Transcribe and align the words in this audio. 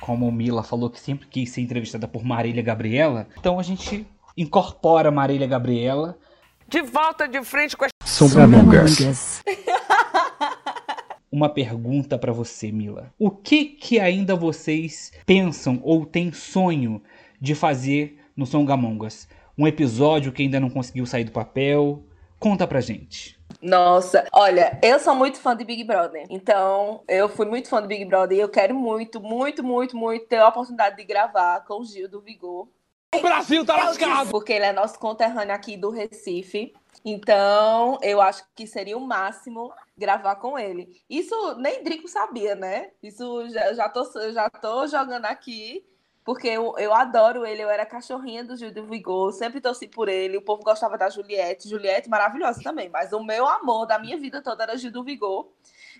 Como 0.00 0.30
Mila 0.30 0.62
falou 0.62 0.90
que 0.90 1.00
sempre 1.00 1.26
quis 1.28 1.50
ser 1.50 1.62
entrevistada 1.62 2.06
por 2.06 2.22
Marília 2.22 2.62
Gabriela, 2.62 3.28
então 3.38 3.58
a 3.58 3.62
gente 3.62 4.06
incorpora 4.36 5.10
Marília 5.10 5.46
Gabriela. 5.46 6.18
De 6.68 6.82
volta 6.82 7.26
de 7.26 7.42
frente 7.44 7.76
com 7.76 7.84
as 7.84 7.92
Sombras. 8.04 9.42
Uma 11.32 11.48
pergunta 11.48 12.18
para 12.18 12.30
você, 12.30 12.70
Mila. 12.70 13.10
O 13.18 13.30
que 13.30 13.64
que 13.64 13.98
ainda 13.98 14.36
vocês 14.36 15.10
pensam 15.24 15.80
ou 15.82 16.04
têm 16.04 16.30
sonho 16.30 17.02
de 17.40 17.54
fazer 17.54 18.18
no 18.36 18.44
Songamongas? 18.44 19.26
Um 19.56 19.66
episódio 19.66 20.30
que 20.30 20.42
ainda 20.42 20.60
não 20.60 20.68
conseguiu 20.68 21.06
sair 21.06 21.24
do 21.24 21.32
papel? 21.32 22.04
Conta 22.38 22.66
pra 22.66 22.82
gente. 22.82 23.40
Nossa, 23.62 24.26
olha, 24.30 24.78
eu 24.82 24.98
sou 24.98 25.14
muito 25.14 25.38
fã 25.38 25.56
de 25.56 25.64
Big 25.64 25.84
Brother. 25.84 26.26
Então, 26.28 27.02
eu 27.08 27.30
fui 27.30 27.46
muito 27.46 27.70
fã 27.70 27.80
do 27.80 27.88
Big 27.88 28.04
Brother 28.04 28.36
e 28.36 28.40
eu 28.42 28.48
quero 28.50 28.74
muito, 28.74 29.18
muito, 29.18 29.64
muito, 29.64 29.96
muito 29.96 30.26
ter 30.26 30.36
a 30.36 30.48
oportunidade 30.48 30.96
de 30.96 31.04
gravar 31.04 31.64
com 31.64 31.80
o 31.80 31.84
Gil 31.84 32.10
do 32.10 32.20
Vigor. 32.20 32.68
O 33.14 33.20
Brasil 33.22 33.64
tá 33.64 33.76
lascado! 33.76 34.30
Porque 34.30 34.52
ele 34.52 34.66
é 34.66 34.72
nosso 34.72 34.98
conterrâneo 34.98 35.54
aqui 35.54 35.78
do 35.78 35.90
Recife. 35.90 36.74
Então, 37.04 37.98
eu 38.02 38.20
acho 38.20 38.44
que 38.54 38.66
seria 38.66 38.96
o 38.96 39.00
máximo 39.00 39.72
gravar 39.96 40.36
com 40.36 40.58
ele. 40.58 41.02
Isso 41.08 41.34
nem 41.58 41.82
Drico 41.82 42.06
sabia, 42.08 42.54
né? 42.54 42.90
Isso 43.02 43.48
já, 43.50 43.72
já, 43.72 43.88
tô, 43.88 44.04
já 44.30 44.48
tô 44.48 44.86
jogando 44.86 45.24
aqui, 45.24 45.84
porque 46.24 46.48
eu, 46.48 46.74
eu 46.78 46.94
adoro 46.94 47.44
ele. 47.44 47.62
Eu 47.62 47.70
era 47.70 47.84
cachorrinha 47.84 48.44
do 48.44 48.56
Gil 48.56 48.72
do 48.72 48.86
Vigor, 48.86 49.32
sempre 49.32 49.60
torci 49.60 49.88
por 49.88 50.08
ele. 50.08 50.36
O 50.36 50.42
povo 50.42 50.62
gostava 50.62 50.96
da 50.96 51.10
Juliette. 51.10 51.68
Juliette, 51.68 52.08
maravilhosa 52.08 52.62
também. 52.62 52.88
Mas 52.88 53.12
o 53.12 53.22
meu 53.22 53.46
amor 53.46 53.86
da 53.86 53.98
minha 53.98 54.16
vida 54.18 54.40
toda 54.40 54.62
era 54.62 54.76
Gil 54.76 54.92
do 54.92 55.02
Vigor. 55.02 55.48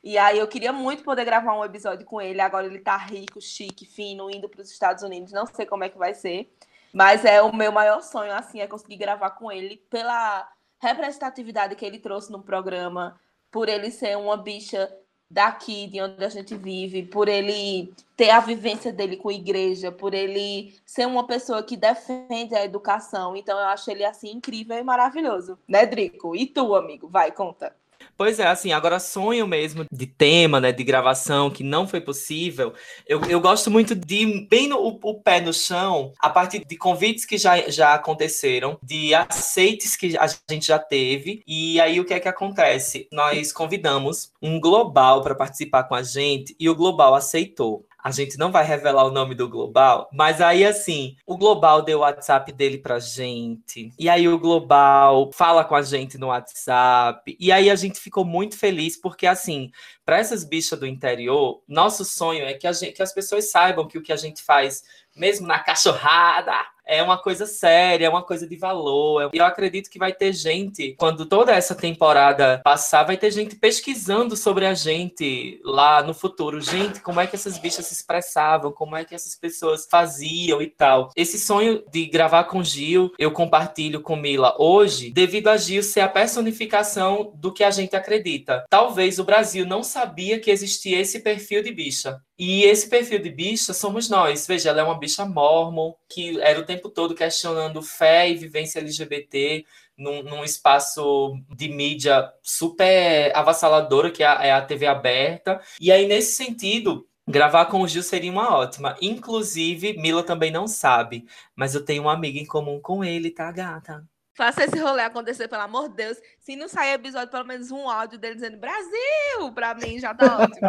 E 0.04 0.19
aí 0.19 0.38
eu 0.38 0.48
queria 0.48 0.72
muito 0.72 1.03
poder 1.04 1.24
gravar 1.24 1.59
um 1.59 1.64
episódio 1.64 2.04
com 2.06 2.20
ele. 2.20 2.41
Agora 2.41 2.66
ele 2.66 2.78
tá 2.78 2.97
rico, 2.97 3.41
chique, 3.41 3.86
fino, 3.86 4.30
indo 4.30 4.48
para 4.48 4.60
os 4.60 4.70
Estados 4.70 5.03
Unidos. 5.03 5.32
Não 5.32 5.47
sei 5.47 5.66
como 5.66 5.84
é 5.84 5.88
que 5.88 5.98
vai 5.98 6.14
ser. 6.14 6.53
Mas 6.92 7.24
é 7.24 7.41
o 7.41 7.54
meu 7.54 7.72
maior 7.72 8.03
sonho, 8.03 8.32
assim, 8.32 8.60
é 8.60 8.66
conseguir 8.66 8.97
gravar 8.97 9.30
com 9.30 9.50
ele 9.50 9.78
pela 9.88 10.47
representatividade 10.82 11.76
que 11.76 11.84
ele 11.84 11.98
trouxe 11.98 12.31
no 12.32 12.43
programa, 12.43 13.19
por 13.50 13.69
ele 13.69 13.91
ser 13.91 14.16
uma 14.19 14.37
bicha 14.37 14.93
daqui, 15.31 15.87
de 15.87 16.00
onde 16.00 16.22
a 16.22 16.28
gente 16.28 16.54
vive, 16.54 17.04
por 17.04 17.26
ele 17.28 17.94
ter 18.16 18.31
a 18.31 18.41
vivência 18.41 18.92
dele 18.92 19.16
com 19.16 19.31
a 19.31 19.32
igreja, 19.32 19.91
por 19.91 20.12
ele 20.12 20.75
ser 20.84 21.06
uma 21.06 21.26
pessoa 21.26 21.62
que 21.62 21.76
defende 21.76 22.54
a 22.54 22.65
educação. 22.65 23.34
Então 23.34 23.59
eu 23.59 23.66
acho 23.66 23.91
ele 23.91 24.04
assim 24.04 24.31
incrível 24.32 24.76
e 24.76 24.82
maravilhoso, 24.82 25.59
né, 25.66 25.87
Drico? 25.87 26.37
E 26.37 26.47
tu, 26.47 26.75
amigo? 26.75 27.09
Vai, 27.09 27.32
conta. 27.32 27.75
Pois 28.17 28.39
é, 28.39 28.47
assim, 28.47 28.73
agora 28.73 28.99
sonho 28.99 29.47
mesmo 29.47 29.85
de 29.91 30.07
tema, 30.07 30.61
né, 30.61 30.73
de 30.73 30.85
gravação, 30.85 31.51
que 31.51 31.63
não 31.63 31.87
foi 31.87 32.01
possível. 32.01 32.73
Eu, 33.07 33.21
eu 33.25 33.41
gosto 33.41 33.71
muito 33.71 33.95
de 33.95 34.47
bem 34.49 34.69
no, 34.69 34.79
o, 34.79 35.15
pé 35.21 35.41
no 35.41 35.53
chão, 35.53 36.13
a 36.19 36.31
partir 36.31 36.65
de 36.65 36.77
convites 36.77 37.25
que 37.25 37.37
já, 37.37 37.69
já 37.71 37.95
aconteceram, 37.95 38.79
de 38.83 39.15
aceites 39.15 39.97
que 39.97 40.17
a 40.17 40.27
gente 40.51 40.67
já 40.67 40.79
teve. 40.79 41.43
E 41.47 41.81
aí 41.81 42.01
o 42.01 42.05
que 42.05 42.15
é 42.15 42.21
que 42.21 42.29
acontece? 42.29 43.09
Nós 43.13 43.53
convidamos 43.53 44.33
um 44.41 44.61
global 44.61 45.23
para 45.23 45.34
participar 45.34 45.84
com 45.84 45.95
a 45.95 46.03
gente 46.03 46.55
e 46.59 46.69
o 46.69 46.75
global 46.75 47.15
aceitou. 47.15 47.87
A 48.03 48.11
gente 48.11 48.37
não 48.37 48.51
vai 48.51 48.65
revelar 48.65 49.05
o 49.05 49.11
nome 49.11 49.35
do 49.35 49.49
Global, 49.49 50.09
mas 50.13 50.41
aí 50.41 50.65
assim, 50.65 51.17
o 51.27 51.37
Global 51.37 51.83
deu 51.83 51.99
o 51.99 52.01
WhatsApp 52.03 52.51
dele 52.53 52.79
pra 52.79 52.99
gente. 52.99 53.93
E 53.99 54.09
aí 54.09 54.29
o 54.29 54.39
Global 54.39 55.31
fala 55.33 55.65
com 55.65 55.75
a 55.75 55.83
gente 55.83 56.19
no 56.19 56.29
WhatsApp. 56.29 57.37
E 57.39 57.53
aí 57.53 57.71
a 57.71 57.77
gente 57.77 58.01
ficou 58.01 58.25
muito 58.25 58.59
feliz 58.59 58.97
porque 58.97 59.27
assim, 59.27 59.71
para 60.05 60.19
essas 60.19 60.45
bichas 60.45 60.79
do 60.79 60.87
interior, 60.87 61.63
nosso 61.69 62.05
sonho 62.05 62.45
é 62.45 62.55
que, 62.55 62.71
gente, 62.73 62.93
que 62.93 63.03
as 63.03 63.13
pessoas 63.13 63.51
saibam 63.51 63.87
que 63.87 63.99
o 63.99 64.03
que 64.03 64.13
a 64.13 64.17
gente 64.17 64.43
faz, 64.43 64.83
mesmo 65.15 65.47
na 65.47 65.61
cachorrada, 65.61 66.53
é 66.92 67.03
uma 67.03 67.19
coisa 67.19 67.47
séria, 67.47 68.06
é 68.06 68.08
uma 68.08 68.22
coisa 68.22 68.47
de 68.47 68.56
valor. 68.56 69.30
E 69.32 69.38
eu 69.38 69.44
acredito 69.44 69.91
que 69.91 69.98
vai 69.98 70.12
ter 70.12 70.32
gente, 70.32 70.94
quando 70.98 71.26
toda 71.26 71.53
essa 71.53 71.75
temporada 71.75 72.60
passar, 72.62 73.04
vai 73.04 73.16
ter 73.16 73.30
gente 73.30 73.56
pesquisando 73.56 74.36
sobre 74.36 74.66
a 74.66 74.75
gente 74.75 75.60
lá 75.64 76.03
no 76.03 76.12
futuro. 76.12 76.60
Gente, 76.60 77.00
como 77.00 77.20
é 77.20 77.26
que 77.26 77.34
essas 77.34 77.58
bichas 77.58 77.86
se 77.86 77.94
expressavam, 77.94 78.72
como 78.72 78.94
é 78.94 79.04
que 79.04 79.14
essas 79.14 79.34
pessoas 79.34 79.86
faziam 79.91 80.60
e 80.60 80.66
tal. 80.66 81.10
Esse 81.16 81.38
sonho 81.38 81.82
de 81.91 82.06
gravar 82.06 82.44
com 82.44 82.62
Gil, 82.62 83.12
eu 83.19 83.30
compartilho 83.30 84.00
com 84.00 84.16
Mila 84.16 84.54
hoje, 84.59 85.10
devido 85.10 85.48
a 85.48 85.56
Gil 85.56 85.82
ser 85.82 86.00
a 86.00 86.09
personificação 86.09 87.32
do 87.36 87.53
que 87.53 87.64
a 87.64 87.70
gente 87.70 87.97
acredita. 87.97 88.64
Talvez 88.69 89.19
o 89.19 89.24
Brasil 89.24 89.64
não 89.64 89.82
sabia 89.82 90.38
que 90.38 90.50
existia 90.50 91.00
esse 91.00 91.20
perfil 91.20 91.62
de 91.62 91.72
bicha. 91.72 92.20
E 92.38 92.64
esse 92.64 92.88
perfil 92.88 93.20
de 93.20 93.30
bicha 93.30 93.72
somos 93.72 94.09
nós. 94.09 94.47
Veja, 94.48 94.70
ela 94.70 94.80
é 94.80 94.84
uma 94.84 94.98
bicha 94.98 95.24
mormon, 95.24 95.92
que 96.10 96.41
era 96.41 96.59
o 96.59 96.64
tempo 96.64 96.81
todo 96.91 97.15
questionando 97.15 97.82
fé 97.82 98.28
e 98.28 98.37
vivência 98.37 98.81
LGBT 98.81 99.65
num, 99.97 100.22
num 100.22 100.44
espaço 100.44 101.34
de 101.54 101.69
mídia 101.69 102.32
super 102.43 103.30
avassaladora, 103.36 104.10
que 104.10 104.22
é 104.22 104.27
a, 104.27 104.45
é 104.45 104.53
a 104.53 104.62
TV 104.62 104.86
aberta. 104.86 105.60
E 105.80 105.91
aí, 105.92 106.07
nesse 106.07 106.34
sentido, 106.34 107.07
Gravar 107.28 107.66
com 107.66 107.80
o 107.80 107.86
Gil 107.86 108.03
seria 108.03 108.33
uma 108.33 108.57
ótima. 108.57 108.97
Inclusive, 109.01 109.97
Mila 109.97 110.24
também 110.24 110.51
não 110.51 110.66
sabe, 110.66 111.24
mas 111.54 111.72
eu 111.72 111.84
tenho 111.84 112.03
uma 112.03 112.12
amiga 112.12 112.39
em 112.39 112.45
comum 112.45 112.80
com 112.80 113.04
ele, 113.04 113.30
tá, 113.30 113.51
gata? 113.53 114.04
Faça 114.34 114.65
esse 114.65 114.78
rolê 114.78 115.03
acontecer, 115.03 115.47
pelo 115.47 115.62
amor 115.62 115.89
de 115.91 115.97
Deus. 115.97 116.18
Se 116.41 116.57
não 116.57 116.68
sair 116.68 116.95
episódio, 116.95 117.30
pelo 117.30 117.47
menos 117.47 117.71
um 117.71 117.89
áudio 117.89 118.18
dele 118.18 118.34
dizendo 118.34 118.57
Brasil, 118.57 119.53
pra 119.54 119.74
mim 119.74 120.01
já 120.01 120.15
tá 120.15 120.39
ótimo. 120.39 120.60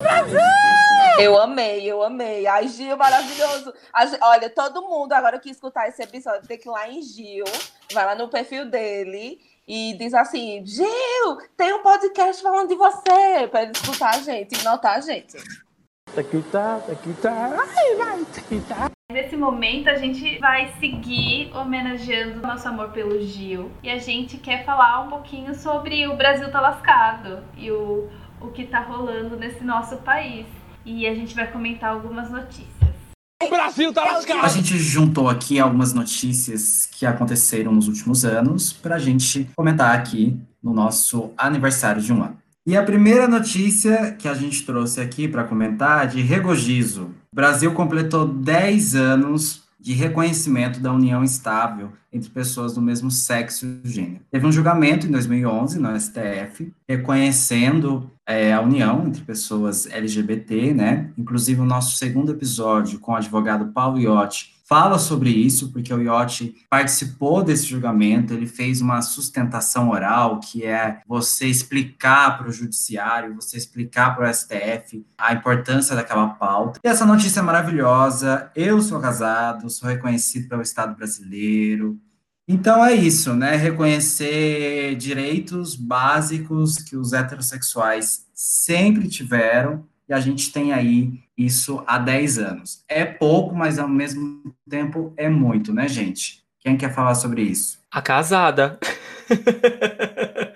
Brasil! 0.00 0.40
Eu 1.20 1.38
amei, 1.38 1.84
eu 1.84 2.02
amei. 2.02 2.46
Ai, 2.46 2.66
Gil, 2.68 2.96
maravilhoso. 2.96 3.74
Olha, 4.22 4.48
todo 4.48 4.82
mundo 4.82 5.12
agora 5.12 5.38
que 5.38 5.50
escutar 5.50 5.88
esse 5.88 6.02
episódio 6.02 6.48
tem 6.48 6.58
que 6.58 6.68
ir 6.68 6.72
lá 6.72 6.88
em 6.88 7.02
Gil, 7.02 7.44
vai 7.92 8.06
lá 8.06 8.14
no 8.14 8.28
perfil 8.28 8.70
dele 8.70 9.38
e 9.68 9.94
diz 9.98 10.14
assim: 10.14 10.64
Gil, 10.64 10.88
tem 11.56 11.74
um 11.74 11.82
podcast 11.82 12.42
falando 12.42 12.68
de 12.68 12.74
você, 12.74 13.46
pra 13.50 13.62
ele 13.62 13.72
escutar 13.72 14.14
a 14.14 14.18
gente 14.18 14.58
e 14.58 14.64
notar 14.64 14.96
a 14.96 15.00
gente. 15.00 15.36
Aqui 16.16 16.42
tá, 16.50 16.76
aqui 16.90 17.12
tá. 17.20 17.30
Ai, 17.32 17.96
vai, 17.96 18.20
aqui 18.22 18.60
tá. 18.66 18.90
Nesse 19.12 19.36
momento 19.36 19.88
a 19.88 19.96
gente 19.96 20.38
vai 20.38 20.72
seguir 20.80 21.54
homenageando 21.54 22.40
nosso 22.40 22.66
amor 22.66 22.90
pelo 22.90 23.20
Gil 23.20 23.70
e 23.82 23.90
a 23.90 23.98
gente 23.98 24.38
quer 24.38 24.64
falar 24.64 25.00
um 25.02 25.10
pouquinho 25.10 25.54
sobre 25.54 26.06
o 26.08 26.16
Brasil 26.16 26.50
tá 26.50 26.60
lascado 26.60 27.44
e 27.56 27.70
o, 27.70 28.08
o 28.40 28.48
que 28.48 28.64
tá 28.66 28.80
rolando 28.80 29.36
nesse 29.36 29.62
nosso 29.62 29.98
país. 29.98 30.46
E 30.84 31.06
a 31.06 31.14
gente 31.14 31.34
vai 31.34 31.50
comentar 31.50 31.90
algumas 31.90 32.30
notícias. 32.30 32.90
O 33.42 33.48
Brasil 33.48 33.92
tá 33.92 34.04
lascado. 34.04 34.44
A 34.44 34.48
gente 34.48 34.78
juntou 34.78 35.28
aqui 35.28 35.58
algumas 35.58 35.92
notícias 35.94 36.86
que 36.86 37.06
aconteceram 37.06 37.72
nos 37.72 37.88
últimos 37.88 38.24
anos 38.24 38.72
para 38.72 38.96
a 38.96 38.98
gente 38.98 39.48
comentar 39.56 39.94
aqui 39.94 40.38
no 40.62 40.74
nosso 40.74 41.32
aniversário 41.36 42.02
de 42.02 42.12
um 42.12 42.22
ano. 42.22 42.38
E 42.66 42.76
a 42.76 42.82
primeira 42.82 43.26
notícia 43.26 44.12
que 44.12 44.28
a 44.28 44.34
gente 44.34 44.64
trouxe 44.64 45.00
aqui 45.00 45.26
para 45.26 45.44
comentar 45.44 46.04
é 46.04 46.06
de 46.06 46.20
regozijo. 46.20 47.14
O 47.32 47.36
Brasil 47.36 47.72
completou 47.72 48.28
10 48.28 48.94
anos 48.94 49.62
de 49.80 49.94
reconhecimento 49.94 50.78
da 50.78 50.92
união 50.92 51.24
estável 51.24 51.92
entre 52.12 52.28
pessoas 52.28 52.74
do 52.74 52.82
mesmo 52.82 53.10
sexo 53.10 53.66
e 53.84 53.88
gênero. 53.88 54.20
Teve 54.30 54.46
um 54.46 54.52
julgamento 54.52 55.06
em 55.06 55.10
2011 55.10 55.78
no 55.78 55.98
STF 55.98 56.72
reconhecendo 56.88 58.10
é, 58.26 58.52
a 58.52 58.60
união 58.60 59.06
entre 59.06 59.22
pessoas 59.22 59.86
LGBT, 59.86 60.74
né? 60.74 61.10
Inclusive 61.16 61.60
o 61.60 61.64
nosso 61.64 61.96
segundo 61.96 62.32
episódio 62.32 62.98
com 62.98 63.12
o 63.12 63.16
advogado 63.16 63.72
Paulo 63.72 63.98
Iotti 63.98 64.59
fala 64.70 65.00
sobre 65.00 65.30
isso, 65.30 65.72
porque 65.72 65.92
o 65.92 66.00
Iotti 66.00 66.54
participou 66.70 67.42
desse 67.42 67.66
julgamento, 67.66 68.32
ele 68.32 68.46
fez 68.46 68.80
uma 68.80 69.02
sustentação 69.02 69.90
oral, 69.90 70.38
que 70.38 70.64
é 70.64 71.00
você 71.08 71.46
explicar 71.46 72.38
para 72.38 72.48
o 72.48 72.52
judiciário, 72.52 73.34
você 73.34 73.56
explicar 73.56 74.14
para 74.14 74.30
o 74.30 74.32
STF 74.32 75.04
a 75.18 75.32
importância 75.32 75.96
daquela 75.96 76.28
pauta. 76.28 76.78
E 76.84 76.88
essa 76.88 77.04
notícia 77.04 77.40
é 77.40 77.42
maravilhosa. 77.42 78.48
Eu 78.54 78.80
sou 78.80 79.00
casado, 79.00 79.68
sou 79.68 79.88
reconhecido 79.88 80.48
pelo 80.48 80.62
Estado 80.62 80.94
brasileiro. 80.94 81.98
Então 82.46 82.84
é 82.84 82.94
isso, 82.94 83.34
né? 83.34 83.56
Reconhecer 83.56 84.94
direitos 84.94 85.74
básicos 85.74 86.76
que 86.76 86.96
os 86.96 87.12
heterossexuais 87.12 88.26
sempre 88.32 89.08
tiveram 89.08 89.84
e 90.08 90.12
a 90.12 90.20
gente 90.20 90.52
tem 90.52 90.72
aí 90.72 91.20
isso 91.44 91.82
há 91.86 91.98
10 91.98 92.38
anos. 92.38 92.84
É 92.88 93.04
pouco, 93.04 93.54
mas 93.54 93.78
ao 93.78 93.88
mesmo 93.88 94.54
tempo 94.68 95.12
é 95.16 95.28
muito, 95.28 95.72
né, 95.72 95.88
gente? 95.88 96.42
Quem 96.60 96.76
quer 96.76 96.94
falar 96.94 97.14
sobre 97.14 97.42
isso? 97.42 97.78
A 97.90 98.02
casada. 98.02 98.78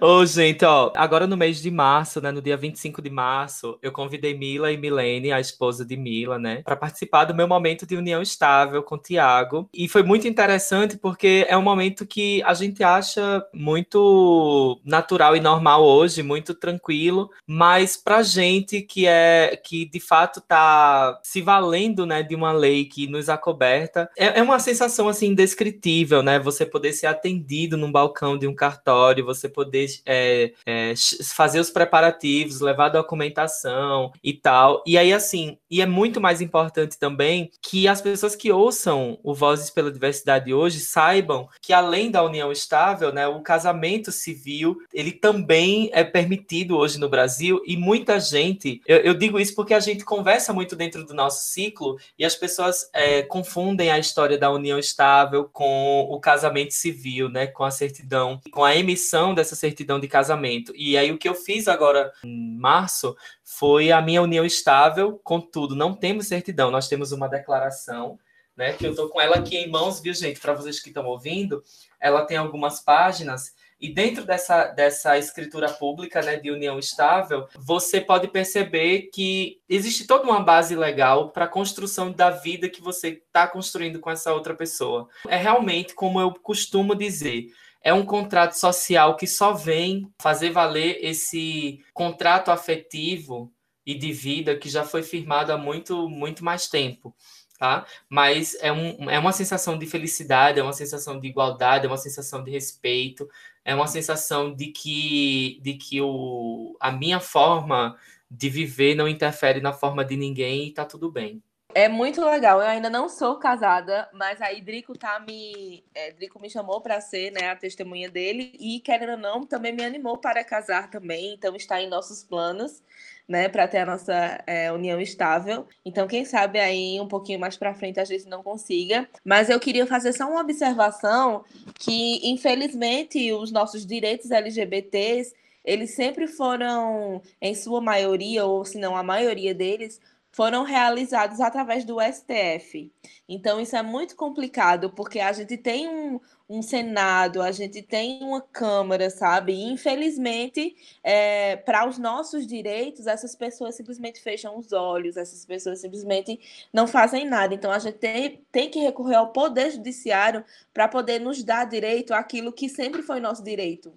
Ô, 0.00 0.24
gente, 0.26 0.64
ó, 0.64 0.92
agora 0.96 1.26
no 1.26 1.36
mês 1.36 1.60
de 1.60 1.70
março, 1.70 2.20
né, 2.20 2.30
no 2.30 2.42
dia 2.42 2.56
25 2.56 3.00
de 3.00 3.10
março, 3.10 3.78
eu 3.82 3.92
convidei 3.92 4.36
Mila 4.36 4.72
e 4.72 4.76
Milene, 4.76 5.32
a 5.32 5.40
esposa 5.40 5.84
de 5.84 5.96
Mila, 5.96 6.38
né, 6.38 6.62
para 6.62 6.76
participar 6.76 7.24
do 7.24 7.34
meu 7.34 7.46
momento 7.46 7.86
de 7.86 7.96
união 7.96 8.20
estável 8.20 8.82
com 8.82 8.96
o 8.96 8.98
Tiago. 8.98 9.68
E 9.72 9.88
foi 9.88 10.02
muito 10.02 10.26
interessante 10.26 10.96
porque 10.96 11.46
é 11.48 11.56
um 11.56 11.62
momento 11.62 12.06
que 12.06 12.42
a 12.42 12.54
gente 12.54 12.82
acha 12.82 13.44
muito 13.52 14.80
natural 14.84 15.36
e 15.36 15.40
normal 15.40 15.84
hoje, 15.84 16.22
muito 16.22 16.54
tranquilo, 16.54 17.30
mas 17.46 17.96
pra 17.96 18.22
gente 18.22 18.82
que 18.82 19.06
é 19.06 19.58
que 19.62 19.84
de 19.84 20.00
fato 20.00 20.40
tá 20.40 21.18
se 21.22 21.40
valendo, 21.40 22.04
né, 22.04 22.22
de 22.22 22.34
uma 22.34 22.52
lei 22.52 22.84
que 22.84 23.06
nos 23.06 23.28
acoberta, 23.28 24.10
é, 24.16 24.38
é 24.38 24.42
uma 24.42 24.58
sensação 24.58 25.08
assim 25.08 25.28
indescritível, 25.28 26.22
né? 26.22 26.38
Você 26.38 26.66
poder 26.66 26.92
ser 26.92 27.06
atendido 27.06 27.76
num 27.76 27.90
balcão 27.92 28.36
de 28.36 28.46
um 28.46 28.54
cartório, 28.54 29.24
você 29.24 29.48
poder 29.48 29.83
é, 30.06 30.52
é, 30.66 30.94
fazer 31.34 31.60
os 31.60 31.70
preparativos, 31.70 32.60
levar 32.60 32.86
a 32.86 33.00
documentação 33.00 34.12
e 34.22 34.32
tal. 34.32 34.82
E 34.86 34.98
aí, 34.98 35.12
assim, 35.12 35.58
e 35.70 35.80
é 35.80 35.86
muito 35.86 36.20
mais 36.20 36.40
importante 36.40 36.98
também 36.98 37.50
que 37.60 37.88
as 37.88 38.00
pessoas 38.00 38.36
que 38.36 38.52
ouçam 38.52 39.18
o 39.22 39.34
Vozes 39.34 39.70
pela 39.70 39.90
Diversidade 39.90 40.52
hoje 40.54 40.80
saibam 40.80 41.48
que, 41.60 41.72
além 41.72 42.10
da 42.10 42.22
união 42.22 42.52
estável, 42.52 43.12
né, 43.12 43.26
o 43.26 43.40
casamento 43.40 44.12
civil, 44.12 44.76
ele 44.92 45.12
também 45.12 45.90
é 45.92 46.04
permitido 46.04 46.76
hoje 46.76 46.98
no 46.98 47.08
Brasil 47.08 47.60
e 47.66 47.76
muita 47.76 48.20
gente, 48.20 48.80
eu, 48.86 48.98
eu 48.98 49.14
digo 49.14 49.40
isso 49.40 49.54
porque 49.54 49.74
a 49.74 49.80
gente 49.80 50.04
conversa 50.04 50.52
muito 50.52 50.76
dentro 50.76 51.04
do 51.04 51.14
nosso 51.14 51.48
ciclo 51.50 51.98
e 52.18 52.24
as 52.24 52.34
pessoas 52.34 52.88
é, 52.92 53.22
confundem 53.22 53.90
a 53.90 53.98
história 53.98 54.38
da 54.38 54.50
união 54.50 54.78
estável 54.78 55.48
com 55.52 56.06
o 56.10 56.20
casamento 56.20 56.72
civil, 56.72 57.28
né, 57.28 57.46
com 57.46 57.64
a 57.64 57.70
certidão, 57.70 58.40
com 58.52 58.64
a 58.64 58.76
emissão 58.76 59.34
dessa 59.34 59.56
certidão 59.56 59.73
certidão 59.74 59.98
de 59.98 60.06
casamento. 60.06 60.72
E 60.76 60.96
aí 60.96 61.10
o 61.10 61.18
que 61.18 61.28
eu 61.28 61.34
fiz 61.34 61.66
agora 61.66 62.12
em 62.24 62.56
março 62.56 63.16
foi 63.42 63.90
a 63.90 64.00
minha 64.00 64.22
união 64.22 64.44
estável, 64.44 65.20
contudo, 65.24 65.74
não 65.74 65.92
temos 65.92 66.28
certidão, 66.28 66.70
nós 66.70 66.88
temos 66.88 67.10
uma 67.10 67.28
declaração, 67.28 68.18
né, 68.56 68.72
que 68.72 68.86
eu 68.86 68.94
tô 68.94 69.08
com 69.08 69.20
ela 69.20 69.36
aqui 69.36 69.56
em 69.56 69.68
mãos, 69.68 70.00
viu, 70.00 70.14
gente, 70.14 70.38
para 70.38 70.54
vocês 70.54 70.78
que 70.78 70.88
estão 70.88 71.04
ouvindo, 71.06 71.62
ela 72.00 72.24
tem 72.24 72.36
algumas 72.36 72.80
páginas 72.80 73.52
e 73.80 73.92
dentro 73.92 74.24
dessa, 74.24 74.68
dessa 74.68 75.18
escritura 75.18 75.70
pública, 75.70 76.22
né, 76.22 76.36
de 76.36 76.50
união 76.50 76.78
estável, 76.78 77.48
você 77.56 78.00
pode 78.00 78.28
perceber 78.28 79.10
que 79.12 79.60
existe 79.68 80.06
toda 80.06 80.24
uma 80.24 80.40
base 80.40 80.76
legal 80.76 81.30
para 81.30 81.46
a 81.46 81.48
construção 81.48 82.12
da 82.12 82.30
vida 82.30 82.68
que 82.68 82.80
você 82.80 83.08
está 83.08 83.46
construindo 83.46 83.98
com 83.98 84.10
essa 84.10 84.32
outra 84.32 84.54
pessoa. 84.54 85.08
É 85.28 85.36
realmente, 85.36 85.94
como 85.94 86.20
eu 86.20 86.32
costumo 86.32 86.94
dizer, 86.94 87.48
é 87.84 87.92
um 87.92 88.04
contrato 88.04 88.54
social 88.54 89.14
que 89.14 89.26
só 89.26 89.52
vem 89.52 90.10
fazer 90.18 90.50
valer 90.50 90.98
esse 91.02 91.84
contrato 91.92 92.50
afetivo 92.50 93.52
e 93.84 93.94
de 93.94 94.10
vida 94.10 94.56
que 94.56 94.70
já 94.70 94.82
foi 94.84 95.02
firmado 95.02 95.52
há 95.52 95.58
muito, 95.58 96.08
muito 96.08 96.42
mais 96.42 96.66
tempo. 96.66 97.14
Tá? 97.58 97.86
Mas 98.08 98.56
é, 98.60 98.72
um, 98.72 99.10
é 99.10 99.18
uma 99.18 99.32
sensação 99.32 99.78
de 99.78 99.86
felicidade, 99.86 100.58
é 100.58 100.62
uma 100.62 100.72
sensação 100.72 101.20
de 101.20 101.28
igualdade, 101.28 101.84
é 101.84 101.88
uma 101.88 101.98
sensação 101.98 102.42
de 102.42 102.50
respeito, 102.50 103.28
é 103.64 103.74
uma 103.74 103.86
sensação 103.86 104.52
de 104.52 104.68
que, 104.68 105.60
de 105.62 105.74
que 105.74 106.00
o, 106.00 106.76
a 106.80 106.90
minha 106.90 107.20
forma 107.20 107.96
de 108.30 108.48
viver 108.48 108.94
não 108.94 109.06
interfere 109.06 109.60
na 109.60 109.72
forma 109.72 110.04
de 110.04 110.16
ninguém 110.16 110.68
e 110.68 110.72
tá 110.72 110.84
tudo 110.84 111.12
bem. 111.12 111.42
É 111.74 111.88
muito 111.88 112.24
legal. 112.24 112.60
Eu 112.60 112.68
ainda 112.68 112.88
não 112.88 113.08
sou 113.08 113.36
casada, 113.36 114.08
mas 114.12 114.40
aí 114.40 114.60
Drico 114.60 114.96
tá 114.96 115.18
me. 115.18 115.82
É, 115.92 116.12
Drico 116.12 116.40
me 116.40 116.48
chamou 116.48 116.80
para 116.80 117.00
ser 117.00 117.32
né, 117.32 117.50
a 117.50 117.56
testemunha 117.56 118.08
dele 118.08 118.52
e, 118.60 118.78
querendo 118.78 119.12
ou 119.12 119.18
não, 119.18 119.44
também 119.44 119.72
me 119.72 119.84
animou 119.84 120.16
para 120.16 120.44
casar 120.44 120.88
também. 120.88 121.34
Então 121.34 121.56
está 121.56 121.80
em 121.82 121.88
nossos 121.88 122.22
planos, 122.22 122.80
né, 123.28 123.48
para 123.48 123.66
ter 123.66 123.78
a 123.78 123.86
nossa 123.86 124.40
é, 124.46 124.70
união 124.70 125.00
estável. 125.00 125.66
Então, 125.84 126.06
quem 126.06 126.24
sabe 126.24 126.60
aí 126.60 127.00
um 127.00 127.08
pouquinho 127.08 127.40
mais 127.40 127.56
para 127.56 127.74
frente 127.74 127.98
a 127.98 128.04
gente 128.04 128.26
não 128.26 128.42
consiga. 128.42 129.08
Mas 129.24 129.50
eu 129.50 129.58
queria 129.58 129.84
fazer 129.84 130.12
só 130.12 130.30
uma 130.30 130.42
observação 130.42 131.44
que, 131.74 132.20
infelizmente, 132.30 133.32
os 133.32 133.50
nossos 133.50 133.84
direitos 133.84 134.30
LGBTs 134.30 135.34
eles 135.64 135.92
sempre 135.92 136.26
foram, 136.26 137.22
em 137.40 137.54
sua 137.54 137.80
maioria, 137.80 138.44
ou 138.44 138.66
se 138.66 138.76
não 138.76 138.94
a 138.94 139.02
maioria 139.02 139.54
deles, 139.54 139.98
foram 140.34 140.64
realizados 140.64 141.40
através 141.40 141.84
do 141.84 141.98
STF. 142.00 142.92
Então, 143.28 143.60
isso 143.60 143.76
é 143.76 143.82
muito 143.82 144.16
complicado, 144.16 144.90
porque 144.90 145.20
a 145.20 145.32
gente 145.32 145.56
tem 145.56 145.88
um, 145.88 146.20
um 146.50 146.60
Senado, 146.60 147.40
a 147.40 147.52
gente 147.52 147.80
tem 147.80 148.18
uma 148.20 148.40
Câmara, 148.40 149.08
sabe? 149.10 149.52
E, 149.52 149.62
infelizmente, 149.62 150.74
é, 151.04 151.54
para 151.54 151.88
os 151.88 151.98
nossos 151.98 152.48
direitos, 152.48 153.06
essas 153.06 153.36
pessoas 153.36 153.76
simplesmente 153.76 154.20
fecham 154.20 154.58
os 154.58 154.72
olhos, 154.72 155.16
essas 155.16 155.44
pessoas 155.44 155.80
simplesmente 155.80 156.40
não 156.72 156.88
fazem 156.88 157.24
nada. 157.24 157.54
Então, 157.54 157.70
a 157.70 157.78
gente 157.78 157.98
tem, 157.98 158.44
tem 158.50 158.68
que 158.68 158.80
recorrer 158.80 159.14
ao 159.14 159.28
Poder 159.28 159.70
Judiciário 159.70 160.44
para 160.72 160.88
poder 160.88 161.20
nos 161.20 161.44
dar 161.44 161.64
direito 161.64 162.12
àquilo 162.12 162.52
que 162.52 162.68
sempre 162.68 163.02
foi 163.02 163.20
nosso 163.20 163.44
direito. 163.44 163.92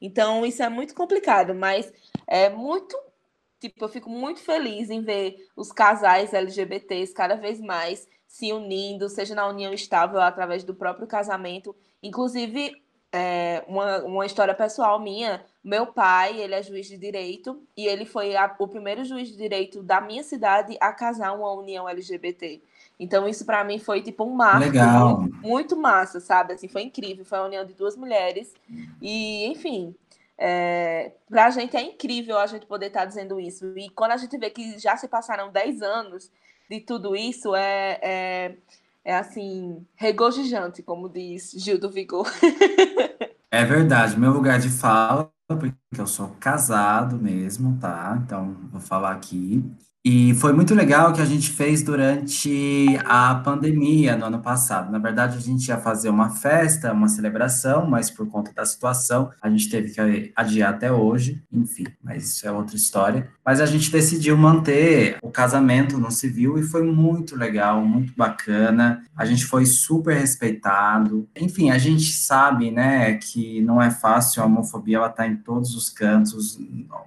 Então, 0.00 0.46
isso 0.46 0.62
é 0.62 0.70
muito 0.70 0.94
complicado, 0.94 1.54
mas 1.54 1.92
é 2.26 2.48
muito 2.48 2.98
Tipo, 3.62 3.84
eu 3.84 3.88
fico 3.88 4.10
muito 4.10 4.40
feliz 4.40 4.90
em 4.90 5.00
ver 5.02 5.36
os 5.54 5.70
casais 5.70 6.34
LGBTs 6.34 7.14
cada 7.14 7.36
vez 7.36 7.60
mais 7.60 8.08
se 8.26 8.52
unindo, 8.52 9.08
seja 9.08 9.36
na 9.36 9.46
união 9.46 9.72
estável 9.72 10.20
através 10.20 10.64
do 10.64 10.74
próprio 10.74 11.06
casamento. 11.06 11.72
Inclusive, 12.02 12.74
é, 13.12 13.62
uma, 13.68 13.98
uma 14.02 14.26
história 14.26 14.52
pessoal 14.52 14.98
minha, 14.98 15.44
meu 15.62 15.86
pai, 15.86 16.40
ele 16.40 16.56
é 16.56 16.62
juiz 16.62 16.88
de 16.88 16.98
direito 16.98 17.62
e 17.76 17.86
ele 17.86 18.04
foi 18.04 18.34
a, 18.34 18.52
o 18.58 18.66
primeiro 18.66 19.04
juiz 19.04 19.28
de 19.28 19.36
direito 19.36 19.80
da 19.80 20.00
minha 20.00 20.24
cidade 20.24 20.76
a 20.80 20.92
casar 20.92 21.32
uma 21.32 21.52
união 21.52 21.88
LGBT. 21.88 22.60
Então 22.98 23.28
isso 23.28 23.46
para 23.46 23.62
mim 23.62 23.78
foi 23.78 24.02
tipo 24.02 24.24
um 24.24 24.34
marco 24.34 24.76
muito, 24.76 25.46
muito, 25.46 25.76
massa, 25.76 26.18
sabe? 26.18 26.54
Assim, 26.54 26.66
foi 26.66 26.82
incrível, 26.82 27.24
foi 27.24 27.38
a 27.38 27.44
união 27.44 27.64
de 27.64 27.74
duas 27.74 27.94
mulheres 27.94 28.52
e, 29.00 29.46
enfim, 29.46 29.94
é, 30.44 31.12
para 31.30 31.46
a 31.46 31.50
gente 31.50 31.76
é 31.76 31.82
incrível 31.82 32.36
a 32.36 32.48
gente 32.48 32.66
poder 32.66 32.86
estar 32.86 33.00
tá 33.00 33.06
dizendo 33.06 33.38
isso. 33.38 33.78
E 33.78 33.88
quando 33.90 34.10
a 34.10 34.16
gente 34.16 34.36
vê 34.36 34.50
que 34.50 34.76
já 34.76 34.96
se 34.96 35.06
passaram 35.06 35.52
10 35.52 35.82
anos 35.82 36.32
de 36.68 36.80
tudo 36.80 37.14
isso, 37.14 37.54
é, 37.54 38.00
é, 38.02 38.56
é 39.04 39.14
assim, 39.14 39.86
regozijante, 39.94 40.82
como 40.82 41.08
diz 41.08 41.52
Gil 41.52 41.78
do 41.78 41.88
Vigor. 41.88 42.26
é 43.52 43.64
verdade, 43.64 44.18
meu 44.18 44.32
lugar 44.32 44.58
de 44.58 44.68
fala, 44.68 45.32
porque 45.46 45.76
eu 45.96 46.08
sou 46.08 46.30
casado 46.40 47.16
mesmo, 47.16 47.78
tá? 47.80 48.20
Então, 48.24 48.56
vou 48.72 48.80
falar 48.80 49.12
aqui. 49.12 49.62
E 50.04 50.34
foi 50.34 50.52
muito 50.52 50.74
legal 50.74 51.12
que 51.12 51.20
a 51.20 51.24
gente 51.24 51.48
fez 51.48 51.80
durante 51.80 52.98
a 53.04 53.36
pandemia 53.36 54.16
no 54.16 54.24
ano 54.26 54.40
passado. 54.40 54.90
Na 54.90 54.98
verdade, 54.98 55.38
a 55.38 55.40
gente 55.40 55.68
ia 55.68 55.78
fazer 55.78 56.08
uma 56.08 56.28
festa, 56.28 56.92
uma 56.92 57.06
celebração, 57.08 57.86
mas 57.86 58.10
por 58.10 58.28
conta 58.28 58.52
da 58.52 58.66
situação, 58.66 59.30
a 59.40 59.48
gente 59.48 59.70
teve 59.70 59.92
que 59.92 60.32
adiar 60.34 60.70
até 60.70 60.90
hoje. 60.90 61.40
Enfim, 61.52 61.86
mas 62.02 62.24
isso 62.24 62.48
é 62.48 62.50
outra 62.50 62.74
história. 62.74 63.28
Mas 63.46 63.60
a 63.60 63.66
gente 63.66 63.92
decidiu 63.92 64.36
manter 64.36 65.18
o 65.22 65.30
casamento 65.30 65.96
no 65.96 66.10
civil 66.10 66.58
e 66.58 66.64
foi 66.64 66.82
muito 66.82 67.36
legal, 67.36 67.80
muito 67.84 68.12
bacana. 68.16 69.04
A 69.16 69.24
gente 69.24 69.44
foi 69.44 69.64
super 69.64 70.16
respeitado. 70.16 71.28
Enfim, 71.36 71.70
a 71.70 71.78
gente 71.78 72.12
sabe, 72.12 72.72
né, 72.72 73.14
que 73.14 73.60
não 73.62 73.80
é 73.80 73.92
fácil, 73.92 74.42
a 74.42 74.46
homofobia 74.46 74.96
ela 74.96 75.08
tá 75.08 75.28
em 75.28 75.36
todos 75.36 75.76
os 75.76 75.88
cantos, 75.88 76.58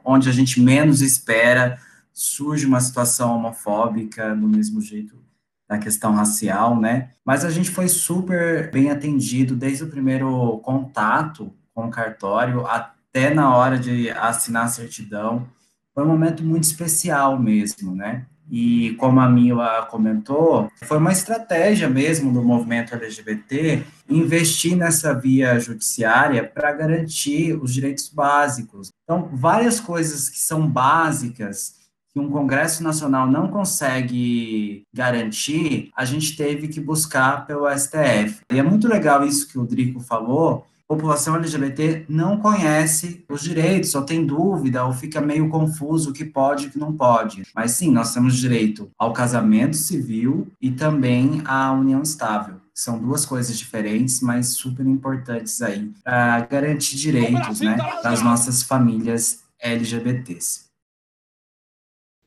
onde 0.06 0.30
a 0.30 0.32
gente 0.32 0.62
menos 0.62 1.02
espera 1.02 1.78
surge 2.15 2.65
uma 2.65 2.79
situação 2.79 3.36
homofóbica 3.36 4.34
do 4.34 4.48
mesmo 4.48 4.79
jeito 4.79 5.22
da 5.67 5.77
questão 5.77 6.13
racial, 6.13 6.79
né? 6.79 7.10
Mas 7.25 7.43
a 7.43 7.50
gente 7.50 7.69
foi 7.69 7.89
super 7.89 8.72
bem 8.72 8.89
atendido 8.89 9.53
desde 9.53 9.84
o 9.84 9.89
primeiro 9.89 10.57
contato 10.60 11.53
com 11.74 11.88
o 11.88 11.91
cartório 11.91 12.65
até 12.65 13.34
na 13.34 13.53
hora 13.53 13.77
de 13.77 14.10
assinar 14.12 14.65
a 14.65 14.69
certidão. 14.69 15.45
Foi 15.93 16.05
um 16.05 16.07
momento 16.07 16.41
muito 16.41 16.63
especial 16.63 17.38
mesmo, 17.38 17.93
né? 17.93 18.25
E 18.50 18.93
como 19.00 19.19
a 19.19 19.27
Mila 19.27 19.88
comentou, 19.88 20.72
foi 20.84 20.98
uma 21.00 21.12
estratégia 21.12 21.89
mesmo 21.89 22.31
do 22.31 22.43
movimento 22.43 22.93
LGBT 22.93 23.84
investir 24.07 24.77
nessa 24.77 25.13
via 25.13 25.60
judiciária 25.60 26.43
para 26.48 26.72
garantir 26.72 27.60
os 27.60 27.74
direitos 27.74 28.07
básicos. 28.07 28.91
Então, 29.03 29.31
várias 29.34 29.79
coisas 29.79 30.29
que 30.29 30.38
são 30.38 30.69
básicas 30.69 31.85
que 32.15 32.19
um 32.22 32.29
Congresso 32.29 32.81
Nacional 32.81 33.29
não 33.29 33.50
consegue 33.50 34.84
garantir, 34.93 35.91
a 35.93 36.05
gente 36.05 36.38
teve 36.38 36.69
que 36.69 36.79
buscar 36.79 37.45
pelo 37.45 37.69
STF. 37.69 38.39
E 38.50 38.57
é 38.57 38.63
muito 38.63 38.88
legal 38.88 39.25
isso 39.25 39.50
que 39.50 39.60
o 39.60 39.65
Drico 39.65 40.00
falou, 40.00 40.65
a 40.88 40.93
população 40.93 41.36
LGBT 41.36 42.05
não 42.07 42.38
conhece 42.38 43.25
os 43.29 43.41
direitos, 43.41 43.91
só 43.91 44.01
tem 44.01 44.25
dúvida 44.25 44.86
ou 44.86 44.93
fica 44.93 45.19
meio 45.19 45.50
confuso 45.50 46.12
o 46.12 46.13
que 46.13 46.24
pode 46.24 46.63
e 46.63 46.67
o 46.67 46.72
que 46.72 46.79
não 46.79 46.93
pode. 46.93 47.43
Mas 47.53 47.72
sim, 47.72 47.91
nós 47.91 48.13
temos 48.13 48.38
direito 48.38 48.89
ao 48.98 49.12
casamento 49.12 49.75
civil 49.75 50.48
e 50.62 50.72
também 50.72 51.41
à 51.43 51.74
união 51.74 52.01
estável. 52.01 52.62
São 52.74 52.98
duas 52.98 53.25
coisas 53.25 53.57
diferentes, 53.57 54.22
mas 54.22 54.50
super 54.50 54.86
importantes 54.86 55.62
aí 55.62 55.91
para 56.01 56.39
garantir 56.41 56.95
direitos 56.95 57.60
né, 57.60 57.75
das 58.01 58.22
nossas 58.22 58.63
famílias 58.63 59.43
LGBTs. 59.60 60.64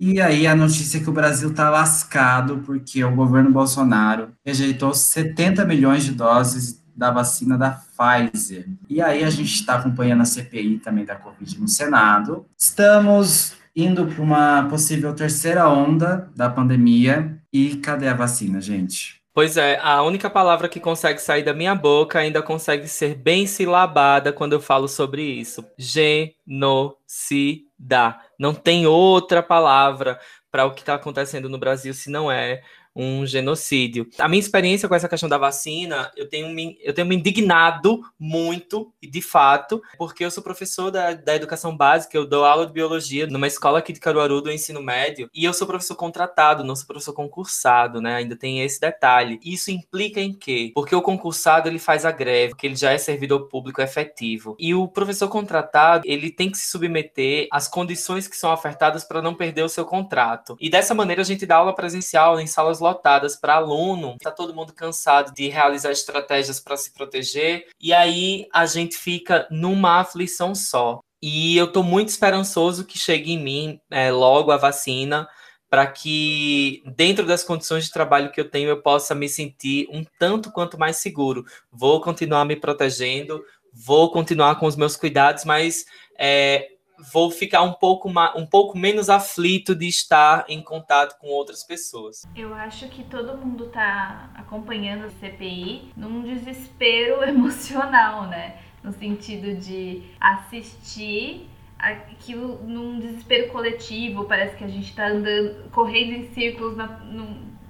E 0.00 0.20
aí 0.20 0.46
a 0.46 0.54
notícia 0.54 0.98
é 0.98 1.00
que 1.00 1.10
o 1.10 1.12
Brasil 1.12 1.50
está 1.50 1.68
lascado 1.70 2.62
porque 2.64 3.02
o 3.02 3.14
governo 3.14 3.50
Bolsonaro 3.50 4.30
rejeitou 4.46 4.94
70 4.94 5.64
milhões 5.64 6.04
de 6.04 6.12
doses 6.12 6.80
da 6.94 7.10
vacina 7.10 7.58
da 7.58 7.70
Pfizer. 7.70 8.68
E 8.88 9.02
aí 9.02 9.24
a 9.24 9.30
gente 9.30 9.52
está 9.52 9.74
acompanhando 9.76 10.22
a 10.22 10.24
CPI 10.24 10.78
também 10.78 11.04
da 11.04 11.16
Covid 11.16 11.60
no 11.60 11.66
Senado. 11.66 12.46
Estamos 12.56 13.54
indo 13.74 14.06
para 14.06 14.22
uma 14.22 14.68
possível 14.68 15.12
terceira 15.14 15.68
onda 15.68 16.28
da 16.34 16.48
pandemia. 16.48 17.36
E 17.52 17.76
cadê 17.76 18.08
a 18.08 18.14
vacina, 18.14 18.60
gente? 18.60 19.18
Pois 19.32 19.56
é, 19.56 19.78
a 19.80 20.02
única 20.02 20.28
palavra 20.28 20.68
que 20.68 20.80
consegue 20.80 21.20
sair 21.22 21.44
da 21.44 21.54
minha 21.54 21.74
boca 21.74 22.18
ainda 22.18 22.42
consegue 22.42 22.88
ser 22.88 23.14
bem 23.14 23.46
silabada 23.46 24.32
quando 24.32 24.52
eu 24.52 24.60
falo 24.60 24.88
sobre 24.88 25.22
isso. 25.22 25.64
Genocida 25.78 27.67
dá. 27.78 28.20
Não 28.38 28.54
tem 28.54 28.86
outra 28.86 29.42
palavra 29.42 30.18
para 30.50 30.64
o 30.64 30.74
que 30.74 30.80
está 30.80 30.94
acontecendo 30.94 31.48
no 31.48 31.58
Brasil 31.58 31.92
se 31.94 32.10
não 32.10 32.30
é 32.30 32.62
um 32.98 33.24
genocídio. 33.24 34.08
A 34.18 34.28
minha 34.28 34.40
experiência 34.40 34.88
com 34.88 34.94
essa 34.96 35.08
questão 35.08 35.28
da 35.28 35.38
vacina, 35.38 36.10
eu 36.16 36.28
tenho 36.28 36.48
me, 36.48 36.76
eu 36.82 36.92
tenho 36.92 37.06
me 37.06 37.14
indignado 37.14 38.02
muito, 38.18 38.92
e 39.00 39.06
de 39.06 39.22
fato, 39.22 39.80
porque 39.96 40.24
eu 40.24 40.30
sou 40.32 40.42
professor 40.42 40.90
da, 40.90 41.14
da 41.14 41.36
educação 41.36 41.76
básica, 41.76 42.16
eu 42.16 42.26
dou 42.26 42.44
aula 42.44 42.66
de 42.66 42.72
biologia 42.72 43.28
numa 43.28 43.46
escola 43.46 43.78
aqui 43.78 43.92
de 43.92 44.00
Caruaru 44.00 44.42
do 44.42 44.50
ensino 44.50 44.82
médio, 44.82 45.30
e 45.32 45.44
eu 45.44 45.54
sou 45.54 45.66
professor 45.66 45.94
contratado, 45.94 46.64
não 46.64 46.74
sou 46.74 46.86
professor 46.88 47.12
concursado, 47.12 48.00
né? 48.00 48.16
Ainda 48.16 48.34
tem 48.34 48.62
esse 48.62 48.80
detalhe. 48.80 49.38
Isso 49.44 49.70
implica 49.70 50.20
em 50.20 50.32
quê? 50.32 50.72
Porque 50.74 50.94
o 50.94 51.02
concursado 51.02 51.68
ele 51.68 51.78
faz 51.78 52.04
a 52.04 52.10
greve, 52.10 52.50
porque 52.50 52.66
ele 52.66 52.76
já 52.76 52.90
é 52.90 52.98
servidor 52.98 53.48
público 53.48 53.80
efetivo. 53.80 54.56
E 54.58 54.74
o 54.74 54.88
professor 54.88 55.28
contratado, 55.28 56.02
ele 56.04 56.30
tem 56.30 56.50
que 56.50 56.58
se 56.58 56.68
submeter 56.68 57.46
às 57.52 57.68
condições 57.68 58.26
que 58.26 58.36
são 58.36 58.52
ofertadas 58.52 59.04
para 59.04 59.22
não 59.22 59.34
perder 59.34 59.62
o 59.62 59.68
seu 59.68 59.84
contrato. 59.84 60.56
E 60.60 60.68
dessa 60.68 60.94
maneira 60.94 61.22
a 61.22 61.24
gente 61.24 61.46
dá 61.46 61.56
aula 61.56 61.74
presencial 61.74 62.40
em 62.40 62.46
salas 62.46 62.80
lotadas 62.88 63.36
para 63.36 63.54
aluno, 63.54 64.14
está 64.14 64.30
todo 64.30 64.54
mundo 64.54 64.72
cansado 64.72 65.32
de 65.32 65.48
realizar 65.48 65.90
estratégias 65.90 66.60
para 66.60 66.76
se 66.76 66.92
proteger, 66.92 67.66
e 67.80 67.92
aí 67.92 68.46
a 68.52 68.66
gente 68.66 68.96
fica 68.96 69.46
numa 69.50 70.00
aflição 70.00 70.54
só. 70.54 71.00
E 71.20 71.56
eu 71.56 71.66
estou 71.66 71.82
muito 71.82 72.08
esperançoso 72.08 72.84
que 72.84 72.98
chegue 72.98 73.32
em 73.32 73.42
mim 73.42 73.80
é, 73.90 74.10
logo 74.10 74.52
a 74.52 74.56
vacina, 74.56 75.28
para 75.70 75.86
que, 75.86 76.82
dentro 76.96 77.26
das 77.26 77.44
condições 77.44 77.84
de 77.84 77.90
trabalho 77.90 78.30
que 78.32 78.40
eu 78.40 78.48
tenho, 78.48 78.70
eu 78.70 78.80
possa 78.80 79.14
me 79.14 79.28
sentir 79.28 79.86
um 79.92 80.02
tanto 80.18 80.50
quanto 80.50 80.78
mais 80.78 80.96
seguro. 80.96 81.44
Vou 81.70 82.00
continuar 82.00 82.44
me 82.44 82.56
protegendo, 82.56 83.44
vou 83.72 84.10
continuar 84.10 84.58
com 84.58 84.66
os 84.66 84.76
meus 84.76 84.96
cuidados, 84.96 85.44
mas 85.44 85.84
é, 86.18 86.68
vou 87.12 87.30
ficar 87.30 87.62
um 87.62 87.72
pouco, 87.72 88.08
um 88.36 88.46
pouco 88.46 88.76
menos 88.76 89.08
aflito 89.08 89.74
de 89.74 89.86
estar 89.86 90.44
em 90.48 90.62
contato 90.62 91.18
com 91.18 91.28
outras 91.28 91.62
pessoas. 91.62 92.26
Eu 92.34 92.54
acho 92.54 92.88
que 92.88 93.04
todo 93.04 93.36
mundo 93.36 93.66
está 93.66 94.30
acompanhando 94.34 95.06
a 95.06 95.10
CPI 95.10 95.92
num 95.96 96.22
desespero 96.22 97.22
emocional, 97.28 98.26
né? 98.26 98.56
No 98.82 98.92
sentido 98.92 99.56
de 99.56 100.02
assistir 100.20 101.48
aquilo 101.78 102.60
num 102.64 102.98
desespero 102.98 103.52
coletivo, 103.52 104.24
parece 104.24 104.56
que 104.56 104.64
a 104.64 104.68
gente 104.68 104.88
está 104.88 105.08
andando, 105.08 105.70
correndo 105.70 106.12
em 106.12 106.32
círculos 106.32 106.76
na, 106.76 106.86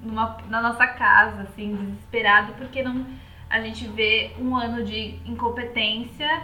numa, 0.03 0.39
na 0.49 0.63
nossa 0.63 0.87
casa, 0.87 1.43
assim, 1.43 1.75
desesperado, 1.75 2.55
porque 2.55 2.83
não 2.83 3.07
a 3.51 3.61
gente 3.61 3.87
vê 3.89 4.33
um 4.39 4.55
ano 4.55 4.85
de 4.85 5.19
incompetência 5.25 6.43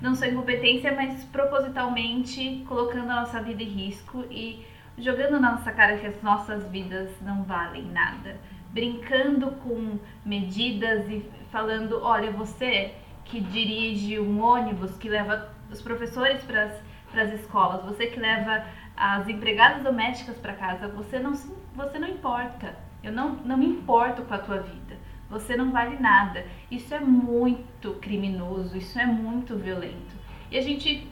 não 0.00 0.14
só 0.14 0.26
incompetência, 0.26 0.94
mas 0.94 1.24
propositalmente 1.24 2.64
colocando 2.68 3.10
a 3.10 3.20
nossa 3.20 3.42
vida 3.42 3.62
em 3.62 3.68
risco 3.68 4.24
e 4.30 4.64
jogando 4.96 5.40
na 5.40 5.52
nossa 5.52 5.72
cara 5.72 5.98
que 5.98 6.06
as 6.06 6.22
nossas 6.22 6.68
vidas 6.70 7.10
não 7.22 7.42
valem 7.42 7.84
nada. 7.84 8.36
Brincando 8.70 9.50
com 9.62 9.98
medidas 10.24 11.08
e 11.08 11.28
falando: 11.50 12.00
olha, 12.02 12.30
você 12.30 12.94
que 13.24 13.40
dirige 13.40 14.18
um 14.18 14.42
ônibus 14.42 14.96
que 14.96 15.08
leva 15.08 15.48
os 15.70 15.82
professores 15.82 16.42
para 16.44 17.22
as 17.22 17.32
escolas, 17.32 17.84
você 17.84 18.06
que 18.06 18.20
leva 18.20 18.64
as 18.96 19.28
empregadas 19.28 19.82
domésticas 19.82 20.36
para 20.38 20.54
casa, 20.54 20.88
você 20.88 21.18
não, 21.18 21.32
você 21.74 21.98
não 21.98 22.08
importa. 22.08 22.74
Eu 23.02 23.12
não, 23.12 23.30
não 23.36 23.56
me 23.56 23.66
importo 23.66 24.22
com 24.22 24.34
a 24.34 24.38
tua 24.38 24.58
vida 24.58 24.87
você 25.28 25.56
não 25.56 25.70
vale 25.70 25.98
nada. 25.98 26.46
Isso 26.70 26.94
é 26.94 27.00
muito 27.00 27.94
criminoso, 27.94 28.76
isso 28.76 28.98
é 28.98 29.06
muito 29.06 29.56
violento. 29.56 30.16
E 30.50 30.56
a 30.56 30.62
gente 30.62 31.06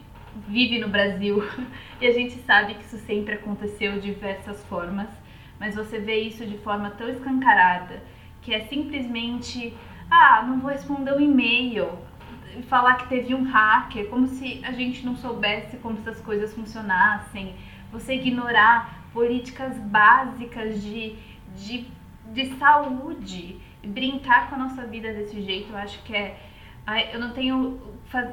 vive 0.47 0.79
no 0.79 0.87
Brasil 0.87 1.43
e 2.01 2.07
a 2.07 2.11
gente 2.11 2.35
sabe 2.39 2.75
que 2.75 2.83
isso 2.83 2.97
sempre 2.97 3.35
aconteceu 3.35 3.93
de 3.93 4.13
diversas 4.13 4.63
formas, 4.65 5.09
mas 5.59 5.75
você 5.75 5.99
vê 5.99 6.19
isso 6.19 6.45
de 6.45 6.57
forma 6.59 6.89
tão 6.91 7.09
escancarada 7.09 8.01
que 8.41 8.53
é 8.53 8.61
simplesmente, 8.61 9.75
ah, 10.09 10.43
não 10.47 10.59
vou 10.59 10.71
responder 10.71 11.13
um 11.13 11.19
e-mail, 11.19 11.89
falar 12.67 12.95
que 12.95 13.09
teve 13.09 13.35
um 13.35 13.43
hacker, 13.43 14.07
como 14.07 14.27
se 14.27 14.61
a 14.63 14.71
gente 14.71 15.05
não 15.05 15.15
soubesse 15.17 15.77
como 15.77 15.97
essas 15.97 16.21
coisas 16.21 16.53
funcionassem, 16.53 17.55
você 17.91 18.15
ignorar 18.15 19.09
políticas 19.13 19.77
básicas 19.79 20.81
de, 20.81 21.15
de, 21.55 21.87
de 22.31 22.45
saúde 22.55 23.57
brincar 23.83 24.49
com 24.49 24.55
a 24.55 24.57
nossa 24.57 24.85
vida 24.85 25.13
desse 25.13 25.41
jeito, 25.41 25.71
eu 25.71 25.77
acho 25.77 26.01
que 26.03 26.15
é. 26.15 26.39
Eu 27.13 27.19
não 27.19 27.33
tenho 27.33 27.81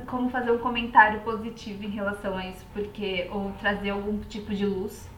como 0.07 0.31
fazer 0.31 0.53
um 0.53 0.59
comentário 0.59 1.21
positivo 1.23 1.85
em 1.85 1.91
relação 1.91 2.37
a 2.37 2.47
isso, 2.47 2.65
porque 2.73 3.29
ou 3.33 3.51
trazer 3.53 3.91
algum 3.91 4.21
tipo 4.21 4.55
de 4.55 4.65
luz, 4.65 5.11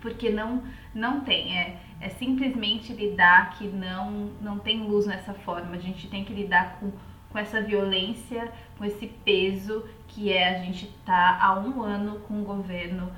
porque 0.00 0.30
não 0.30 0.62
não 0.94 1.20
tem. 1.20 1.56
É, 1.58 1.80
é 2.00 2.08
simplesmente 2.10 2.92
lidar 2.92 3.50
que 3.56 3.66
não 3.66 4.30
não 4.40 4.58
tem 4.58 4.80
luz 4.82 5.06
nessa 5.06 5.32
forma. 5.32 5.76
A 5.76 5.78
gente 5.78 6.08
tem 6.08 6.24
que 6.24 6.32
lidar 6.32 6.78
com, 6.78 6.92
com 7.30 7.38
essa 7.38 7.62
violência, 7.62 8.52
com 8.76 8.84
esse 8.84 9.06
peso 9.06 9.84
que 10.06 10.32
é 10.32 10.56
a 10.56 10.58
gente 10.62 10.86
tá 11.06 11.38
há 11.40 11.58
um 11.58 11.82
ano 11.82 12.20
com 12.20 12.40
o 12.40 12.44
governo 12.44 13.10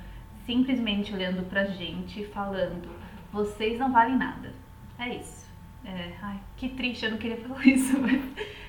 simplesmente 0.46 1.14
olhando 1.14 1.48
pra 1.48 1.64
gente 1.64 2.24
falando: 2.26 2.88
vocês 3.32 3.78
não 3.78 3.92
valem 3.92 4.16
nada. 4.16 4.52
É 4.98 5.08
isso. 5.08 5.49
É, 5.90 6.12
ai, 6.22 6.38
que 6.56 6.68
triste, 6.68 7.04
eu 7.04 7.10
não 7.10 7.18
queria 7.18 7.36
falar 7.36 7.66
isso, 7.66 7.98
mas 7.98 8.22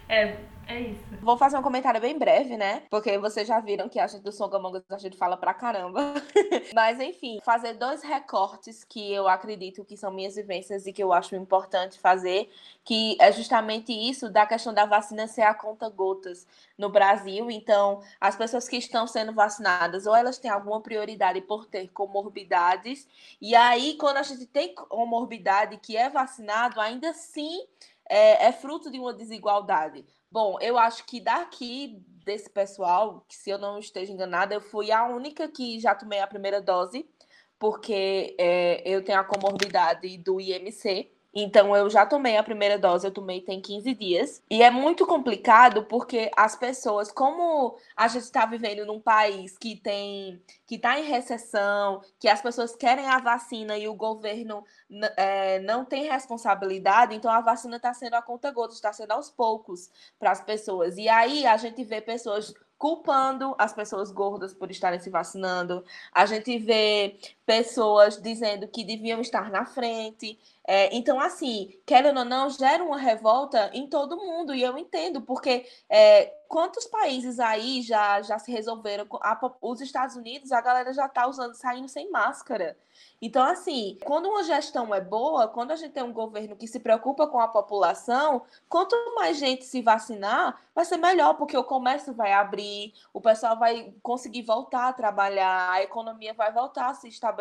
é, 0.09 0.37
É 0.67 0.79
isso. 0.79 1.03
Vou 1.21 1.37
fazer 1.37 1.57
um 1.57 1.61
comentário 1.61 1.99
bem 2.01 2.17
breve, 2.17 2.57
né? 2.57 2.83
Porque 2.89 3.17
vocês 3.17 3.47
já 3.47 3.59
viram 3.59 3.89
que 3.89 3.99
a 3.99 4.07
gente 4.07 4.23
do 4.23 4.31
Songamongas 4.31 4.83
a 4.89 4.97
gente 4.97 5.17
fala 5.17 5.37
pra 5.37 5.53
caramba. 5.53 6.13
Mas 6.73 6.99
enfim, 6.99 7.39
fazer 7.43 7.73
dois 7.73 8.01
recortes 8.01 8.83
que 8.83 9.11
eu 9.13 9.27
acredito 9.27 9.85
que 9.85 9.97
são 9.97 10.11
minhas 10.11 10.35
vivências 10.35 10.87
e 10.87 10.93
que 10.93 11.03
eu 11.03 11.13
acho 11.13 11.35
importante 11.35 11.99
fazer, 11.99 12.49
que 12.83 13.17
é 13.19 13.31
justamente 13.31 13.91
isso 13.91 14.29
da 14.29 14.45
questão 14.45 14.73
da 14.73 14.85
vacina 14.85 15.27
ser 15.27 15.43
a 15.43 15.53
conta 15.53 15.89
gotas 15.89 16.47
no 16.77 16.89
Brasil. 16.89 17.51
Então, 17.51 18.01
as 18.19 18.35
pessoas 18.35 18.67
que 18.67 18.77
estão 18.77 19.05
sendo 19.05 19.33
vacinadas, 19.33 20.07
ou 20.07 20.15
elas 20.15 20.37
têm 20.37 20.49
alguma 20.49 20.81
prioridade 20.81 21.41
por 21.41 21.65
ter 21.65 21.89
comorbidades, 21.89 23.07
e 23.39 23.55
aí 23.55 23.95
quando 23.95 24.17
a 24.17 24.23
gente 24.23 24.45
tem 24.45 24.73
comorbidade 24.73 25.77
que 25.77 25.97
é 25.97 26.09
vacinado, 26.09 26.79
ainda 26.79 27.09
assim 27.09 27.67
é, 28.09 28.47
é 28.47 28.51
fruto 28.51 28.89
de 28.89 28.99
uma 28.99 29.13
desigualdade. 29.13 30.05
Bom, 30.31 30.57
eu 30.61 30.77
acho 30.77 31.05
que 31.05 31.19
daqui 31.19 32.01
desse 32.23 32.49
pessoal, 32.49 33.25
que 33.27 33.35
se 33.35 33.49
eu 33.49 33.57
não 33.57 33.77
esteja 33.77 34.13
enganada, 34.13 34.53
eu 34.53 34.61
fui 34.61 34.89
a 34.91 35.05
única 35.05 35.47
que 35.49 35.77
já 35.79 35.93
tomei 35.93 36.19
a 36.19 36.27
primeira 36.27 36.61
dose, 36.61 37.05
porque 37.59 38.35
é, 38.39 38.81
eu 38.89 39.03
tenho 39.03 39.19
a 39.19 39.25
comorbidade 39.25 40.17
do 40.19 40.39
IMC, 40.39 41.11
então, 41.33 41.75
eu 41.75 41.89
já 41.89 42.05
tomei 42.05 42.35
a 42.35 42.43
primeira 42.43 42.77
dose, 42.77 43.07
eu 43.07 43.11
tomei 43.11 43.39
tem 43.41 43.61
15 43.61 43.93
dias. 43.93 44.43
E 44.49 44.61
é 44.61 44.69
muito 44.69 45.05
complicado 45.05 45.85
porque 45.85 46.29
as 46.35 46.55
pessoas, 46.55 47.11
como 47.11 47.77
a 47.95 48.07
gente 48.07 48.23
está 48.23 48.45
vivendo 48.45 48.85
num 48.85 48.99
país 48.99 49.57
que 49.57 49.75
tem 49.75 50.41
que 50.67 50.75
está 50.75 50.99
em 50.99 51.03
recessão, 51.03 52.01
que 52.19 52.27
as 52.27 52.41
pessoas 52.41 52.75
querem 52.75 53.05
a 53.05 53.19
vacina 53.19 53.77
e 53.77 53.87
o 53.87 53.93
governo 53.93 54.63
é, 55.17 55.59
não 55.59 55.85
tem 55.85 56.09
responsabilidade, 56.09 57.15
então 57.15 57.31
a 57.31 57.41
vacina 57.41 57.77
está 57.77 57.93
sendo 57.93 58.15
a 58.15 58.21
conta 58.21 58.51
gotas, 58.51 58.75
está 58.75 58.91
sendo 58.93 59.11
aos 59.11 59.29
poucos 59.29 59.89
para 60.19 60.31
as 60.31 60.41
pessoas. 60.41 60.97
E 60.97 61.07
aí 61.09 61.45
a 61.45 61.57
gente 61.57 61.83
vê 61.83 62.01
pessoas 62.01 62.53
culpando 62.81 63.53
as 63.59 63.73
pessoas 63.73 64.11
gordas 64.11 64.55
por 64.55 64.71
estarem 64.71 64.99
se 64.99 65.07
vacinando. 65.07 65.85
A 66.11 66.25
gente 66.25 66.57
vê 66.57 67.15
pessoas 67.51 68.15
dizendo 68.15 68.65
que 68.65 68.81
deviam 68.81 69.19
estar 69.19 69.51
na 69.51 69.65
frente. 69.65 70.39
É, 70.65 70.95
então, 70.95 71.19
assim, 71.19 71.77
querendo 71.85 72.19
ou 72.19 72.25
não, 72.25 72.49
gera 72.49 72.81
uma 72.81 72.97
revolta 72.97 73.69
em 73.73 73.87
todo 73.87 74.15
mundo, 74.15 74.55
e 74.55 74.61
eu 74.63 74.77
entendo, 74.77 75.21
porque 75.21 75.67
é, 75.89 76.33
quantos 76.47 76.85
países 76.85 77.39
aí 77.39 77.81
já, 77.81 78.21
já 78.21 78.39
se 78.39 78.49
resolveram? 78.51 79.05
A, 79.21 79.37
os 79.61 79.81
Estados 79.81 80.15
Unidos, 80.15 80.53
a 80.53 80.61
galera 80.61 80.93
já 80.93 81.09
tá 81.09 81.27
usando, 81.27 81.55
saindo 81.55 81.89
sem 81.89 82.09
máscara. 82.09 82.77
Então, 83.21 83.43
assim, 83.43 83.97
quando 84.03 84.27
uma 84.29 84.43
gestão 84.43 84.93
é 84.93 85.01
boa, 85.01 85.47
quando 85.47 85.71
a 85.71 85.75
gente 85.75 85.91
tem 85.91 86.03
um 86.03 86.13
governo 86.13 86.55
que 86.55 86.67
se 86.67 86.79
preocupa 86.79 87.27
com 87.27 87.39
a 87.39 87.47
população, 87.47 88.43
quanto 88.67 88.95
mais 89.15 89.37
gente 89.37 89.63
se 89.65 89.81
vacinar, 89.81 90.59
vai 90.73 90.85
ser 90.85 90.97
melhor, 90.97 91.35
porque 91.35 91.55
o 91.55 91.63
comércio 91.63 92.13
vai 92.13 92.33
abrir, 92.33 92.93
o 93.13 93.21
pessoal 93.21 93.57
vai 93.57 93.93
conseguir 94.01 94.41
voltar 94.41 94.89
a 94.89 94.93
trabalhar, 94.93 95.71
a 95.71 95.81
economia 95.81 96.33
vai 96.33 96.51
voltar 96.51 96.89
a 96.89 96.93
se 96.93 97.07
estabelecer 97.07 97.40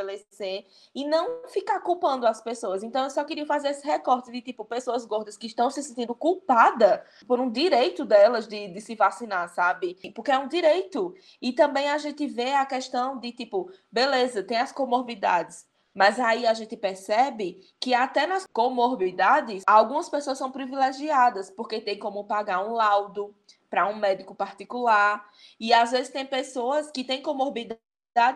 e 0.95 1.07
não 1.07 1.49
ficar 1.49 1.80
culpando 1.80 2.26
as 2.26 2.40
pessoas. 2.40 2.83
Então, 2.83 3.04
eu 3.04 3.11
só 3.11 3.25
queria 3.25 3.47
fazer 3.47 3.69
esse 3.69 3.87
recorte 3.87 4.30
de, 4.30 4.40
tipo, 4.40 4.64
pessoas 4.64 5.04
gordas 5.04 5.37
que 5.37 5.47
estão 5.47 5.71
se 5.71 5.83
sentindo 5.83 6.14
culpadas 6.14 7.00
por 7.26 7.40
um 7.40 7.50
direito 7.50 8.04
delas 8.04 8.47
de, 8.47 8.69
de 8.69 8.80
se 8.80 8.95
vacinar, 8.95 9.49
sabe? 9.49 9.97
Porque 10.14 10.30
é 10.30 10.38
um 10.38 10.49
direito. 10.49 11.14
E 11.40 11.52
também 11.52 11.88
a 11.88 11.99
gente 11.99 12.26
vê 12.26 12.54
a 12.54 12.66
questão 12.66 13.19
de, 13.19 13.33
tipo, 13.33 13.71
beleza, 13.90 14.42
tem 14.42 14.59
as 14.59 14.73
comorbidades. 14.73 15.69
Mas 15.92 16.21
aí 16.21 16.47
a 16.47 16.54
gente 16.54 16.76
percebe 16.76 17.61
que 17.80 17.95
até 17.95 18.26
nas 18.26 18.47
comorbidades, 18.47 19.64
algumas 19.66 20.09
pessoas 20.09 20.38
são 20.38 20.50
privilegiadas, 20.50 21.50
porque 21.50 21.80
tem 21.80 21.99
como 21.99 22.25
pagar 22.25 22.64
um 22.64 22.73
laudo 22.73 23.35
para 23.69 23.88
um 23.88 23.97
médico 23.97 24.35
particular. 24.35 25.28
E 25.59 25.73
às 25.73 25.90
vezes 25.90 26.12
tem 26.12 26.25
pessoas 26.25 26.90
que 26.90 27.04
têm 27.04 27.23
comorbidade 27.23 27.80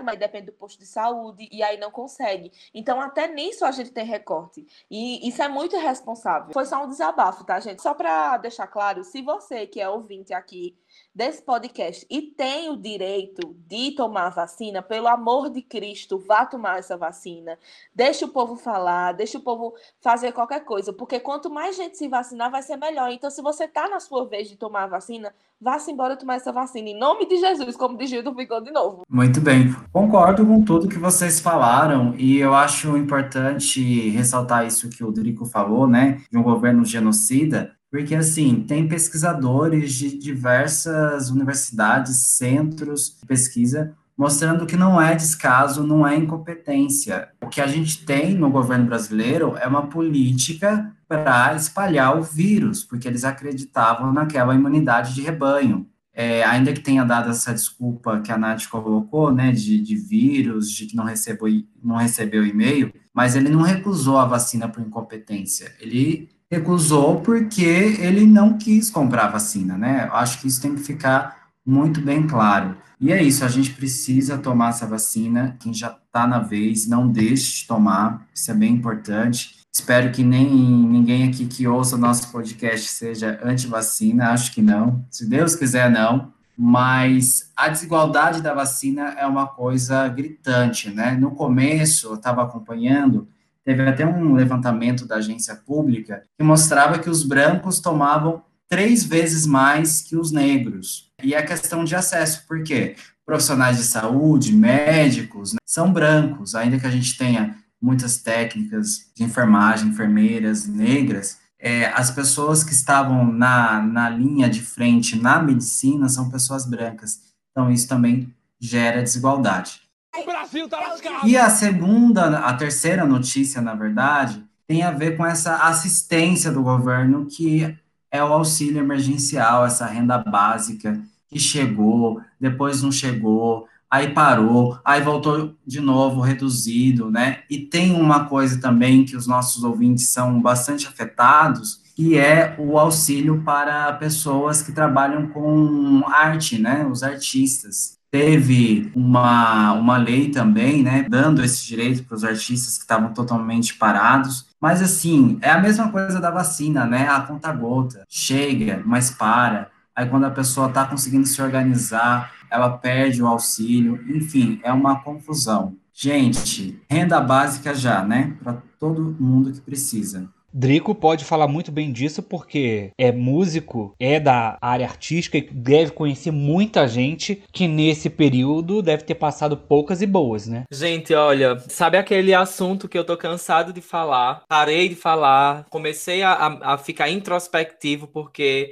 mas 0.05 0.19
depende 0.19 0.47
do 0.47 0.53
posto 0.53 0.79
de 0.79 0.87
saúde 0.87 1.49
e 1.51 1.63
aí 1.63 1.77
não 1.79 1.91
consegue. 1.91 2.53
Então, 2.73 3.01
até 3.01 3.29
nisso 3.29 3.65
a 3.65 3.71
gente 3.71 3.91
tem 3.91 4.05
recorte. 4.05 4.67
E 4.91 5.29
isso 5.29 5.43
é 5.43 5.49
muito 5.49 5.77
irresponsável. 5.77 6.53
Foi 6.53 6.65
só 6.65 6.85
um 6.85 6.89
desabafo, 6.89 7.45
tá, 7.45 7.59
gente? 7.61 7.83
Só 7.83 7.95
para 7.95 8.37
deixar 8.39 8.67
claro, 8.67 9.05
se 9.05 9.23
você 9.23 9.67
que 9.67 9.81
é 9.81 9.89
ouvinte 9.89 10.33
aqui 10.33 10.77
desse 11.15 11.43
podcast 11.43 12.05
e 12.11 12.23
tem 12.23 12.71
o 12.71 12.77
direito 12.77 13.55
de 13.67 13.93
tomar 13.93 14.27
a 14.27 14.31
vacina, 14.31 14.83
pelo 14.83 15.07
amor 15.07 15.49
de 15.49 15.63
Cristo, 15.63 16.19
vá 16.19 16.45
tomar 16.45 16.79
essa 16.79 16.97
vacina. 16.97 17.57
Deixa 17.95 18.27
o 18.27 18.29
povo 18.29 18.57
falar, 18.57 19.13
deixa 19.13 19.39
o 19.39 19.41
povo 19.41 19.75
fazer 20.01 20.33
qualquer 20.33 20.65
coisa, 20.65 20.93
porque 20.93 21.21
quanto 21.21 21.49
mais 21.49 21.77
gente 21.77 21.97
se 21.97 22.09
vacinar, 22.09 22.51
vai 22.51 22.63
ser 22.63 22.77
melhor. 22.77 23.11
Então, 23.11 23.31
se 23.31 23.41
você 23.41 23.69
tá 23.69 23.89
na 23.89 24.01
sua 24.01 24.27
vez 24.27 24.49
de 24.49 24.57
tomar 24.57 24.85
a 24.85 24.89
vacina, 24.89 25.33
vá-se 25.61 25.91
embora 25.91 26.17
tomar 26.17 26.35
essa 26.35 26.53
vacina. 26.53 26.89
Em 26.89 26.99
nome 26.99 27.27
de 27.27 27.37
Jesus, 27.37 27.77
como 27.77 27.97
diz 27.97 28.11
Gildo 28.11 28.35
Vigor 28.35 28.63
de 28.63 28.71
novo. 28.71 29.03
Muito 29.09 29.41
bem. 29.41 29.75
Concordo 29.93 30.45
com 30.45 30.63
tudo 30.63 30.89
que 30.89 30.99
vocês 30.99 31.41
falaram 31.41 32.15
e 32.17 32.39
eu 32.39 32.55
acho 32.55 32.97
importante 32.97 34.11
ressaltar 34.11 34.67
isso 34.67 34.91
que 34.91 35.05
o 35.05 35.13
Drico 35.13 35.47
falou, 35.47 35.87
né, 35.87 36.21
de 36.31 36.37
um 36.37 36.43
governo 36.43 36.85
genocida, 36.85 37.74
porque, 37.95 38.17
assim, 38.17 38.65
tem 38.67 38.89
pesquisadores 38.89 39.95
de 39.95 40.19
diversas 40.19 41.31
universidades, 41.31 42.17
centros 42.17 43.17
de 43.21 43.25
pesquisa, 43.25 43.95
mostrando 44.19 44.67
que 44.67 44.77
não 44.77 45.01
é 45.01 45.15
descaso, 45.15 45.87
não 45.87 46.05
é 46.05 46.17
incompetência. 46.17 47.29
O 47.41 47.47
que 47.47 47.61
a 47.61 47.69
gente 47.69 48.05
tem 48.05 48.35
no 48.35 48.51
governo 48.51 48.87
brasileiro 48.87 49.57
é 49.59 49.69
uma 49.69 49.87
política 49.87 50.93
para 51.07 51.55
espalhar 51.55 52.19
o 52.19 52.23
vírus, 52.25 52.83
porque 52.83 53.07
eles 53.07 53.23
acreditavam 53.23 54.13
naquela 54.13 54.57
imunidade 54.57 55.15
de 55.15 55.23
rebanho. 55.23 55.89
É, 56.13 56.43
ainda 56.43 56.73
que 56.73 56.81
tenha 56.81 57.05
dado 57.05 57.31
essa 57.31 57.55
desculpa 57.55 58.21
que 58.23 58.33
a 58.33 58.37
Nath 58.37 58.67
colocou, 58.67 59.33
né, 59.33 59.53
de, 59.53 59.81
de 59.81 59.95
vírus, 59.95 60.69
de 60.69 60.87
que 60.87 60.97
não 60.97 61.05
recebeu, 61.05 61.47
não 61.81 61.95
recebeu 61.95 62.45
e-mail, 62.45 62.93
mas 63.13 63.37
ele 63.37 63.51
não 63.51 63.63
recusou 63.63 64.19
a 64.19 64.27
vacina 64.27 64.69
por 64.69 64.83
incompetência. 64.83 65.73
Ele 65.81 66.35
recusou 66.55 67.21
porque 67.21 67.65
ele 67.65 68.27
não 68.27 68.57
quis 68.57 68.91
comprar 68.91 69.29
vacina, 69.29 69.77
né? 69.77 70.09
Acho 70.13 70.41
que 70.41 70.49
isso 70.49 70.61
tem 70.63 70.75
que 70.75 70.83
ficar 70.83 71.45
muito 71.67 72.01
bem 72.01 72.27
claro. 72.27 72.77
E 73.01 73.13
é 73.13 73.23
isso, 73.23 73.45
a 73.45 73.49
gente 73.49 73.73
precisa 73.73 74.39
tomar 74.39 74.71
essa 74.71 74.87
vacina. 74.87 75.57
Quem 75.61 75.75
já 75.75 75.89
está 75.89 76.27
na 76.27 76.39
vez, 76.39 76.87
não 76.87 77.09
deixe 77.09 77.63
de 77.63 77.67
tomar, 77.67 78.27
isso 78.35 78.51
é 78.51 78.55
bem 78.55 78.73
importante. 78.73 79.57
Espero 79.73 80.13
que 80.13 80.23
nem 80.23 80.49
ninguém 80.49 81.29
aqui 81.29 81.47
que 81.47 81.67
ouça 81.67 81.97
nosso 81.97 82.31
podcast 82.31 82.89
seja 82.89 83.41
anti-vacina, 83.43 84.31
acho 84.31 84.53
que 84.53 84.63
não. 84.63 85.05
Se 85.11 85.29
Deus 85.29 85.57
quiser, 85.57 85.91
não. 85.91 86.33
Mas 86.57 87.51
a 87.57 87.69
desigualdade 87.69 88.41
da 88.41 88.55
vacina 88.55 89.17
é 89.19 89.27
uma 89.27 89.49
coisa 89.49 90.07
gritante, 90.07 90.89
né? 90.91 91.17
No 91.19 91.33
começo, 91.33 92.07
eu 92.07 92.15
estava 92.15 92.45
acompanhando, 92.45 93.27
Teve 93.65 93.89
até 93.89 94.07
um 94.07 94.35
levantamento 94.35 95.07
da 95.07 95.17
agência 95.17 95.55
pública 95.55 96.23
que 96.39 96.45
mostrava 96.45 96.99
que 96.99 97.09
os 97.09 97.25
brancos 97.25 97.81
tomavam 97.81 98.43
três 98.69 99.05
vezes 99.05 99.47
mais 99.47 100.03
que 100.03 100.17
os 100.17 100.31
negros. 100.31 101.11
E 101.23 101.35
a 101.35 101.45
questão 101.45 101.85
de 101.85 101.95
acesso, 101.95 102.47
por 102.47 102.63
quê? 102.63 102.97
Profissionais 103.25 103.79
de 103.79 103.85
saúde, 103.85 104.55
médicos, 104.55 105.53
né, 105.53 105.59
são 105.65 105.93
brancos, 105.93 106.55
ainda 106.55 106.79
que 106.79 106.87
a 106.87 106.91
gente 106.91 107.17
tenha 107.17 107.57
muitas 107.81 108.19
técnicas 108.19 109.11
de 109.15 109.25
enfermagem, 109.25 109.89
enfermeiras 109.89 110.67
negras, 110.67 111.39
é, 111.59 111.87
as 111.87 112.11
pessoas 112.11 112.63
que 112.63 112.73
estavam 112.73 113.25
na, 113.33 113.81
na 113.81 114.11
linha 114.11 114.51
de 114.51 114.61
frente 114.61 115.17
na 115.19 115.43
medicina 115.43 116.09
são 116.09 116.29
pessoas 116.29 116.67
brancas. 116.67 117.21
Então, 117.51 117.71
isso 117.71 117.89
também 117.89 118.31
gera 118.61 119.03
desigualdade. 119.03 119.81
O 120.17 120.25
Brasil 120.25 120.69
tá 120.69 120.81
lascado. 120.81 121.27
E 121.27 121.37
a 121.37 121.51
segunda, 121.51 122.39
a 122.39 122.55
terceira 122.55 123.05
notícia, 123.05 123.61
na 123.61 123.75
verdade, 123.75 124.45
tem 124.67 124.83
a 124.83 124.91
ver 124.91 125.17
com 125.17 125.27
essa 125.27 125.57
assistência 125.57 126.51
do 126.51 126.63
governo, 126.63 127.27
que 127.27 127.77
é 128.11 128.23
o 128.23 128.33
auxílio 128.33 128.79
emergencial, 128.79 129.67
essa 129.67 129.87
renda 129.87 130.19
básica 130.19 131.01
que 131.29 131.39
chegou, 131.39 132.21
depois 132.41 132.81
não 132.81 132.93
chegou, 132.93 133.67
aí 133.91 134.11
parou, 134.13 134.79
aí 134.85 135.01
voltou 135.03 135.55
de 135.67 135.81
novo 135.81 136.21
reduzido, 136.21 137.11
né? 137.11 137.43
E 137.51 137.59
tem 137.59 137.93
uma 137.93 138.27
coisa 138.27 138.61
também 138.61 139.05
que 139.05 139.17
os 139.17 139.27
nossos 139.27 139.65
ouvintes 139.65 140.11
são 140.11 140.41
bastante 140.41 140.87
afetados, 140.87 141.83
que 141.97 142.17
é 142.17 142.55
o 142.59 142.79
auxílio 142.79 143.43
para 143.45 143.93
pessoas 143.95 144.63
que 144.63 144.73
trabalham 144.73 145.29
com 145.29 146.03
arte, 146.07 146.59
né? 146.59 146.87
Os 146.87 147.03
artistas 147.03 147.99
teve 148.15 148.93
uma, 148.95 149.73
uma 149.73 149.97
lei 149.97 150.31
também, 150.31 150.85
né, 150.85 151.05
dando 151.11 151.43
esse 151.43 151.67
direito 151.67 152.05
para 152.05 152.15
os 152.15 152.23
artistas 152.23 152.77
que 152.77 152.85
estavam 152.85 153.13
totalmente 153.13 153.75
parados. 153.75 154.47
Mas, 154.61 154.81
assim, 154.81 155.37
é 155.43 155.51
a 155.51 155.61
mesma 155.61 155.91
coisa 155.91 156.21
da 156.21 156.31
vacina, 156.31 156.87
né? 156.87 157.09
A 157.09 157.23
conta 157.23 157.51
gota. 157.51 158.05
Chega, 158.09 158.81
mas 158.87 159.11
para. 159.11 159.69
Aí, 159.97 160.07
quando 160.09 160.27
a 160.27 160.31
pessoa 160.31 160.69
está 160.69 160.85
conseguindo 160.85 161.27
se 161.27 161.43
organizar, 161.43 162.31
ela 162.49 162.79
perde 162.79 163.21
o 163.21 163.27
auxílio. 163.27 164.01
Enfim, 164.07 164.61
é 164.63 164.73
uma 164.73 165.01
confusão. 165.01 165.75
Gente, 165.93 166.81
renda 166.89 167.21
básica 167.21 167.75
já, 167.75 168.05
né? 168.05 168.37
Para 168.45 168.63
todo 168.79 169.17
mundo 169.19 169.51
que 169.51 169.61
precisa. 169.61 170.29
Drico 170.57 170.95
pode 170.95 171.25
falar 171.25 171.49
muito 171.49 171.73
bem 171.73 171.91
disso 171.91 172.23
porque 172.23 172.93
é 172.97 173.11
músico, 173.11 173.93
é 173.99 174.21
da 174.21 174.57
área 174.63 174.87
artística 174.87 175.37
e 175.37 175.43
deve 175.51 175.91
conhecer 175.91 176.31
muita 176.31 176.87
gente 176.87 177.43
que 177.53 177.67
nesse 177.67 178.09
período 178.09 178.81
deve 178.81 179.03
ter 179.03 179.17
passado 179.17 179.57
poucas 179.57 180.01
e 180.01 180.07
boas, 180.07 180.47
né? 180.47 180.63
Gente, 180.73 181.13
olha, 181.13 181.59
sabe 181.69 181.99
aquele 181.99 182.33
assunto 182.33 182.89
que 182.89 182.97
eu 182.97 183.05
tô 183.05 183.17
cansado 183.17 183.73
de 183.73 183.81
falar? 183.81 184.45
Parei 184.49 184.89
de 184.89 184.95
falar, 184.95 185.67
comecei 185.71 186.23
a, 186.23 186.33
a, 186.33 186.75
a 186.75 186.79
ficar 186.79 187.11
introspectivo 187.11 188.07
porque 188.07 188.71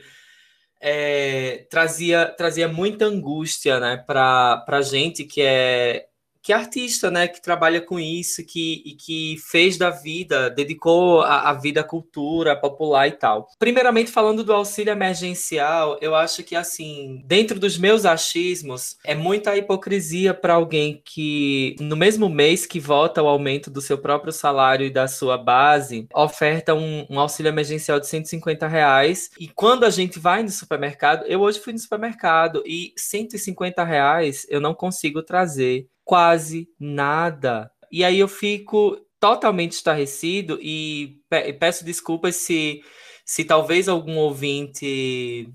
é, 0.81 1.67
trazia, 1.69 2.27
trazia 2.27 2.69
muita 2.69 3.07
angústia, 3.07 3.81
né, 3.81 3.97
pra, 4.07 4.59
pra 4.67 4.83
gente 4.83 5.25
que 5.25 5.43
é 5.43 6.07
que 6.43 6.53
artista, 6.53 7.11
né, 7.11 7.29
que 7.29 7.41
trabalha 7.41 7.81
com 7.81 8.01
isso, 8.01 8.45
que, 8.45 8.83
e 8.85 8.95
que 8.95 9.37
fez 9.49 9.79
da 9.79 9.91
vida, 9.91 10.51
dedicou 10.51 11.21
a, 11.21 11.51
a, 11.51 11.53
vida 11.53 11.81
à 11.81 11.85
cultura 11.85 12.57
popular 12.57 13.07
e 13.07 13.13
tal. 13.13 13.49
Primeiramente, 13.59 14.11
falando 14.11 14.43
do 14.43 14.53
auxílio 14.53 14.91
emergencial, 14.91 15.99
eu 16.01 16.15
acho 16.15 16.43
que, 16.43 16.57
assim, 16.57 17.23
dentro 17.25 17.61
dos 17.61 17.79
meus 17.79 18.05
achismos, 18.05 18.97
é 19.05 19.15
muita 19.15 19.57
hipocrisia 19.57 20.35
para 20.35 20.55
alguém 20.55 21.01
que, 21.05 21.77
no 21.79 21.97
mesmo 21.97 22.29
mês 22.29 22.67
que 22.67 22.81
vota 22.81 23.23
o 23.23 23.29
aumento 23.29 23.71
do 23.71 23.81
seu 23.81 23.97
próprio 23.97 24.33
salário 24.33 24.87
e 24.87 24.91
da 24.91 25.07
sua 25.07 25.39
base, 25.39 26.09
oferta 26.13 26.75
um, 26.75 27.07
um 27.09 27.21
auxílio 27.21 27.51
emergencial 27.51 28.01
de 28.01 28.09
150 28.09 28.67
reais. 28.67 29.31
E 29.39 29.47
quando 29.47 29.85
a 29.85 29.91
gente 29.91 30.19
vai 30.19 30.43
no 30.43 30.51
supermercado, 30.51 31.25
eu 31.27 31.41
hoje 31.41 31.61
fui 31.61 31.73
no 31.73 31.79
supermercado 31.79 32.63
e 32.67 32.93
150 32.97 33.85
reais 33.85 34.47
eu 34.49 34.61
não 34.61 34.75
consigo 34.75 35.23
trazer 35.23 35.87
quase 36.05 36.69
nada. 36.79 37.71
E 37.91 38.05
aí 38.05 38.19
eu 38.19 38.29
fico 38.29 38.97
totalmente 39.21 39.73
estarrecido 39.73 40.59
e 40.61 41.21
peço 41.61 41.85
desculpas 41.85 42.37
se, 42.37 42.83
se 43.25 43.45
talvez 43.45 43.89
algum 43.89 44.17
ouvinte, 44.17 45.49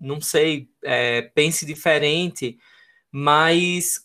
não 0.00 0.20
sei, 0.20 0.68
é, 0.82 1.22
pense 1.22 1.64
diferente, 1.64 2.58
mas 3.12 4.00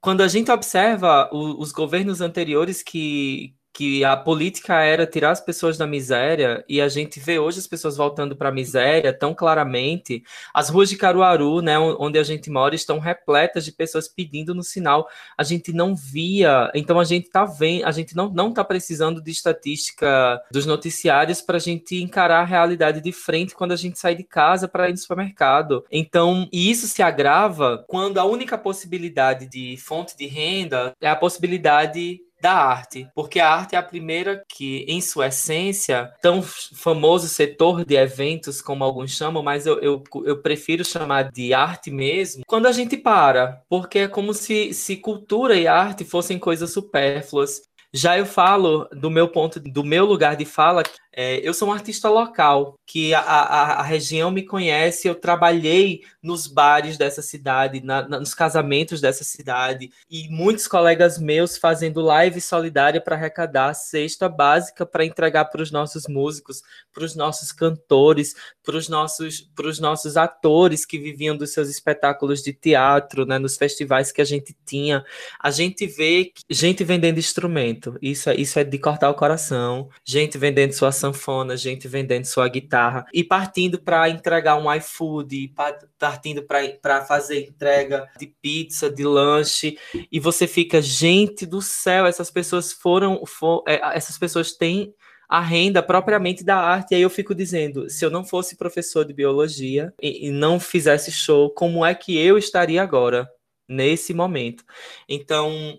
quando 0.00 0.22
a 0.22 0.28
gente 0.28 0.50
observa 0.50 1.30
os 1.32 1.70
governos 1.70 2.20
anteriores 2.20 2.82
que, 2.82 3.54
que 3.72 4.04
a 4.04 4.16
política 4.16 4.82
era 4.82 5.06
tirar 5.06 5.30
as 5.30 5.40
pessoas 5.40 5.78
da 5.78 5.86
miséria 5.86 6.64
e 6.68 6.80
a 6.80 6.88
gente 6.88 7.18
vê 7.18 7.38
hoje 7.38 7.58
as 7.58 7.66
pessoas 7.66 7.96
voltando 7.96 8.36
para 8.36 8.50
a 8.50 8.52
miséria 8.52 9.12
tão 9.12 9.34
claramente. 9.34 10.22
As 10.52 10.68
ruas 10.68 10.90
de 10.90 10.96
Caruaru, 10.96 11.62
né, 11.62 11.78
onde 11.78 12.18
a 12.18 12.22
gente 12.22 12.50
mora, 12.50 12.74
estão 12.74 12.98
repletas 12.98 13.64
de 13.64 13.72
pessoas 13.72 14.06
pedindo 14.08 14.54
no 14.54 14.62
sinal. 14.62 15.08
A 15.36 15.42
gente 15.42 15.72
não 15.72 15.94
via, 15.94 16.70
então 16.74 17.00
a 17.00 17.04
gente 17.04 17.30
tá 17.30 17.44
vendo, 17.44 17.86
a 17.86 17.90
gente 17.90 18.14
não 18.14 18.30
não 18.32 18.50
está 18.50 18.64
precisando 18.64 19.22
de 19.22 19.30
estatística 19.30 20.40
dos 20.50 20.66
noticiários 20.66 21.40
para 21.40 21.56
a 21.56 21.60
gente 21.60 22.02
encarar 22.02 22.40
a 22.40 22.44
realidade 22.44 23.00
de 23.00 23.12
frente 23.12 23.54
quando 23.54 23.72
a 23.72 23.76
gente 23.76 23.98
sai 23.98 24.14
de 24.14 24.24
casa 24.24 24.68
para 24.68 24.88
ir 24.88 24.92
no 24.92 24.98
supermercado. 24.98 25.84
Então, 25.90 26.48
e 26.52 26.70
isso 26.70 26.86
se 26.86 27.02
agrava 27.02 27.84
quando 27.88 28.18
a 28.18 28.24
única 28.24 28.58
possibilidade 28.58 29.46
de 29.46 29.76
fonte 29.78 30.16
de 30.16 30.26
renda 30.26 30.94
é 31.00 31.08
a 31.08 31.16
possibilidade 31.16 32.20
da 32.42 32.54
arte, 32.54 33.08
porque 33.14 33.38
a 33.38 33.48
arte 33.48 33.76
é 33.76 33.78
a 33.78 33.82
primeira 33.82 34.44
que, 34.48 34.84
em 34.88 35.00
sua 35.00 35.28
essência, 35.28 36.12
tão 36.20 36.42
famoso 36.42 37.28
setor 37.28 37.84
de 37.84 37.94
eventos, 37.94 38.60
como 38.60 38.82
alguns 38.82 39.12
chamam, 39.12 39.44
mas 39.44 39.64
eu, 39.64 39.78
eu, 39.78 40.02
eu 40.24 40.42
prefiro 40.42 40.84
chamar 40.84 41.30
de 41.30 41.54
arte 41.54 41.88
mesmo, 41.88 42.42
quando 42.44 42.66
a 42.66 42.72
gente 42.72 42.96
para, 42.96 43.62
porque 43.68 44.00
é 44.00 44.08
como 44.08 44.34
se, 44.34 44.74
se 44.74 44.96
cultura 44.96 45.54
e 45.54 45.68
arte 45.68 46.04
fossem 46.04 46.36
coisas 46.36 46.72
supérfluas. 46.72 47.62
Já 47.94 48.18
eu 48.18 48.24
falo 48.24 48.88
do 48.90 49.10
meu 49.10 49.28
ponto, 49.28 49.60
do 49.60 49.84
meu 49.84 50.06
lugar 50.06 50.34
de 50.34 50.46
fala, 50.46 50.82
é, 51.14 51.46
eu 51.46 51.52
sou 51.52 51.68
um 51.68 51.72
artista 51.72 52.08
local, 52.08 52.78
que 52.86 53.12
a, 53.12 53.20
a, 53.20 53.62
a, 53.80 53.82
região 53.82 54.30
me 54.30 54.42
conhece, 54.42 55.06
eu 55.06 55.14
trabalhei 55.14 56.00
nos 56.22 56.46
bares 56.46 56.96
dessa 56.96 57.20
cidade, 57.20 57.82
na, 57.82 58.08
na, 58.08 58.18
nos 58.18 58.32
casamentos 58.32 58.98
dessa 58.98 59.22
cidade, 59.22 59.90
e 60.10 60.28
muitos 60.30 60.66
colegas 60.66 61.18
meus 61.18 61.58
fazendo 61.58 62.00
live 62.00 62.40
solidária 62.40 62.98
para 62.98 63.14
arrecadar 63.14 63.74
cesta 63.74 64.26
básica 64.26 64.86
para 64.86 65.04
entregar 65.04 65.44
para 65.46 65.62
os 65.62 65.70
nossos 65.70 66.06
músicos, 66.08 66.62
para 66.94 67.04
os 67.04 67.14
nossos 67.14 67.52
cantores, 67.52 68.34
para 68.62 68.76
os 68.76 68.88
nossos, 68.88 69.50
nossos 69.80 70.16
atores 70.16 70.86
que 70.86 70.98
viviam 70.98 71.36
dos 71.36 71.52
seus 71.52 71.68
espetáculos 71.68 72.42
de 72.42 72.54
teatro, 72.54 73.26
né, 73.26 73.38
nos 73.38 73.58
festivais 73.58 74.10
que 74.10 74.22
a 74.22 74.24
gente 74.24 74.56
tinha. 74.64 75.04
A 75.38 75.50
gente 75.50 75.86
vê 75.86 76.32
gente 76.48 76.84
vendendo 76.84 77.18
instrumento, 77.18 77.98
isso 78.00 78.30
é, 78.30 78.34
isso 78.34 78.58
é 78.58 78.64
de 78.64 78.78
cortar 78.78 79.10
o 79.10 79.14
coração, 79.14 79.90
gente 80.04 80.38
vendendo 80.38 80.72
suas 80.72 81.01
sanfona, 81.02 81.56
gente 81.56 81.88
vendendo 81.88 82.24
sua 82.24 82.48
guitarra 82.48 83.04
e 83.12 83.24
partindo 83.24 83.80
para 83.80 84.08
entregar 84.08 84.56
um 84.56 84.72
iFood, 84.74 85.52
partindo 85.98 86.44
para 86.80 87.04
fazer 87.04 87.40
entrega 87.40 88.08
de 88.18 88.26
pizza, 88.40 88.88
de 88.88 89.02
lanche, 89.02 89.76
e 90.10 90.20
você 90.20 90.46
fica, 90.46 90.80
gente 90.80 91.44
do 91.44 91.60
céu, 91.60 92.06
essas 92.06 92.30
pessoas 92.30 92.72
foram, 92.72 93.24
for, 93.26 93.64
é, 93.66 93.80
essas 93.96 94.16
pessoas 94.16 94.52
têm 94.52 94.94
a 95.28 95.40
renda 95.40 95.82
propriamente 95.82 96.44
da 96.44 96.56
arte. 96.56 96.92
E 96.92 96.94
aí 96.94 97.02
eu 97.02 97.10
fico 97.10 97.34
dizendo, 97.34 97.88
se 97.88 98.04
eu 98.04 98.10
não 98.10 98.24
fosse 98.24 98.56
professor 98.56 99.04
de 99.04 99.14
biologia 99.14 99.92
e, 100.00 100.28
e 100.28 100.30
não 100.30 100.60
fizesse 100.60 101.10
show, 101.10 101.50
como 101.50 101.84
é 101.84 101.94
que 101.94 102.16
eu 102.16 102.38
estaria 102.38 102.82
agora? 102.82 103.28
Nesse 103.66 104.12
momento. 104.12 104.62
Então, 105.08 105.78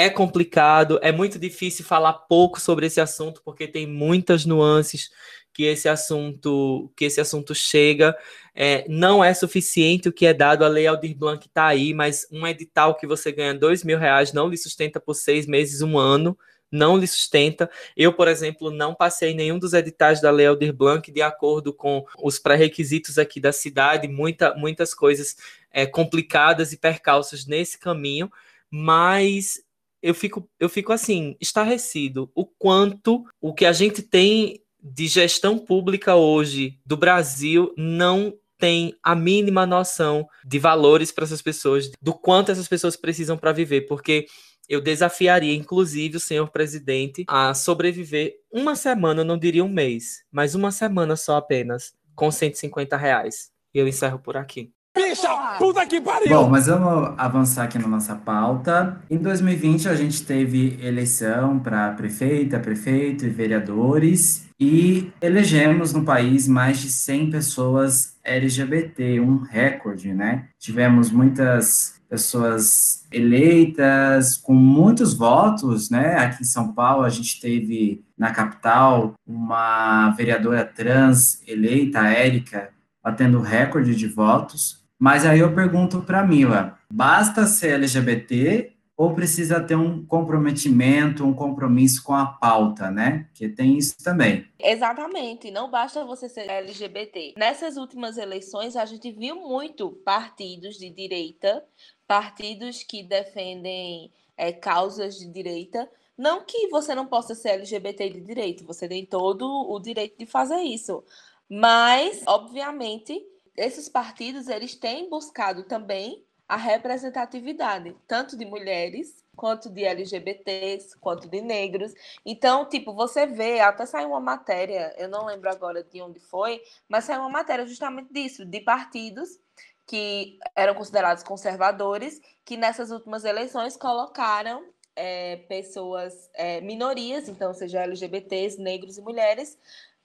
é 0.00 0.08
complicado, 0.08 0.98
é 1.02 1.12
muito 1.12 1.38
difícil 1.38 1.84
falar 1.84 2.14
pouco 2.14 2.58
sobre 2.58 2.86
esse 2.86 3.00
assunto 3.00 3.42
porque 3.44 3.68
tem 3.68 3.86
muitas 3.86 4.46
nuances 4.46 5.10
que 5.52 5.64
esse 5.64 5.90
assunto 5.90 6.90
que 6.96 7.04
esse 7.04 7.20
assunto 7.20 7.54
chega. 7.54 8.16
É, 8.54 8.86
não 8.88 9.22
é 9.22 9.34
suficiente 9.34 10.08
o 10.08 10.12
que 10.12 10.24
é 10.24 10.32
dado, 10.32 10.64
a 10.64 10.68
Lei 10.68 10.86
Aldir 10.86 11.14
Blanc 11.14 11.46
está 11.46 11.66
aí, 11.66 11.92
mas 11.92 12.26
um 12.32 12.46
edital 12.46 12.96
que 12.96 13.06
você 13.06 13.30
ganha 13.30 13.54
dois 13.54 13.84
mil 13.84 13.98
reais 13.98 14.32
não 14.32 14.48
lhe 14.48 14.56
sustenta 14.56 14.98
por 14.98 15.14
seis 15.14 15.46
meses, 15.46 15.82
um 15.82 15.98
ano, 15.98 16.36
não 16.72 16.96
lhe 16.96 17.06
sustenta. 17.06 17.68
Eu, 17.94 18.12
por 18.14 18.26
exemplo, 18.26 18.70
não 18.70 18.94
passei 18.94 19.34
nenhum 19.34 19.58
dos 19.58 19.74
editais 19.74 20.20
da 20.20 20.30
Lei 20.30 20.46
Aldir 20.46 20.72
Blanc 20.72 21.12
de 21.12 21.20
acordo 21.20 21.74
com 21.74 22.06
os 22.22 22.38
pré-requisitos 22.38 23.18
aqui 23.18 23.38
da 23.38 23.52
cidade, 23.52 24.08
muita, 24.08 24.54
muitas 24.54 24.94
coisas 24.94 25.36
é, 25.70 25.84
complicadas 25.84 26.72
e 26.72 26.78
percalços 26.78 27.46
nesse 27.46 27.78
caminho, 27.78 28.30
mas 28.70 29.60
eu 30.02 30.14
fico, 30.14 30.48
eu 30.58 30.68
fico 30.68 30.92
assim, 30.92 31.36
estarrecido 31.40 32.30
o 32.34 32.46
quanto 32.46 33.24
o 33.40 33.52
que 33.52 33.66
a 33.66 33.72
gente 33.72 34.02
tem 34.02 34.62
de 34.82 35.06
gestão 35.06 35.58
pública 35.58 36.14
hoje 36.14 36.78
do 36.86 36.96
Brasil 36.96 37.74
não 37.76 38.34
tem 38.58 38.94
a 39.02 39.14
mínima 39.14 39.66
noção 39.66 40.26
de 40.44 40.58
valores 40.58 41.10
para 41.10 41.24
essas 41.24 41.42
pessoas, 41.42 41.90
do 42.00 42.12
quanto 42.12 42.52
essas 42.52 42.68
pessoas 42.68 42.96
precisam 42.96 43.36
para 43.36 43.52
viver, 43.52 43.82
porque 43.82 44.26
eu 44.68 44.80
desafiaria, 44.80 45.54
inclusive, 45.54 46.16
o 46.16 46.20
senhor 46.20 46.48
presidente 46.50 47.24
a 47.26 47.54
sobreviver 47.54 48.36
uma 48.52 48.76
semana, 48.76 49.24
não 49.24 49.38
diria 49.38 49.64
um 49.64 49.68
mês, 49.68 50.22
mas 50.30 50.54
uma 50.54 50.70
semana 50.70 51.16
só 51.16 51.36
apenas, 51.36 51.92
com 52.14 52.30
150 52.30 52.96
reais. 52.96 53.50
E 53.74 53.78
eu 53.78 53.88
encerro 53.88 54.18
por 54.18 54.36
aqui. 54.36 54.72
Bicha, 54.96 55.56
puta 55.58 55.86
que 55.86 56.00
pariu! 56.00 56.28
Bom, 56.28 56.48
mas 56.48 56.66
vamos 56.66 57.14
avançar 57.16 57.64
aqui 57.64 57.78
na 57.78 57.86
nossa 57.86 58.16
pauta. 58.16 59.00
Em 59.08 59.18
2020, 59.18 59.88
a 59.88 59.94
gente 59.94 60.24
teve 60.24 60.78
eleição 60.82 61.58
para 61.60 61.92
prefeita, 61.92 62.58
prefeito 62.58 63.24
e 63.24 63.28
vereadores 63.28 64.48
e 64.58 65.12
elegemos 65.20 65.92
no 65.92 66.04
país 66.04 66.48
mais 66.48 66.80
de 66.80 66.90
100 66.90 67.30
pessoas 67.30 68.18
LGBT, 68.24 69.20
um 69.20 69.38
recorde, 69.38 70.12
né? 70.12 70.48
Tivemos 70.58 71.10
muitas 71.10 72.00
pessoas 72.08 73.06
eleitas 73.12 74.36
com 74.36 74.52
muitos 74.52 75.14
votos, 75.14 75.88
né? 75.88 76.16
Aqui 76.16 76.42
em 76.42 76.46
São 76.46 76.72
Paulo, 76.72 77.04
a 77.04 77.08
gente 77.08 77.40
teve 77.40 78.04
na 78.18 78.32
capital 78.32 79.14
uma 79.24 80.10
vereadora 80.10 80.64
trans 80.64 81.40
eleita, 81.46 82.00
a 82.00 82.10
Érica, 82.10 82.70
batendo 83.02 83.40
recorde 83.40 83.94
de 83.94 84.08
votos. 84.08 84.79
Mas 85.00 85.24
aí 85.24 85.40
eu 85.40 85.54
pergunto 85.54 86.02
para 86.02 86.22
Mila, 86.22 86.78
basta 86.92 87.46
ser 87.46 87.76
LGBT 87.76 88.70
ou 88.94 89.14
precisa 89.14 89.58
ter 89.58 89.74
um 89.74 90.04
comprometimento, 90.04 91.24
um 91.24 91.32
compromisso 91.32 92.02
com 92.02 92.12
a 92.12 92.26
pauta, 92.26 92.90
né? 92.90 93.26
Que 93.32 93.48
tem 93.48 93.78
isso 93.78 93.96
também. 94.04 94.46
Exatamente, 94.58 95.50
não 95.50 95.70
basta 95.70 96.04
você 96.04 96.28
ser 96.28 96.50
LGBT. 96.50 97.32
Nessas 97.38 97.78
últimas 97.78 98.18
eleições, 98.18 98.76
a 98.76 98.84
gente 98.84 99.10
viu 99.10 99.36
muito 99.36 99.90
partidos 100.04 100.76
de 100.76 100.90
direita, 100.90 101.64
partidos 102.06 102.82
que 102.82 103.02
defendem 103.02 104.12
é, 104.36 104.52
causas 104.52 105.18
de 105.18 105.32
direita. 105.32 105.88
Não 106.14 106.44
que 106.44 106.68
você 106.68 106.94
não 106.94 107.06
possa 107.06 107.34
ser 107.34 107.52
LGBT 107.52 108.10
de 108.10 108.20
direito, 108.20 108.66
você 108.66 108.86
tem 108.86 109.06
todo 109.06 109.46
o 109.46 109.80
direito 109.80 110.18
de 110.18 110.26
fazer 110.26 110.60
isso. 110.60 111.02
Mas, 111.48 112.22
obviamente, 112.26 113.18
esses 113.56 113.88
partidos 113.88 114.48
eles 114.48 114.74
têm 114.74 115.08
buscado 115.08 115.64
também 115.64 116.24
a 116.48 116.56
representatividade, 116.56 117.96
tanto 118.08 118.36
de 118.36 118.44
mulheres, 118.44 119.24
quanto 119.36 119.70
de 119.70 119.84
LGBTs, 119.84 120.98
quanto 120.98 121.28
de 121.28 121.40
negros. 121.40 121.94
Então, 122.26 122.68
tipo, 122.68 122.92
você 122.92 123.24
vê, 123.24 123.60
até 123.60 123.86
saiu 123.86 124.08
uma 124.08 124.20
matéria, 124.20 124.92
eu 124.98 125.08
não 125.08 125.26
lembro 125.26 125.48
agora 125.48 125.84
de 125.84 126.02
onde 126.02 126.18
foi, 126.18 126.60
mas 126.88 127.04
saiu 127.04 127.20
uma 127.20 127.30
matéria 127.30 127.64
justamente 127.64 128.12
disso, 128.12 128.44
de 128.44 128.60
partidos 128.60 129.38
que 129.86 130.38
eram 130.54 130.74
considerados 130.74 131.22
conservadores, 131.22 132.20
que 132.44 132.56
nessas 132.56 132.90
últimas 132.90 133.24
eleições 133.24 133.76
colocaram 133.76 134.64
é, 134.94 135.36
pessoas, 135.48 136.30
é, 136.34 136.60
minorias, 136.60 137.28
então, 137.28 137.54
seja 137.54 137.82
LGBTs, 137.82 138.60
negros 138.60 138.98
e 138.98 139.00
mulheres, 139.00 139.56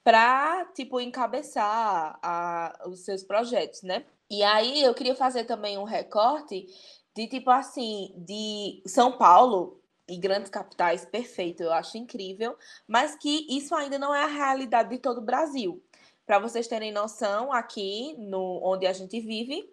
para, 0.06 0.64
tipo, 0.66 1.00
encabeçar 1.00 2.16
a, 2.22 2.84
os 2.86 3.00
seus 3.00 3.24
projetos, 3.24 3.82
né? 3.82 4.04
E 4.30 4.40
aí 4.40 4.80
eu 4.84 4.94
queria 4.94 5.16
fazer 5.16 5.42
também 5.46 5.76
um 5.78 5.82
recorte 5.82 6.64
de, 7.12 7.26
tipo 7.26 7.50
assim, 7.50 8.14
de 8.16 8.84
São 8.86 9.18
Paulo 9.18 9.82
e 10.08 10.16
grandes 10.16 10.48
capitais, 10.48 11.04
perfeito, 11.04 11.64
eu 11.64 11.72
acho 11.72 11.98
incrível, 11.98 12.56
mas 12.86 13.16
que 13.16 13.48
isso 13.50 13.74
ainda 13.74 13.98
não 13.98 14.14
é 14.14 14.22
a 14.22 14.28
realidade 14.28 14.90
de 14.90 14.98
todo 14.98 15.18
o 15.18 15.24
Brasil. 15.24 15.82
Para 16.24 16.38
vocês 16.38 16.68
terem 16.68 16.92
noção, 16.92 17.52
aqui 17.52 18.14
no 18.16 18.60
onde 18.62 18.86
a 18.86 18.92
gente 18.92 19.18
vive, 19.18 19.68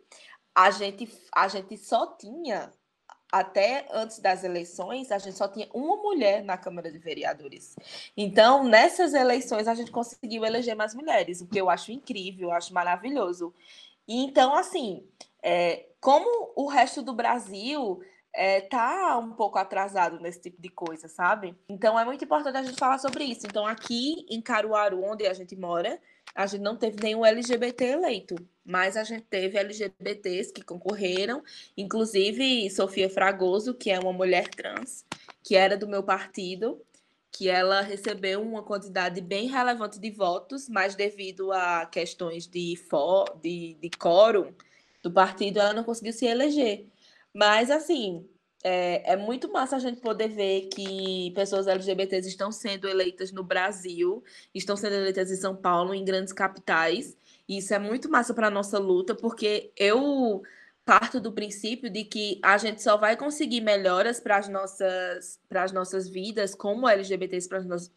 a 0.55 0.71
gente, 0.71 1.07
a 1.31 1.47
gente 1.47 1.77
só 1.77 2.07
tinha, 2.17 2.73
até 3.33 3.87
antes 3.91 4.19
das 4.19 4.43
eleições, 4.43 5.11
a 5.11 5.17
gente 5.17 5.35
só 5.35 5.47
tinha 5.47 5.67
uma 5.73 5.97
mulher 5.97 6.43
na 6.43 6.55
Câmara 6.55 6.91
de 6.91 6.99
Vereadores. 6.99 7.75
Então, 8.15 8.63
nessas 8.63 9.15
eleições, 9.15 9.67
a 9.67 9.73
gente 9.73 9.89
conseguiu 9.89 10.45
eleger 10.45 10.75
mais 10.75 10.93
mulheres, 10.93 11.41
o 11.41 11.47
que 11.47 11.59
eu 11.59 11.67
acho 11.67 11.91
incrível, 11.91 12.49
eu 12.49 12.53
acho 12.53 12.71
maravilhoso. 12.71 13.51
Então, 14.07 14.53
assim, 14.53 15.03
é, 15.41 15.87
como 15.99 16.53
o 16.55 16.67
resto 16.67 17.01
do 17.01 17.11
Brasil 17.11 17.99
é, 18.35 18.61
tá 18.61 19.17
um 19.17 19.31
pouco 19.31 19.57
atrasado 19.57 20.19
nesse 20.19 20.39
tipo 20.39 20.61
de 20.61 20.69
coisa, 20.69 21.07
sabe? 21.07 21.57
Então 21.67 21.99
é 21.99 22.05
muito 22.05 22.23
importante 22.23 22.55
a 22.55 22.61
gente 22.61 22.77
falar 22.77 22.99
sobre 22.99 23.23
isso. 23.23 23.47
Então, 23.47 23.65
aqui 23.65 24.27
em 24.29 24.43
Caruaru, 24.43 25.03
onde 25.03 25.25
a 25.25 25.33
gente 25.33 25.55
mora, 25.55 25.99
a 26.35 26.47
gente 26.47 26.61
não 26.61 26.75
teve 26.75 27.01
nenhum 27.01 27.25
LGBT 27.25 27.85
eleito, 27.85 28.35
mas 28.65 28.97
a 28.97 29.03
gente 29.03 29.23
teve 29.23 29.57
LGBTs 29.57 30.51
que 30.51 30.63
concorreram, 30.63 31.43
inclusive 31.77 32.69
Sofia 32.71 33.09
Fragoso, 33.09 33.73
que 33.73 33.91
é 33.91 33.99
uma 33.99 34.13
mulher 34.13 34.47
trans, 34.47 35.05
que 35.43 35.55
era 35.55 35.77
do 35.77 35.87
meu 35.87 36.01
partido, 36.01 36.81
que 37.31 37.49
ela 37.49 37.81
recebeu 37.81 38.41
uma 38.41 38.63
quantidade 38.63 39.19
bem 39.19 39.47
relevante 39.47 39.99
de 39.99 40.11
votos, 40.11 40.69
mas 40.69 40.95
devido 40.95 41.51
a 41.51 41.85
questões 41.85 42.47
de, 42.47 42.75
for, 42.89 43.25
de, 43.41 43.75
de 43.81 43.89
quórum 43.89 44.53
do 45.01 45.11
partido, 45.11 45.59
ela 45.59 45.73
não 45.73 45.83
conseguiu 45.83 46.13
se 46.13 46.25
eleger. 46.25 46.87
Mas, 47.33 47.71
assim, 47.71 48.27
é, 48.63 49.13
é, 49.13 49.15
muito 49.17 49.51
massa 49.51 49.75
a 49.75 49.79
gente 49.79 49.99
poder 49.99 50.29
ver 50.29 50.69
que 50.69 51.31
pessoas 51.35 51.67
LGBTs 51.67 52.27
estão 52.27 52.51
sendo 52.51 52.87
eleitas 52.87 53.31
no 53.31 53.43
Brasil, 53.43 54.23
estão 54.55 54.77
sendo 54.77 54.95
eleitas 54.95 55.29
em 55.29 55.35
São 55.35 55.55
Paulo, 55.55 55.93
em 55.93 56.05
grandes 56.05 56.31
capitais. 56.31 57.17
E 57.47 57.57
isso 57.57 57.73
é 57.73 57.79
muito 57.79 58.09
massa 58.09 58.33
para 58.33 58.47
a 58.47 58.51
nossa 58.51 58.79
luta, 58.79 59.13
porque 59.13 59.73
eu 59.75 60.41
parto 60.85 61.19
do 61.19 61.31
princípio 61.31 61.89
de 61.89 62.03
que 62.03 62.39
a 62.41 62.57
gente 62.57 62.81
só 62.81 62.97
vai 62.97 63.15
conseguir 63.15 63.61
melhoras 63.61 64.19
para 64.19 64.37
as 64.37 64.49
nossas, 64.49 65.39
as 65.49 65.71
nossas 65.71 66.09
vidas 66.09 66.55
como 66.55 66.87
LGBTs, 66.87 67.47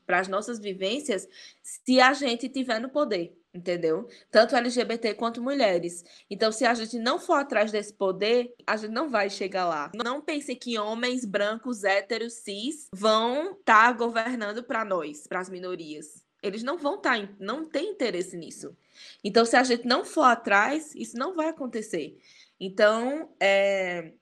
para 0.04 0.18
as 0.20 0.28
nossas 0.28 0.58
vivências, 0.58 1.28
se 1.62 2.00
a 2.00 2.12
gente 2.12 2.48
tiver 2.48 2.80
no 2.80 2.88
poder 2.88 3.36
entendeu? 3.56 4.06
Tanto 4.30 4.54
LGBT 4.54 5.14
quanto 5.14 5.42
mulheres. 5.42 6.04
Então, 6.30 6.52
se 6.52 6.64
a 6.64 6.74
gente 6.74 6.98
não 6.98 7.18
for 7.18 7.34
atrás 7.34 7.72
desse 7.72 7.92
poder, 7.92 8.54
a 8.66 8.76
gente 8.76 8.92
não 8.92 9.08
vai 9.08 9.30
chegar 9.30 9.66
lá. 9.66 9.90
Não 9.94 10.20
pense 10.20 10.54
que 10.54 10.78
homens 10.78 11.24
brancos, 11.24 11.84
héteros, 11.84 12.34
cis 12.34 12.88
vão 12.92 13.52
estar 13.52 13.88
tá 13.88 13.92
governando 13.92 14.62
para 14.62 14.84
nós, 14.84 15.26
para 15.26 15.40
as 15.40 15.48
minorias. 15.48 16.24
Eles 16.42 16.62
não 16.62 16.78
vão 16.78 16.96
estar, 16.96 17.18
tá, 17.18 17.34
não 17.40 17.64
tem 17.64 17.90
interesse 17.90 18.36
nisso. 18.36 18.76
Então, 19.24 19.44
se 19.44 19.56
a 19.56 19.64
gente 19.64 19.86
não 19.86 20.04
for 20.04 20.24
atrás, 20.24 20.94
isso 20.94 21.16
não 21.16 21.34
vai 21.34 21.48
acontecer. 21.48 22.16
Então, 22.60 23.34
é, 23.40 24.12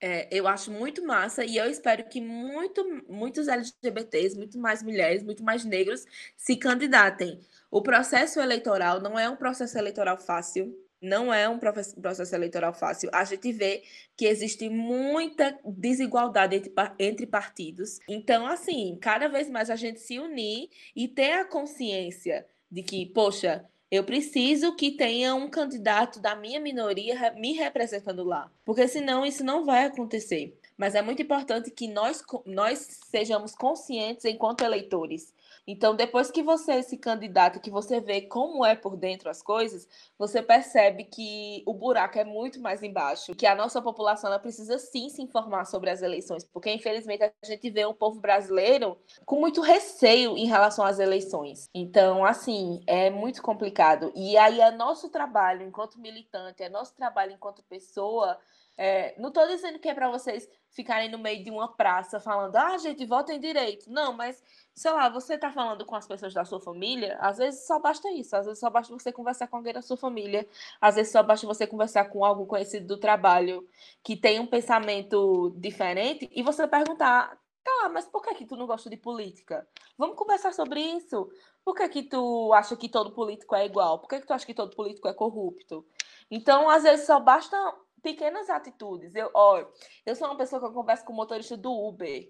é, 0.00 0.28
eu 0.30 0.46
acho 0.46 0.70
muito 0.70 1.04
massa 1.04 1.44
e 1.44 1.56
eu 1.56 1.68
espero 1.70 2.04
que 2.04 2.20
muito, 2.20 2.84
muitos 3.08 3.48
LGBTs, 3.48 4.36
muito 4.36 4.58
mais 4.58 4.82
mulheres, 4.82 5.22
muito 5.22 5.42
mais 5.42 5.64
negros 5.64 6.04
se 6.36 6.56
candidatem. 6.56 7.40
O 7.70 7.82
processo 7.82 8.40
eleitoral 8.40 9.00
não 9.00 9.18
é 9.18 9.28
um 9.28 9.36
processo 9.36 9.78
eleitoral 9.78 10.18
fácil, 10.18 10.76
não 11.00 11.32
é 11.32 11.48
um 11.48 11.58
processo 11.58 12.34
eleitoral 12.34 12.72
fácil. 12.72 13.10
A 13.12 13.24
gente 13.24 13.52
vê 13.52 13.82
que 14.16 14.26
existe 14.26 14.68
muita 14.68 15.58
desigualdade 15.64 16.56
entre, 16.56 16.72
entre 16.98 17.26
partidos. 17.26 17.98
Então, 18.08 18.46
assim, 18.46 18.98
cada 19.00 19.28
vez 19.28 19.48
mais 19.48 19.70
a 19.70 19.76
gente 19.76 20.00
se 20.00 20.18
unir 20.18 20.70
e 20.94 21.06
ter 21.06 21.32
a 21.32 21.44
consciência 21.44 22.46
de 22.70 22.82
que, 22.82 23.06
poxa, 23.06 23.64
eu 23.90 24.02
preciso 24.04 24.74
que 24.74 24.90
tenha 24.92 25.34
um 25.34 25.48
candidato 25.48 26.20
da 26.20 26.34
minha 26.34 26.58
minoria 26.58 27.32
me 27.32 27.52
representando 27.52 28.24
lá, 28.24 28.50
porque 28.64 28.88
senão 28.88 29.24
isso 29.24 29.44
não 29.44 29.64
vai 29.64 29.84
acontecer. 29.84 30.58
Mas 30.76 30.94
é 30.94 31.00
muito 31.00 31.22
importante 31.22 31.70
que 31.70 31.88
nós, 31.88 32.22
nós 32.44 32.78
sejamos 33.10 33.54
conscientes 33.54 34.24
enquanto 34.24 34.62
eleitores 34.62 35.32
então, 35.66 35.96
depois 35.96 36.30
que 36.30 36.42
você 36.42 36.82
se 36.82 36.96
candidata, 36.96 37.58
que 37.58 37.70
você 37.70 38.00
vê 38.00 38.22
como 38.22 38.64
é 38.64 38.76
por 38.76 38.96
dentro 38.96 39.28
as 39.28 39.42
coisas, 39.42 39.88
você 40.16 40.40
percebe 40.40 41.04
que 41.04 41.62
o 41.66 41.74
buraco 41.74 42.18
é 42.18 42.24
muito 42.24 42.60
mais 42.60 42.82
embaixo, 42.82 43.34
que 43.34 43.46
a 43.46 43.54
nossa 43.54 43.82
população 43.82 44.30
ela 44.30 44.38
precisa 44.38 44.78
sim 44.78 45.08
se 45.08 45.20
informar 45.22 45.64
sobre 45.64 45.90
as 45.90 46.02
eleições, 46.02 46.44
porque 46.44 46.72
infelizmente 46.72 47.24
a 47.24 47.32
gente 47.44 47.68
vê 47.70 47.84
um 47.84 47.94
povo 47.94 48.20
brasileiro 48.20 48.96
com 49.24 49.40
muito 49.40 49.60
receio 49.60 50.36
em 50.36 50.46
relação 50.46 50.84
às 50.84 50.98
eleições. 50.98 51.68
Então, 51.74 52.24
assim, 52.24 52.80
é 52.86 53.10
muito 53.10 53.42
complicado. 53.42 54.12
E 54.14 54.36
aí 54.36 54.60
é 54.60 54.70
nosso 54.70 55.08
trabalho 55.10 55.62
enquanto 55.62 56.00
militante, 56.00 56.62
é 56.62 56.68
nosso 56.68 56.94
trabalho 56.94 57.32
enquanto 57.32 57.62
pessoa 57.64 58.38
é, 58.78 59.14
não 59.18 59.28
estou 59.28 59.46
dizendo 59.46 59.78
que 59.78 59.88
é 59.88 59.94
para 59.94 60.10
vocês 60.10 60.48
ficarem 60.70 61.10
no 61.10 61.18
meio 61.18 61.42
de 61.42 61.50
uma 61.50 61.68
praça 61.68 62.20
falando, 62.20 62.54
ah, 62.56 62.76
gente, 62.76 63.06
votem 63.06 63.40
direito. 63.40 63.90
Não, 63.90 64.12
mas, 64.12 64.42
sei 64.74 64.90
lá, 64.90 65.08
você 65.08 65.34
está 65.34 65.50
falando 65.50 65.86
com 65.86 65.96
as 65.96 66.06
pessoas 66.06 66.34
da 66.34 66.44
sua 66.44 66.60
família, 66.60 67.16
às 67.20 67.38
vezes 67.38 67.66
só 67.66 67.78
basta 67.78 68.10
isso. 68.10 68.36
Às 68.36 68.44
vezes 68.44 68.60
só 68.60 68.68
basta 68.68 68.92
você 68.92 69.10
conversar 69.10 69.46
com 69.48 69.56
alguém 69.56 69.72
da 69.72 69.80
sua 69.80 69.96
família. 69.96 70.46
Às 70.80 70.96
vezes 70.96 71.12
só 71.12 71.22
basta 71.22 71.46
você 71.46 71.66
conversar 71.66 72.04
com 72.06 72.24
algum 72.24 72.44
conhecido 72.44 72.86
do 72.86 72.98
trabalho 72.98 73.66
que 74.02 74.14
tem 74.14 74.38
um 74.38 74.46
pensamento 74.46 75.54
diferente 75.56 76.28
e 76.30 76.42
você 76.42 76.66
perguntar, 76.68 77.38
tá, 77.64 77.88
mas 77.88 78.04
por 78.06 78.22
que, 78.22 78.34
que 78.34 78.46
tu 78.46 78.56
não 78.56 78.66
gosta 78.66 78.90
de 78.90 78.96
política? 78.98 79.66
Vamos 79.96 80.16
conversar 80.16 80.52
sobre 80.52 80.80
isso. 80.80 81.30
Por 81.64 81.74
que, 81.74 81.88
que 81.88 82.02
tu 82.02 82.52
acha 82.52 82.76
que 82.76 82.88
todo 82.88 83.10
político 83.12 83.54
é 83.56 83.64
igual? 83.64 83.98
Por 83.98 84.08
que, 84.08 84.20
que 84.20 84.26
tu 84.26 84.32
acha 84.34 84.46
que 84.46 84.54
todo 84.54 84.76
político 84.76 85.08
é 85.08 85.14
corrupto? 85.14 85.84
Então, 86.30 86.68
às 86.68 86.82
vezes, 86.82 87.06
só 87.06 87.18
basta 87.18 87.56
pequenas 88.02 88.48
atitudes. 88.50 89.14
Eu, 89.14 89.30
ó, 89.34 89.64
eu 90.04 90.14
sou 90.14 90.28
uma 90.28 90.36
pessoa 90.36 90.60
que 90.60 90.66
eu 90.66 90.72
converso 90.72 91.04
com 91.04 91.12
motorista 91.12 91.56
do 91.56 91.72
Uber. 91.72 92.28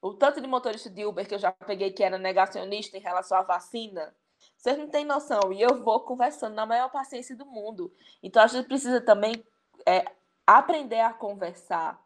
O 0.00 0.14
tanto 0.14 0.40
de 0.40 0.46
motorista 0.46 0.90
de 0.90 1.04
Uber 1.04 1.26
que 1.26 1.34
eu 1.34 1.38
já 1.38 1.52
peguei 1.52 1.92
que 1.92 2.02
era 2.02 2.18
negacionista 2.18 2.96
em 2.96 3.00
relação 3.00 3.38
à 3.38 3.42
vacina, 3.42 4.14
vocês 4.56 4.76
não 4.76 4.88
têm 4.88 5.04
noção. 5.04 5.52
E 5.52 5.62
eu 5.62 5.82
vou 5.82 6.00
conversando 6.00 6.54
na 6.54 6.66
maior 6.66 6.90
paciência 6.90 7.36
do 7.36 7.46
mundo. 7.46 7.92
Então 8.22 8.42
a 8.42 8.46
gente 8.46 8.66
precisa 8.66 9.00
também 9.00 9.44
é, 9.86 10.04
aprender 10.46 11.00
a 11.00 11.12
conversar. 11.12 12.00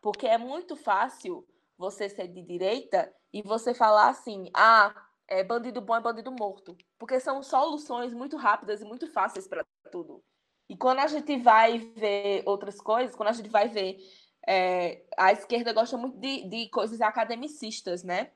Porque 0.00 0.26
é 0.26 0.38
muito 0.38 0.76
fácil 0.76 1.46
você 1.76 2.08
ser 2.08 2.28
de 2.28 2.42
direita 2.42 3.12
e 3.32 3.42
você 3.42 3.74
falar 3.74 4.08
assim: 4.08 4.50
ah, 4.54 4.94
é 5.28 5.44
bandido 5.44 5.80
bom 5.80 5.94
é 5.94 6.00
bandido 6.00 6.32
morto. 6.32 6.76
Porque 6.98 7.20
são 7.20 7.42
soluções 7.42 8.12
muito 8.12 8.36
rápidas 8.36 8.80
e 8.80 8.84
muito 8.84 9.06
fáceis 9.10 9.46
para 9.46 9.64
tudo. 9.90 10.22
E 10.70 10.76
quando 10.76 11.00
a 11.00 11.08
gente 11.08 11.36
vai 11.36 11.78
ver 11.78 12.44
outras 12.46 12.80
coisas, 12.80 13.16
quando 13.16 13.30
a 13.30 13.32
gente 13.32 13.48
vai 13.48 13.68
ver. 13.68 13.98
É, 14.46 15.02
a 15.18 15.32
esquerda 15.32 15.72
gosta 15.72 15.96
muito 15.98 16.16
de, 16.18 16.48
de 16.48 16.68
coisas 16.70 17.00
academicistas, 17.00 18.04
né? 18.04 18.30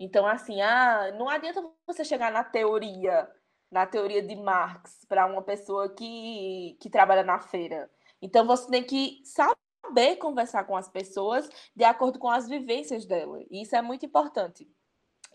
Então, 0.00 0.26
assim, 0.26 0.62
ah, 0.62 1.12
não 1.18 1.28
adianta 1.28 1.62
você 1.86 2.02
chegar 2.02 2.32
na 2.32 2.42
teoria, 2.42 3.28
na 3.70 3.86
teoria 3.86 4.22
de 4.22 4.34
Marx, 4.34 5.04
para 5.06 5.26
uma 5.26 5.42
pessoa 5.42 5.94
que, 5.94 6.76
que 6.80 6.88
trabalha 6.88 7.22
na 7.22 7.38
feira. 7.38 7.90
Então, 8.20 8.46
você 8.46 8.68
tem 8.70 8.82
que 8.82 9.20
saber 9.22 10.16
conversar 10.16 10.64
com 10.64 10.76
as 10.76 10.88
pessoas 10.88 11.48
de 11.76 11.84
acordo 11.84 12.18
com 12.18 12.30
as 12.30 12.48
vivências 12.48 13.04
dela. 13.04 13.40
E 13.50 13.60
isso 13.62 13.76
é 13.76 13.82
muito 13.82 14.06
importante. 14.06 14.66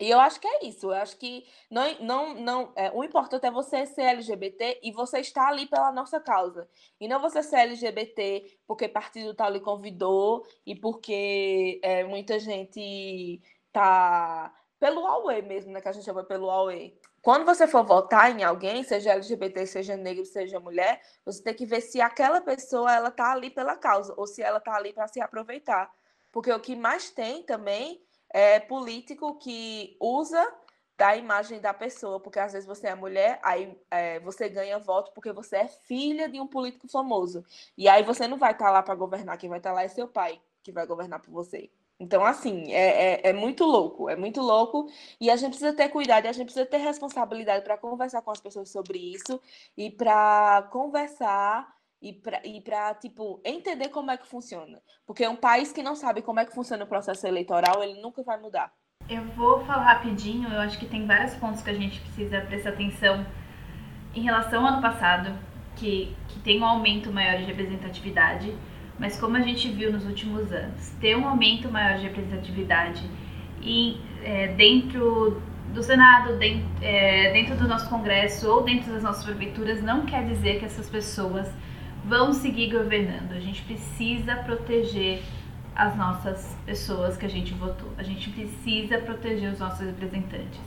E 0.00 0.08
eu 0.10 0.18
acho 0.18 0.40
que 0.40 0.48
é 0.48 0.64
isso. 0.64 0.86
Eu 0.86 0.92
acho 0.92 1.18
que 1.18 1.46
não, 1.70 1.84
não, 2.00 2.34
não, 2.34 2.72
é, 2.74 2.90
o 2.90 3.04
importante 3.04 3.46
é 3.46 3.50
você 3.50 3.84
ser 3.84 4.02
LGBT 4.02 4.80
e 4.82 4.90
você 4.92 5.20
estar 5.20 5.46
ali 5.46 5.66
pela 5.66 5.92
nossa 5.92 6.18
causa. 6.18 6.66
E 6.98 7.06
não 7.06 7.20
você 7.20 7.42
ser 7.42 7.56
LGBT 7.56 8.58
porque 8.66 8.88
partido 8.88 9.34
tal 9.34 9.50
lhe 9.50 9.60
convidou 9.60 10.42
e 10.64 10.74
porque 10.74 11.78
é, 11.82 12.02
muita 12.04 12.38
gente 12.38 13.42
tá 13.70 14.54
pelo 14.78 15.06
Aue 15.06 15.42
mesmo, 15.42 15.70
né? 15.70 15.82
Que 15.82 15.88
a 15.88 15.92
gente 15.92 16.04
chama 16.04 16.24
pelo 16.24 16.48
Aue. 16.50 16.98
quando 17.20 17.44
você 17.44 17.66
for 17.68 17.84
votar 17.84 18.30
em 18.30 18.42
alguém, 18.42 18.82
seja 18.82 19.12
LGBT, 19.12 19.66
seja 19.66 19.96
negro, 19.98 20.24
seja 20.24 20.58
mulher, 20.58 21.02
você 21.26 21.42
tem 21.42 21.54
que 21.54 21.66
ver 21.66 21.82
se 21.82 22.00
aquela 22.00 22.40
pessoa 22.40 22.90
ela 22.90 23.10
tá 23.10 23.32
ali 23.32 23.50
pela 23.50 23.76
causa 23.76 24.14
ou 24.16 24.26
se 24.26 24.42
ela 24.42 24.58
tá 24.58 24.74
ali 24.74 24.94
para 24.94 25.06
se 25.08 25.20
aproveitar. 25.20 25.90
Porque 26.32 26.50
o 26.50 26.60
que 26.60 26.74
mais 26.74 27.10
tem 27.10 27.42
também 27.42 28.00
é 28.30 28.60
político 28.60 29.36
que 29.36 29.96
usa 30.00 30.46
da 30.96 31.16
imagem 31.16 31.60
da 31.60 31.72
pessoa, 31.72 32.20
porque 32.20 32.38
às 32.38 32.52
vezes 32.52 32.66
você 32.66 32.88
é 32.88 32.94
mulher, 32.94 33.40
aí 33.42 33.74
é, 33.90 34.20
você 34.20 34.50
ganha 34.50 34.78
voto 34.78 35.12
porque 35.12 35.32
você 35.32 35.56
é 35.56 35.66
filha 35.66 36.28
de 36.28 36.38
um 36.38 36.46
político 36.46 36.86
famoso. 36.88 37.42
E 37.76 37.88
aí 37.88 38.02
você 38.02 38.28
não 38.28 38.36
vai 38.36 38.52
estar 38.52 38.66
tá 38.66 38.70
lá 38.70 38.82
para 38.82 38.94
governar, 38.94 39.38
quem 39.38 39.48
vai 39.48 39.58
estar 39.58 39.70
tá 39.70 39.76
lá 39.76 39.82
é 39.82 39.88
seu 39.88 40.06
pai, 40.06 40.38
que 40.62 40.70
vai 40.70 40.86
governar 40.86 41.20
por 41.20 41.30
você. 41.30 41.70
Então, 41.98 42.24
assim, 42.24 42.72
é, 42.72 43.14
é, 43.14 43.28
é, 43.28 43.32
muito 43.32 43.64
louco, 43.64 44.08
é 44.08 44.16
muito 44.16 44.40
louco. 44.40 44.90
E 45.20 45.30
a 45.30 45.36
gente 45.36 45.50
precisa 45.50 45.74
ter 45.74 45.90
cuidado, 45.90 46.26
a 46.26 46.32
gente 46.32 46.46
precisa 46.46 46.66
ter 46.66 46.78
responsabilidade 46.78 47.64
para 47.64 47.76
conversar 47.76 48.22
com 48.22 48.30
as 48.30 48.40
pessoas 48.40 48.70
sobre 48.70 48.98
isso 48.98 49.40
e 49.76 49.90
para 49.90 50.68
conversar 50.72 51.79
e 52.00 52.12
para, 52.12 52.40
e 52.46 52.62
tipo, 53.00 53.40
entender 53.44 53.88
como 53.88 54.10
é 54.10 54.16
que 54.16 54.26
funciona. 54.26 54.80
Porque 55.06 55.26
um 55.26 55.36
país 55.36 55.72
que 55.72 55.82
não 55.82 55.94
sabe 55.94 56.22
como 56.22 56.40
é 56.40 56.44
que 56.44 56.54
funciona 56.54 56.84
o 56.84 56.88
processo 56.88 57.26
eleitoral, 57.26 57.82
ele 57.82 58.00
nunca 58.00 58.22
vai 58.22 58.40
mudar. 58.40 58.72
Eu 59.08 59.24
vou 59.36 59.64
falar 59.64 59.94
rapidinho, 59.94 60.48
eu 60.48 60.60
acho 60.60 60.78
que 60.78 60.86
tem 60.86 61.06
vários 61.06 61.34
pontos 61.34 61.62
que 61.62 61.70
a 61.70 61.74
gente 61.74 62.00
precisa 62.00 62.40
prestar 62.42 62.70
atenção 62.70 63.26
em 64.14 64.22
relação 64.22 64.64
ao 64.64 64.74
ano 64.74 64.82
passado, 64.82 65.36
que, 65.76 66.14
que 66.28 66.40
tem 66.40 66.60
um 66.60 66.64
aumento 66.64 67.12
maior 67.12 67.38
de 67.38 67.44
representatividade 67.44 68.56
mas 69.00 69.18
como 69.18 69.34
a 69.38 69.40
gente 69.40 69.66
viu 69.70 69.90
nos 69.90 70.04
últimos 70.04 70.52
anos, 70.52 70.90
ter 71.00 71.16
um 71.16 71.26
aumento 71.26 71.70
maior 71.70 71.96
de 71.96 72.04
representatividade 72.04 73.02
e, 73.62 73.98
é, 74.22 74.48
dentro 74.48 75.42
do 75.72 75.82
Senado, 75.82 76.36
dentro, 76.36 76.68
é, 76.82 77.32
dentro 77.32 77.56
do 77.56 77.66
nosso 77.66 77.88
Congresso 77.88 78.46
ou 78.50 78.62
dentro 78.62 78.92
das 78.92 79.02
nossas 79.02 79.24
prefeituras 79.24 79.82
não 79.82 80.04
quer 80.04 80.26
dizer 80.26 80.58
que 80.58 80.66
essas 80.66 80.90
pessoas 80.90 81.50
vão 82.04 82.32
seguir 82.32 82.70
governando. 82.70 83.32
A 83.32 83.40
gente 83.40 83.62
precisa 83.62 84.36
proteger 84.36 85.22
as 85.74 85.96
nossas 85.96 86.56
pessoas 86.66 87.16
que 87.16 87.26
a 87.26 87.28
gente 87.28 87.54
votou. 87.54 87.92
A 87.96 88.02
gente 88.02 88.30
precisa 88.30 88.98
proteger 88.98 89.52
os 89.52 89.58
nossos 89.58 89.86
representantes. 89.86 90.60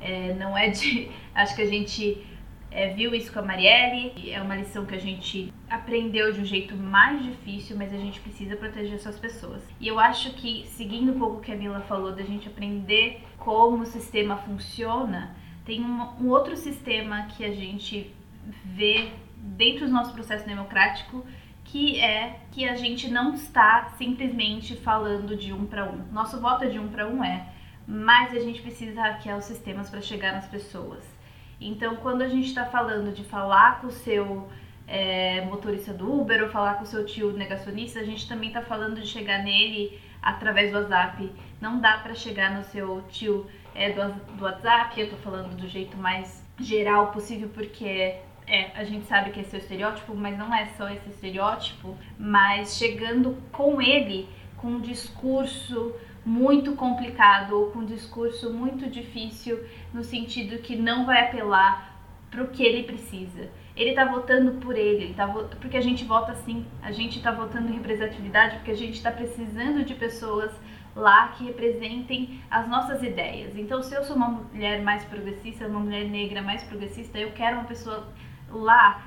É, 0.00 0.34
não 0.34 0.56
é 0.56 0.68
de. 0.68 1.10
Acho 1.34 1.54
que 1.54 1.62
a 1.62 1.66
gente 1.66 2.24
é, 2.70 2.88
viu 2.88 3.14
isso 3.14 3.32
com 3.32 3.38
a 3.38 3.42
Marielle, 3.42 4.30
é 4.30 4.40
uma 4.40 4.56
lição 4.56 4.84
que 4.84 4.94
a 4.94 5.00
gente 5.00 5.52
aprendeu 5.68 6.32
de 6.32 6.40
um 6.40 6.44
jeito 6.44 6.76
mais 6.76 7.22
difícil, 7.22 7.76
mas 7.76 7.92
a 7.92 7.96
gente 7.96 8.20
precisa 8.20 8.56
proteger 8.56 8.94
essas 8.94 9.18
pessoas. 9.18 9.62
E 9.80 9.88
eu 9.88 9.98
acho 9.98 10.34
que, 10.34 10.66
seguindo 10.66 11.12
um 11.12 11.18
pouco 11.18 11.36
o 11.36 11.40
que 11.40 11.52
a 11.52 11.56
Mila 11.56 11.80
falou, 11.80 12.12
da 12.12 12.22
gente 12.22 12.48
aprender 12.48 13.22
como 13.38 13.82
o 13.82 13.86
sistema 13.86 14.36
funciona, 14.36 15.34
tem 15.64 15.82
um, 15.82 16.02
um 16.20 16.28
outro 16.28 16.56
sistema 16.56 17.26
que 17.26 17.44
a 17.44 17.52
gente 17.52 18.14
vê 18.64 19.10
dentro 19.46 19.86
do 19.86 19.92
nosso 19.92 20.12
processo 20.12 20.46
democrático 20.46 21.24
que 21.64 22.00
é 22.00 22.40
que 22.52 22.68
a 22.68 22.76
gente 22.76 23.10
não 23.10 23.34
está 23.34 23.92
simplesmente 23.98 24.76
falando 24.76 25.36
de 25.36 25.52
um 25.52 25.66
para 25.66 25.84
um. 25.84 25.98
Nosso 26.12 26.40
voto 26.40 26.64
é 26.64 26.68
de 26.68 26.78
um 26.78 26.88
para 26.88 27.06
um 27.06 27.22
é, 27.22 27.48
mas 27.86 28.32
a 28.32 28.40
gente 28.40 28.62
precisa 28.62 29.00
hackear 29.00 29.36
os 29.36 29.44
sistemas 29.44 29.90
para 29.90 30.00
chegar 30.00 30.32
nas 30.32 30.46
pessoas. 30.46 31.04
Então, 31.60 31.96
quando 31.96 32.22
a 32.22 32.28
gente 32.28 32.46
está 32.46 32.64
falando 32.66 33.12
de 33.12 33.24
falar 33.24 33.80
com 33.80 33.88
o 33.88 33.90
seu 33.90 34.48
é, 34.86 35.40
motorista 35.46 35.92
do 35.92 36.20
Uber 36.20 36.44
ou 36.44 36.50
falar 36.50 36.74
com 36.74 36.84
o 36.84 36.86
seu 36.86 37.04
tio 37.04 37.32
negacionista, 37.32 38.00
a 38.00 38.04
gente 38.04 38.28
também 38.28 38.48
está 38.48 38.62
falando 38.62 39.00
de 39.00 39.06
chegar 39.06 39.42
nele 39.42 40.00
através 40.22 40.70
do 40.70 40.78
WhatsApp. 40.78 41.32
Não 41.60 41.80
dá 41.80 41.98
para 41.98 42.14
chegar 42.14 42.54
no 42.54 42.62
seu 42.64 43.02
tio 43.08 43.46
é, 43.74 43.90
do, 43.90 44.12
do 44.36 44.44
WhatsApp, 44.44 44.98
eu 44.98 45.06
estou 45.06 45.18
falando 45.20 45.56
do 45.56 45.68
jeito 45.68 45.96
mais 45.96 46.44
geral 46.58 47.10
possível, 47.10 47.50
porque 47.52 48.16
é, 48.46 48.70
a 48.74 48.84
gente 48.84 49.06
sabe 49.06 49.30
que 49.30 49.40
esse 49.40 49.54
é 49.54 49.58
o 49.58 49.62
estereótipo, 49.62 50.14
mas 50.14 50.38
não 50.38 50.54
é 50.54 50.66
só 50.76 50.88
esse 50.88 51.08
estereótipo, 51.08 51.96
mas 52.18 52.76
chegando 52.76 53.36
com 53.52 53.80
ele 53.80 54.28
com 54.56 54.68
um 54.68 54.80
discurso 54.80 55.94
muito 56.26 56.72
complicado 56.74 57.70
com 57.72 57.78
um 57.78 57.84
discurso 57.84 58.52
muito 58.52 58.90
difícil 58.90 59.64
no 59.94 60.02
sentido 60.02 60.60
que 60.60 60.74
não 60.74 61.06
vai 61.06 61.22
apelar 61.22 61.96
para 62.32 62.42
o 62.42 62.48
que 62.48 62.64
ele 62.64 62.82
precisa. 62.82 63.48
Ele 63.76 63.90
está 63.90 64.04
votando 64.04 64.54
por 64.60 64.76
ele, 64.76 65.04
ele 65.04 65.14
tá 65.14 65.28
porque 65.60 65.76
a 65.76 65.80
gente 65.80 66.04
vota 66.04 66.32
assim, 66.32 66.66
a 66.82 66.90
gente 66.90 67.18
está 67.18 67.30
votando 67.30 67.68
em 67.68 67.74
representatividade 67.74 68.56
porque 68.56 68.72
a 68.72 68.76
gente 68.76 68.94
está 68.94 69.12
precisando 69.12 69.84
de 69.84 69.94
pessoas 69.94 70.50
lá 70.96 71.28
que 71.28 71.44
representem 71.44 72.40
as 72.50 72.66
nossas 72.66 73.02
ideias. 73.02 73.56
Então, 73.56 73.80
se 73.82 73.94
eu 73.94 74.02
sou 74.02 74.16
uma 74.16 74.28
mulher 74.28 74.82
mais 74.82 75.04
progressista, 75.04 75.68
uma 75.68 75.78
mulher 75.78 76.08
negra 76.08 76.42
mais 76.42 76.64
progressista, 76.64 77.18
eu 77.18 77.30
quero 77.32 77.58
uma 77.58 77.66
pessoa 77.66 78.08
lá, 78.50 79.02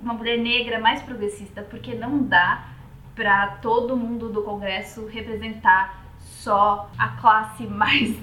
uma 0.00 0.14
mulher 0.14 0.38
negra 0.38 0.80
mais 0.80 1.02
progressista, 1.02 1.62
porque 1.62 1.94
não 1.94 2.22
dá 2.22 2.68
para 3.14 3.58
todo 3.62 3.96
mundo 3.96 4.30
do 4.30 4.42
Congresso 4.42 5.06
representar 5.06 6.02
só 6.18 6.90
a 6.98 7.08
classe 7.08 7.64
mais 7.68 8.16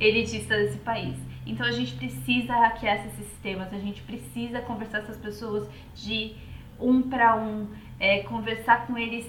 elitista 0.00 0.56
desse 0.56 0.78
país. 0.78 1.16
Então 1.46 1.64
a 1.64 1.70
gente 1.70 1.94
precisa 1.94 2.54
hackear 2.54 3.06
esses 3.06 3.26
sistemas, 3.26 3.72
a 3.72 3.78
gente 3.78 4.02
precisa 4.02 4.60
conversar 4.60 5.00
com 5.00 5.04
essas 5.04 5.16
pessoas 5.16 5.68
de 5.94 6.34
um 6.80 7.02
para 7.02 7.36
um, 7.36 7.68
é, 8.00 8.20
conversar 8.24 8.86
com 8.86 8.98
eles 8.98 9.26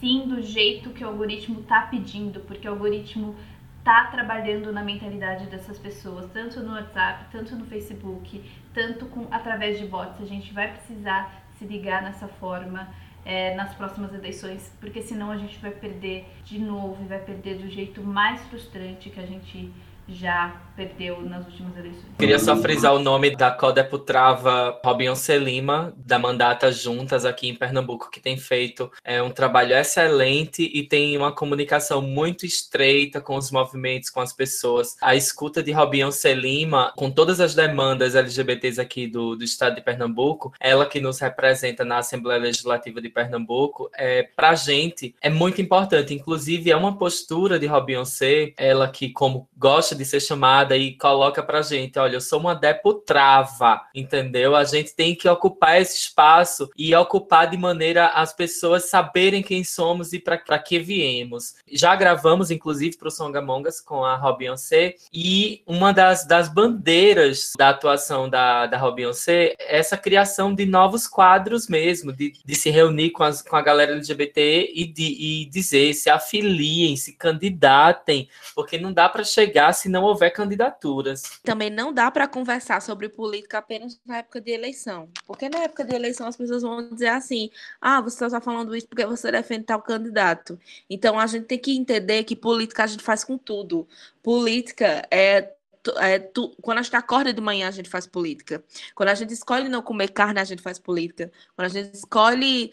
sim 0.00 0.28
do 0.28 0.40
jeito 0.42 0.90
que 0.90 1.04
o 1.04 1.08
algoritmo 1.08 1.60
está 1.60 1.82
pedindo, 1.82 2.40
porque 2.40 2.68
o 2.68 2.72
algoritmo 2.72 3.34
está 3.78 4.06
trabalhando 4.06 4.72
na 4.72 4.82
mentalidade 4.82 5.46
dessas 5.46 5.78
pessoas, 5.78 6.30
tanto 6.32 6.60
no 6.60 6.72
WhatsApp, 6.72 7.26
tanto 7.30 7.54
no 7.54 7.64
Facebook, 7.66 8.42
tanto 8.76 9.06
com 9.06 9.26
através 9.30 9.78
de 9.78 9.86
bots. 9.86 10.20
A 10.20 10.26
gente 10.26 10.52
vai 10.52 10.70
precisar 10.70 11.42
se 11.58 11.64
ligar 11.64 12.02
nessa 12.02 12.28
forma 12.28 12.86
é, 13.24 13.54
nas 13.54 13.74
próximas 13.74 14.12
eleições, 14.12 14.70
porque 14.78 15.00
senão 15.00 15.30
a 15.30 15.38
gente 15.38 15.58
vai 15.58 15.70
perder 15.70 16.28
de 16.44 16.58
novo 16.58 17.02
e 17.02 17.08
vai 17.08 17.18
perder 17.18 17.56
do 17.56 17.70
jeito 17.70 18.02
mais 18.02 18.40
frustrante 18.48 19.08
que 19.08 19.18
a 19.18 19.26
gente 19.26 19.72
já 20.08 20.66
perdeu 20.76 21.22
nas 21.22 21.44
últimas 21.46 21.76
eleições. 21.76 22.04
Queria 22.18 22.38
só 22.38 22.56
frisar 22.56 22.94
o 22.94 22.98
nome 22.98 23.34
da 23.34 23.50
codeputrava 23.50 24.78
Robinho 24.84 25.14
Lima, 25.40 25.92
da 25.96 26.18
Mandata 26.18 26.70
Juntas 26.70 27.24
aqui 27.24 27.48
em 27.48 27.54
Pernambuco, 27.54 28.10
que 28.10 28.20
tem 28.20 28.36
feito 28.36 28.90
é, 29.02 29.22
um 29.22 29.30
trabalho 29.30 29.74
excelente 29.74 30.62
e 30.62 30.82
tem 30.82 31.16
uma 31.16 31.32
comunicação 31.32 32.02
muito 32.02 32.44
estreita 32.44 33.20
com 33.20 33.36
os 33.36 33.50
movimentos, 33.50 34.10
com 34.10 34.20
as 34.20 34.32
pessoas. 34.32 34.96
A 35.00 35.16
escuta 35.16 35.62
de 35.62 35.72
Robinho 35.72 36.10
Lima, 36.36 36.92
com 36.94 37.10
todas 37.10 37.40
as 37.40 37.54
demandas 37.54 38.14
LGBTs 38.14 38.80
aqui 38.80 39.06
do, 39.06 39.34
do 39.34 39.44
estado 39.44 39.76
de 39.76 39.80
Pernambuco, 39.80 40.52
ela 40.60 40.84
que 40.84 41.00
nos 41.00 41.18
representa 41.18 41.84
na 41.84 41.98
Assembleia 41.98 42.40
Legislativa 42.40 43.00
de 43.00 43.08
Pernambuco, 43.08 43.90
é, 43.96 44.28
a 44.36 44.54
gente 44.54 45.14
é 45.20 45.30
muito 45.30 45.60
importante. 45.60 46.14
Inclusive, 46.14 46.70
é 46.70 46.76
uma 46.76 46.96
postura 46.96 47.58
de 47.58 47.66
Robinho 47.66 48.04
C, 48.04 48.54
ela 48.56 48.88
que, 48.88 49.10
como 49.10 49.48
gosta 49.56 49.95
de 49.96 50.04
ser 50.04 50.20
chamada 50.20 50.76
e 50.76 50.96
coloca 50.96 51.42
pra 51.42 51.62
gente, 51.62 51.98
olha, 51.98 52.16
eu 52.16 52.20
sou 52.20 52.40
uma 52.40 52.54
deputrava, 52.54 53.82
entendeu? 53.94 54.54
A 54.54 54.64
gente 54.64 54.94
tem 54.94 55.14
que 55.14 55.28
ocupar 55.28 55.80
esse 55.80 55.96
espaço 55.96 56.70
e 56.76 56.94
ocupar 56.94 57.48
de 57.48 57.56
maneira 57.56 58.08
as 58.08 58.32
pessoas 58.32 58.84
saberem 58.90 59.42
quem 59.42 59.64
somos 59.64 60.12
e 60.12 60.18
para 60.18 60.58
que 60.58 60.78
viemos. 60.78 61.54
Já 61.70 61.94
gravamos, 61.96 62.50
inclusive, 62.50 62.96
para 62.96 63.08
o 63.08 63.10
Songamongas 63.10 63.80
com 63.80 64.04
a 64.04 64.16
Robinhoncé 64.16 64.94
e 65.12 65.62
uma 65.66 65.92
das, 65.92 66.26
das 66.26 66.48
bandeiras 66.48 67.52
da 67.56 67.70
atuação 67.70 68.28
da, 68.28 68.66
da 68.66 68.78
Robinhoncé 68.78 69.54
é 69.58 69.78
essa 69.78 69.96
criação 69.96 70.54
de 70.54 70.66
novos 70.66 71.06
quadros 71.06 71.68
mesmo, 71.68 72.12
de, 72.12 72.32
de 72.44 72.54
se 72.54 72.70
reunir 72.70 73.10
com, 73.10 73.22
as, 73.22 73.42
com 73.42 73.56
a 73.56 73.62
galera 73.62 73.92
LGBT 73.92 74.72
e, 74.74 74.86
de, 74.86 75.04
e 75.04 75.44
dizer, 75.46 75.94
se 75.94 76.10
afiliem, 76.10 76.96
se 76.96 77.12
candidatem, 77.12 78.28
porque 78.54 78.78
não 78.78 78.92
dá 78.92 79.08
para 79.08 79.24
chegar 79.24 79.72
se 79.72 79.85
se 79.86 79.88
não 79.88 80.02
houver 80.02 80.30
candidaturas. 80.30 81.38
Também 81.44 81.70
não 81.70 81.92
dá 81.92 82.10
para 82.10 82.26
conversar 82.26 82.82
sobre 82.82 83.08
política 83.08 83.58
apenas 83.58 84.00
na 84.04 84.18
época 84.18 84.40
de 84.40 84.50
eleição. 84.50 85.08
Porque 85.24 85.48
na 85.48 85.58
época 85.58 85.84
de 85.84 85.94
eleição 85.94 86.26
as 86.26 86.36
pessoas 86.36 86.62
vão 86.62 86.90
dizer 86.90 87.08
assim: 87.08 87.50
ah, 87.80 88.00
você 88.00 88.24
está 88.24 88.40
falando 88.40 88.74
isso 88.74 88.88
porque 88.88 89.06
você 89.06 89.30
defende 89.30 89.64
tal 89.64 89.80
candidato. 89.80 90.58
Então 90.90 91.20
a 91.20 91.26
gente 91.26 91.44
tem 91.44 91.58
que 91.58 91.76
entender 91.76 92.24
que 92.24 92.34
política 92.34 92.82
a 92.82 92.86
gente 92.88 93.02
faz 93.04 93.22
com 93.22 93.38
tudo. 93.38 93.86
Política 94.22 95.06
é 95.10 95.52
é, 96.00 96.18
tu, 96.18 96.52
quando 96.60 96.78
a 96.78 96.82
gente 96.82 96.96
acorda 96.96 97.32
de 97.32 97.40
manhã, 97.40 97.68
a 97.68 97.70
gente 97.70 97.88
faz 97.88 98.08
política. 98.08 98.64
Quando 98.92 99.10
a 99.10 99.14
gente 99.14 99.32
escolhe 99.32 99.68
não 99.68 99.80
comer 99.80 100.08
carne, 100.08 100.40
a 100.40 100.44
gente 100.44 100.60
faz 100.60 100.80
política. 100.80 101.30
Quando 101.54 101.66
a 101.66 101.68
gente 101.68 101.94
escolhe 101.94 102.72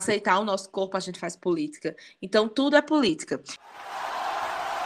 aceitar 0.00 0.40
o 0.40 0.44
nosso 0.44 0.68
corpo, 0.68 0.96
a 0.96 1.00
gente 1.00 1.16
faz 1.16 1.36
política. 1.36 1.94
Então, 2.20 2.48
tudo 2.48 2.74
é 2.74 2.82
política. 2.82 3.40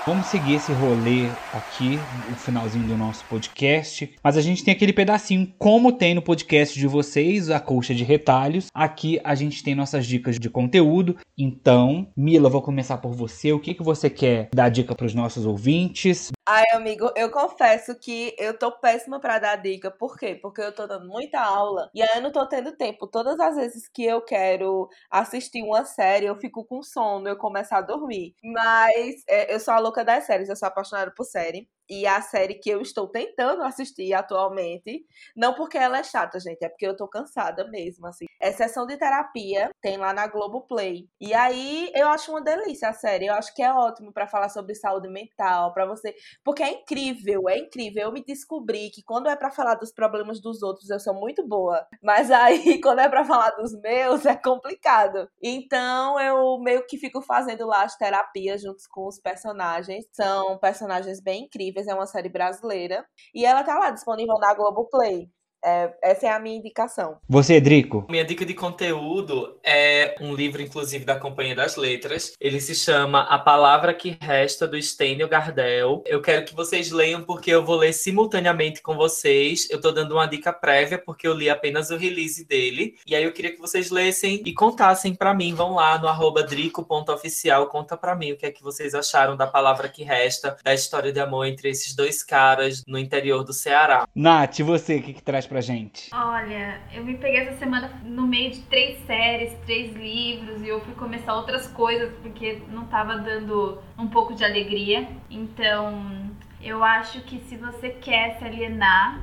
Vamos 0.07 0.27
seguir 0.27 0.57
esse 0.57 0.71
rolê 0.71 1.29
aqui, 1.55 1.99
no 2.29 2.37
finalzinho 2.37 2.87
do 2.87 2.95
nosso 2.95 3.25
podcast. 3.25 4.15
Mas 4.23 4.37
a 4.37 4.43
gente 4.43 4.63
tem 4.63 4.75
aquele 4.75 4.93
pedacinho, 4.93 5.51
como 5.59 5.91
tem 5.91 6.13
no 6.13 6.21
podcast 6.21 6.79
de 6.79 6.87
vocês, 6.87 7.49
a 7.49 7.59
colcha 7.59 7.95
de 7.95 8.05
retalhos. 8.05 8.67
Aqui 8.75 9.19
a 9.25 9.35
gente 9.35 9.65
tem 9.65 9.75
nossas 9.75 10.05
dicas 10.05 10.39
de 10.39 10.51
conteúdo. 10.51 11.17
Então, 11.39 12.07
Mila, 12.15 12.51
vou 12.51 12.61
começar 12.61 12.99
por 12.99 13.15
você. 13.15 13.51
O 13.55 13.59
que, 13.59 13.73
que 13.73 13.83
você 13.83 14.11
quer 14.11 14.51
dar 14.55 14.69
dica 14.69 14.95
para 14.95 15.07
os 15.07 15.15
nossos 15.15 15.47
ouvintes? 15.47 16.33
Ai, 16.47 16.65
amigo, 16.75 17.11
eu 17.17 17.31
confesso 17.31 17.99
que 17.99 18.35
eu 18.39 18.57
tô 18.59 18.71
péssima 18.79 19.19
pra 19.19 19.39
dar 19.39 19.57
dica. 19.57 19.91
Por 19.91 20.19
quê? 20.19 20.35
Porque 20.35 20.61
eu 20.61 20.75
tô 20.75 20.87
dando 20.87 21.09
muita 21.09 21.41
aula 21.41 21.91
e 21.95 22.03
aí 22.03 22.09
eu 22.17 22.21
não 22.23 22.31
tô 22.31 22.47
tendo 22.47 22.77
tempo. 22.77 23.07
Todas 23.07 23.41
as 23.41 23.57
vezes 23.57 23.89
que 23.89 24.05
eu 24.05 24.21
quero 24.21 24.89
assistir 25.11 25.63
uma 25.63 25.87
série, 25.87 26.27
eu 26.27 26.37
fico 26.37 26.63
com 26.67 26.83
sono, 26.83 27.27
eu 27.29 27.37
começo 27.39 27.75
a 27.75 27.81
dormir. 27.81 28.35
Mas 28.45 29.23
é, 29.27 29.55
eu 29.55 29.59
sou 29.59 29.73
a 29.73 29.79
louca 29.79 30.05
das 30.05 30.25
séries, 30.25 30.51
eu 30.51 30.57
sou 30.57 30.69
apaixonada 30.69 31.11
por 31.17 31.25
série. 31.25 31.67
E 31.89 32.07
a 32.07 32.21
série 32.23 32.55
que 32.55 32.71
eu 32.71 32.81
estou 32.81 33.09
tentando 33.09 33.63
assistir 33.63 34.13
atualmente, 34.15 35.05
não 35.37 35.55
porque 35.55 35.77
ela 35.77 35.99
é 35.99 36.03
chata, 36.03 36.41
gente, 36.41 36.65
é 36.65 36.69
porque 36.69 36.87
eu 36.87 36.97
tô 36.97 37.07
cansada 37.07 37.69
mesmo, 37.69 38.07
assim. 38.07 38.25
É 38.41 38.53
sessão 38.53 38.87
de 38.87 38.97
terapia, 38.97 39.71
tem 39.81 39.97
lá 39.97 40.13
na 40.13 40.27
Globoplay. 40.27 41.09
E 41.21 41.35
aí 41.35 41.91
eu 41.95 42.09
acho 42.09 42.31
uma 42.31 42.41
delícia 42.43 42.89
a 42.89 42.93
série. 42.93 43.27
Eu 43.27 43.35
acho 43.35 43.55
que 43.55 43.63
é 43.63 43.73
ótimo 43.73 44.13
para 44.13 44.27
falar 44.27 44.49
sobre 44.49 44.75
saúde 44.75 45.09
mental, 45.09 45.73
para 45.73 45.87
você, 45.87 46.15
porque 46.45 46.63
é 46.63 46.71
incrível, 46.71 47.49
é 47.49 47.59
incrível. 47.59 48.05
Eu 48.05 48.13
me 48.13 48.25
descobri 48.25 48.91
que 48.91 49.03
quando 49.03 49.29
é 49.29 49.37
para 49.37 49.51
falar 49.51 49.75
dos 49.75 49.93
problemas 49.93 50.41
dos 50.41 50.63
outros, 50.63 50.91
eu 50.91 51.01
sou 51.01 51.15
muito 51.15 51.47
boa, 51.47 51.87
mas 52.03 52.31
aí 52.31 52.81
quando 52.83 53.01
é 53.01 53.09
para 53.09 53.25
falar 53.25 53.51
dos 53.51 53.73
meus, 53.81 54.25
é 54.27 54.37
complicado. 54.37 55.29
Então 55.43 56.19
eu 56.21 56.59
meio 56.59 56.87
que 56.87 56.99
fico 56.99 57.21
fazendo 57.21 57.67
lá 57.67 57.85
as 57.85 57.97
terapias 57.97 58.63
juntos 58.63 58.87
com 58.87 59.07
os 59.07 59.19
personagens. 59.19 60.07
São 60.13 60.59
personagens 60.59 61.21
bem 61.21 61.45
incríveis 61.45 61.74
é 61.89 61.95
uma 61.95 62.07
série 62.07 62.29
brasileira. 62.29 63.07
E 63.35 63.45
ela 63.45 63.63
tá 63.65 63.79
lá 63.79 63.91
disponível 63.91 64.37
na 64.39 64.55
Globoplay. 64.55 65.31
É, 65.65 65.91
essa 66.03 66.27
é 66.27 66.31
a 66.31 66.39
minha 66.39 66.57
indicação. 66.57 67.17
Você, 67.27 67.59
Drico? 67.61 68.07
Minha 68.11 68.25
dica 68.25 68.45
de 68.45 68.53
conteúdo 68.53 69.59
é 69.65 70.15
um 70.21 70.35
livro, 70.35 70.61
inclusive, 70.61 71.05
da 71.05 71.17
Companhia 71.17 71.55
das 71.55 71.77
Letras. 71.77 72.33
Ele 72.39 72.61
se 72.61 72.75
chama 72.75 73.23
A 73.23 73.39
Palavra 73.39 73.95
que 73.95 74.19
Resta, 74.21 74.69
do 74.69 74.81
Stênio 74.81 75.27
Gardel. 75.27 76.03
Eu 76.07 76.21
quero 76.21 76.45
que 76.45 76.55
vocês 76.55 76.91
leiam, 76.91 77.23
porque 77.23 77.51
eu 77.51 77.65
vou 77.65 77.77
ler 77.77 77.95
simultaneamente 77.95 78.83
com 78.83 78.95
vocês. 78.95 79.67
Eu 79.71 79.81
tô 79.81 79.91
dando 79.91 80.13
uma 80.13 80.27
dica 80.27 80.53
prévia, 80.53 80.99
porque 80.99 81.27
eu 81.27 81.33
li 81.33 81.49
apenas 81.49 81.91
o 81.91 81.97
release 81.97 82.45
dele. 82.45 82.97
E 83.07 83.17
aí 83.17 83.25
eu 83.25 83.33
queria 83.33 83.53
que 83.53 83.61
vocês 83.61 83.91
lessem 83.91 84.43
e 84.45 84.53
contassem 84.53 85.15
para 85.15 85.33
mim. 85.33 85.55
Vão 85.55 85.75
lá 85.75 85.99
no 85.99 86.09
arroba 86.09 86.43
drico.oficial, 86.43 87.69
conta 87.69 87.97
para 87.97 88.15
mim 88.15 88.33
o 88.33 88.37
que 88.37 88.45
é 88.45 88.51
que 88.51 88.63
vocês 88.63 88.95
acharam 88.95 89.35
da 89.35 89.47
Palavra 89.47 89.89
que 89.89 90.05
Resta, 90.05 90.57
da 90.63 90.75
história 90.75 91.11
de 91.11 91.21
amor 91.21 91.47
entre 91.47 91.71
esses 91.71 91.95
dois 91.95 92.23
caras 92.23 92.83
no 92.87 92.99
interior 92.99 93.43
do 93.43 93.53
Ceará. 93.53 94.07
Nath, 94.15 94.61
você, 94.61 94.97
o 94.97 95.03
que, 95.03 95.15
que 95.15 95.23
traz 95.23 95.47
pra 95.47 95.54
gente? 95.61 96.11
Olha, 96.15 96.81
eu 96.93 97.05
me 97.05 97.17
peguei 97.17 97.41
essa 97.41 97.59
semana 97.59 97.89
no 98.05 98.27
meio 98.27 98.51
de 98.51 98.61
três 98.63 98.99
séries, 99.07 99.53
três 99.65 99.95
livros 99.95 100.63
e 100.63 100.69
eu 100.69 100.81
fui 100.81 100.95
começar 100.95 101.35
outras 101.35 101.67
coisas 101.69 102.13
porque 102.23 102.63
não 102.69 102.87
tava 102.87 103.19
dando 103.19 103.79
um 103.99 104.09
pouco 104.09 104.35
de 104.35 104.45
alegria. 104.45 105.09
Então, 105.31 106.31
eu 106.61 106.83
acho 106.83 107.21
que 107.23 107.39
se 107.41 107.57
você 107.57 107.91
quer 107.91 108.39
se 108.39 108.45
alienar, 108.45 109.21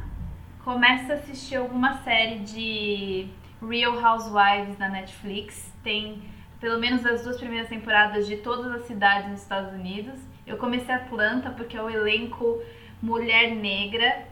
comece 0.63 1.11
a 1.11 1.15
assistir 1.15 1.55
alguma 1.55 1.97
série 2.03 2.39
de 2.39 3.27
Real 3.61 3.93
Housewives 3.93 4.77
na 4.77 4.89
Netflix. 4.89 5.73
Tem 5.83 6.21
pelo 6.59 6.79
menos 6.79 7.05
as 7.05 7.23
duas 7.23 7.37
primeiras 7.37 7.67
temporadas 7.67 8.27
de 8.27 8.37
todas 8.37 8.71
as 8.71 8.83
cidades 8.83 9.29
nos 9.29 9.41
Estados 9.41 9.73
Unidos. 9.73 10.19
Eu 10.45 10.57
comecei 10.57 10.93
Atlanta 10.93 11.49
porque 11.49 11.75
é 11.75 11.81
o 11.81 11.89
elenco 11.89 12.61
mulher 13.01 13.55
negra 13.55 14.30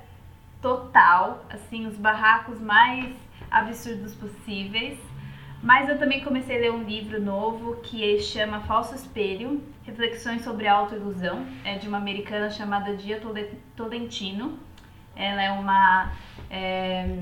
total, 0.62 1.46
assim, 1.50 1.88
os 1.88 1.98
barracos 1.98 2.60
mais 2.60 3.16
absurdos 3.50 4.14
possíveis. 4.16 4.98
Mas 5.62 5.90
eu 5.90 6.00
também 6.00 6.24
comecei 6.24 6.58
a 6.58 6.60
ler 6.60 6.72
um 6.72 6.84
livro 6.84 7.22
novo 7.22 7.82
que 7.82 8.20
chama 8.20 8.62
Falso 8.62 8.96
Espelho, 8.96 9.62
Reflexões 9.84 10.42
sobre 10.44 10.68
a 10.68 10.74
Autoilusão. 10.74 11.46
É 11.66 11.78
de 11.78 11.88
uma 11.88 11.98
americana 11.98 12.50
chamada 12.50 12.96
Dia 12.96 13.22
Tolentino. 13.76 14.58
Ela 15.16 15.44
é 15.44 15.52
uma, 15.52 16.14
é, 16.50 17.18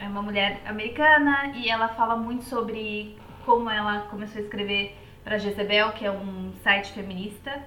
é 0.00 0.08
uma 0.08 0.22
mulher 0.22 0.60
americana 0.66 1.52
e 1.54 1.68
ela 1.68 1.88
fala 1.88 2.16
muito 2.16 2.44
sobre 2.44 3.16
como 3.44 3.70
ela 3.70 4.00
começou 4.10 4.40
a 4.40 4.44
escrever 4.44 4.96
para 5.22 5.38
Jezebel, 5.38 5.92
que 5.92 6.04
é 6.04 6.10
um 6.10 6.52
site 6.64 6.92
feminista 6.92 7.62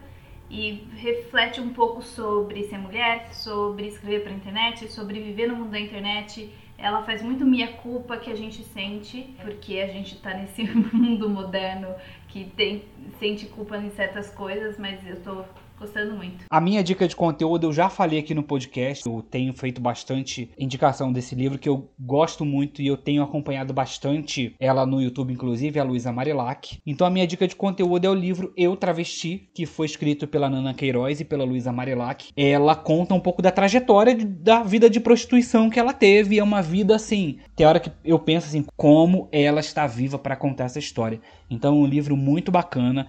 e 0.50 0.88
reflete 0.96 1.62
um 1.62 1.70
pouco 1.74 2.02
sobre 2.02 2.64
ser 2.64 2.78
mulher, 2.78 3.34
sobre 3.34 3.88
escrever 3.88 4.24
para 4.24 4.32
internet, 4.32 4.92
sobre 4.92 5.20
viver 5.20 5.48
no 5.48 5.56
mundo 5.56 5.72
da 5.72 5.80
internet. 5.80 6.52
Ela 6.78 7.04
faz 7.04 7.22
muito 7.22 7.46
minha 7.46 7.68
culpa 7.74 8.18
que 8.18 8.32
a 8.32 8.36
gente 8.36 8.64
sente, 8.64 9.36
porque 9.42 9.80
a 9.80 9.88
gente 9.88 10.16
está 10.16 10.34
nesse 10.34 10.64
mundo 10.94 11.30
moderno 11.30 11.94
que 12.28 12.46
tem, 12.46 12.86
sente 13.20 13.46
culpa 13.46 13.78
em 13.78 13.92
certas 13.92 14.30
coisas, 14.32 14.78
mas 14.78 15.06
eu 15.06 15.16
estou 15.16 15.46
Gostando 15.80 16.14
muito. 16.14 16.44
A 16.50 16.60
minha 16.60 16.84
dica 16.84 17.08
de 17.08 17.16
conteúdo 17.16 17.68
eu 17.68 17.72
já 17.72 17.90
falei 17.90 18.20
aqui 18.20 18.34
no 18.34 18.44
podcast. 18.44 19.08
Eu 19.08 19.22
tenho 19.22 19.54
feito 19.54 19.80
bastante 19.80 20.52
indicação 20.58 21.14
desse 21.14 21.36
livro 21.36 21.58
que 21.58 21.70
eu 21.70 21.90
gosto 21.98 22.44
muito 22.44 22.82
e 22.82 22.88
eu 22.88 22.98
tenho 22.98 23.24
acompanhado 23.24 23.74
bastante 23.74 24.54
ela 24.60 24.86
no 24.86 25.02
YouTube, 25.02 25.32
inclusive, 25.32 25.80
a 25.80 25.84
Luísa 25.84 26.12
Marilac. 26.12 26.80
Então 26.86 27.08
a 27.08 27.10
minha 27.10 27.26
dica 27.26 27.48
de 27.48 27.56
conteúdo 27.56 28.04
é 28.04 28.10
o 28.10 28.14
livro 28.14 28.52
Eu 28.58 28.76
Travesti, 28.76 29.50
que 29.54 29.66
foi 29.66 29.86
escrito 29.86 30.28
pela 30.28 30.50
Nana 30.50 30.74
Queiroz 30.74 31.22
e 31.22 31.26
pela 31.26 31.46
Luísa 31.46 31.72
Marilac. 31.72 32.34
Ela 32.36 32.76
conta 32.76 33.14
um 33.14 33.20
pouco 33.20 33.42
da 33.42 33.52
trajetória 33.52 34.14
de, 34.14 34.26
da 34.26 34.62
vida 34.64 34.90
de 34.90 35.00
prostituição 35.00 35.70
que 35.70 35.80
ela 35.80 35.94
teve. 35.94 36.38
É 36.38 36.44
uma 36.44 36.62
vida 36.62 36.94
assim. 36.94 37.40
Tem 37.56 37.66
hora 37.66 37.80
que 37.80 37.92
eu 38.04 38.20
penso 38.20 38.48
assim, 38.48 38.66
como 38.76 39.30
ela 39.32 39.62
está 39.62 39.88
viva 39.88 40.20
para 40.20 40.36
contar 40.36 40.66
essa 40.66 40.80
história. 40.80 41.22
Então 41.50 41.74
é 41.74 41.78
um 41.78 41.86
livro 41.86 42.18
muito 42.18 42.52
bacana. 42.52 43.08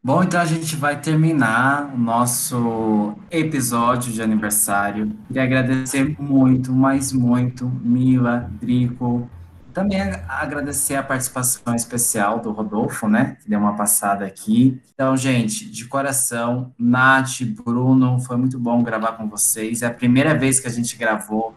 Bom, 0.00 0.22
então 0.22 0.40
a 0.40 0.44
gente 0.44 0.76
vai 0.76 1.00
terminar 1.00 1.92
o 1.92 1.98
nosso 1.98 3.16
episódio 3.30 4.12
de 4.12 4.22
aniversário. 4.22 5.12
Queria 5.26 5.42
agradecer 5.42 6.16
muito, 6.20 6.72
mas 6.72 7.12
muito, 7.12 7.66
Mila, 7.82 8.48
Drico. 8.60 9.28
Também 9.74 10.00
agradecer 10.28 10.94
a 10.94 11.02
participação 11.02 11.74
especial 11.74 12.38
do 12.38 12.52
Rodolfo, 12.52 13.08
né? 13.08 13.36
Que 13.42 13.50
deu 13.50 13.58
uma 13.58 13.74
passada 13.74 14.24
aqui. 14.24 14.80
Então, 14.94 15.16
gente, 15.16 15.68
de 15.68 15.84
coração, 15.86 16.72
Nath, 16.78 17.42
Bruno, 17.64 18.20
foi 18.20 18.36
muito 18.36 18.58
bom 18.58 18.82
gravar 18.84 19.12
com 19.12 19.28
vocês. 19.28 19.82
É 19.82 19.86
a 19.86 19.92
primeira 19.92 20.32
vez 20.32 20.60
que 20.60 20.68
a 20.68 20.70
gente 20.70 20.96
gravou 20.96 21.54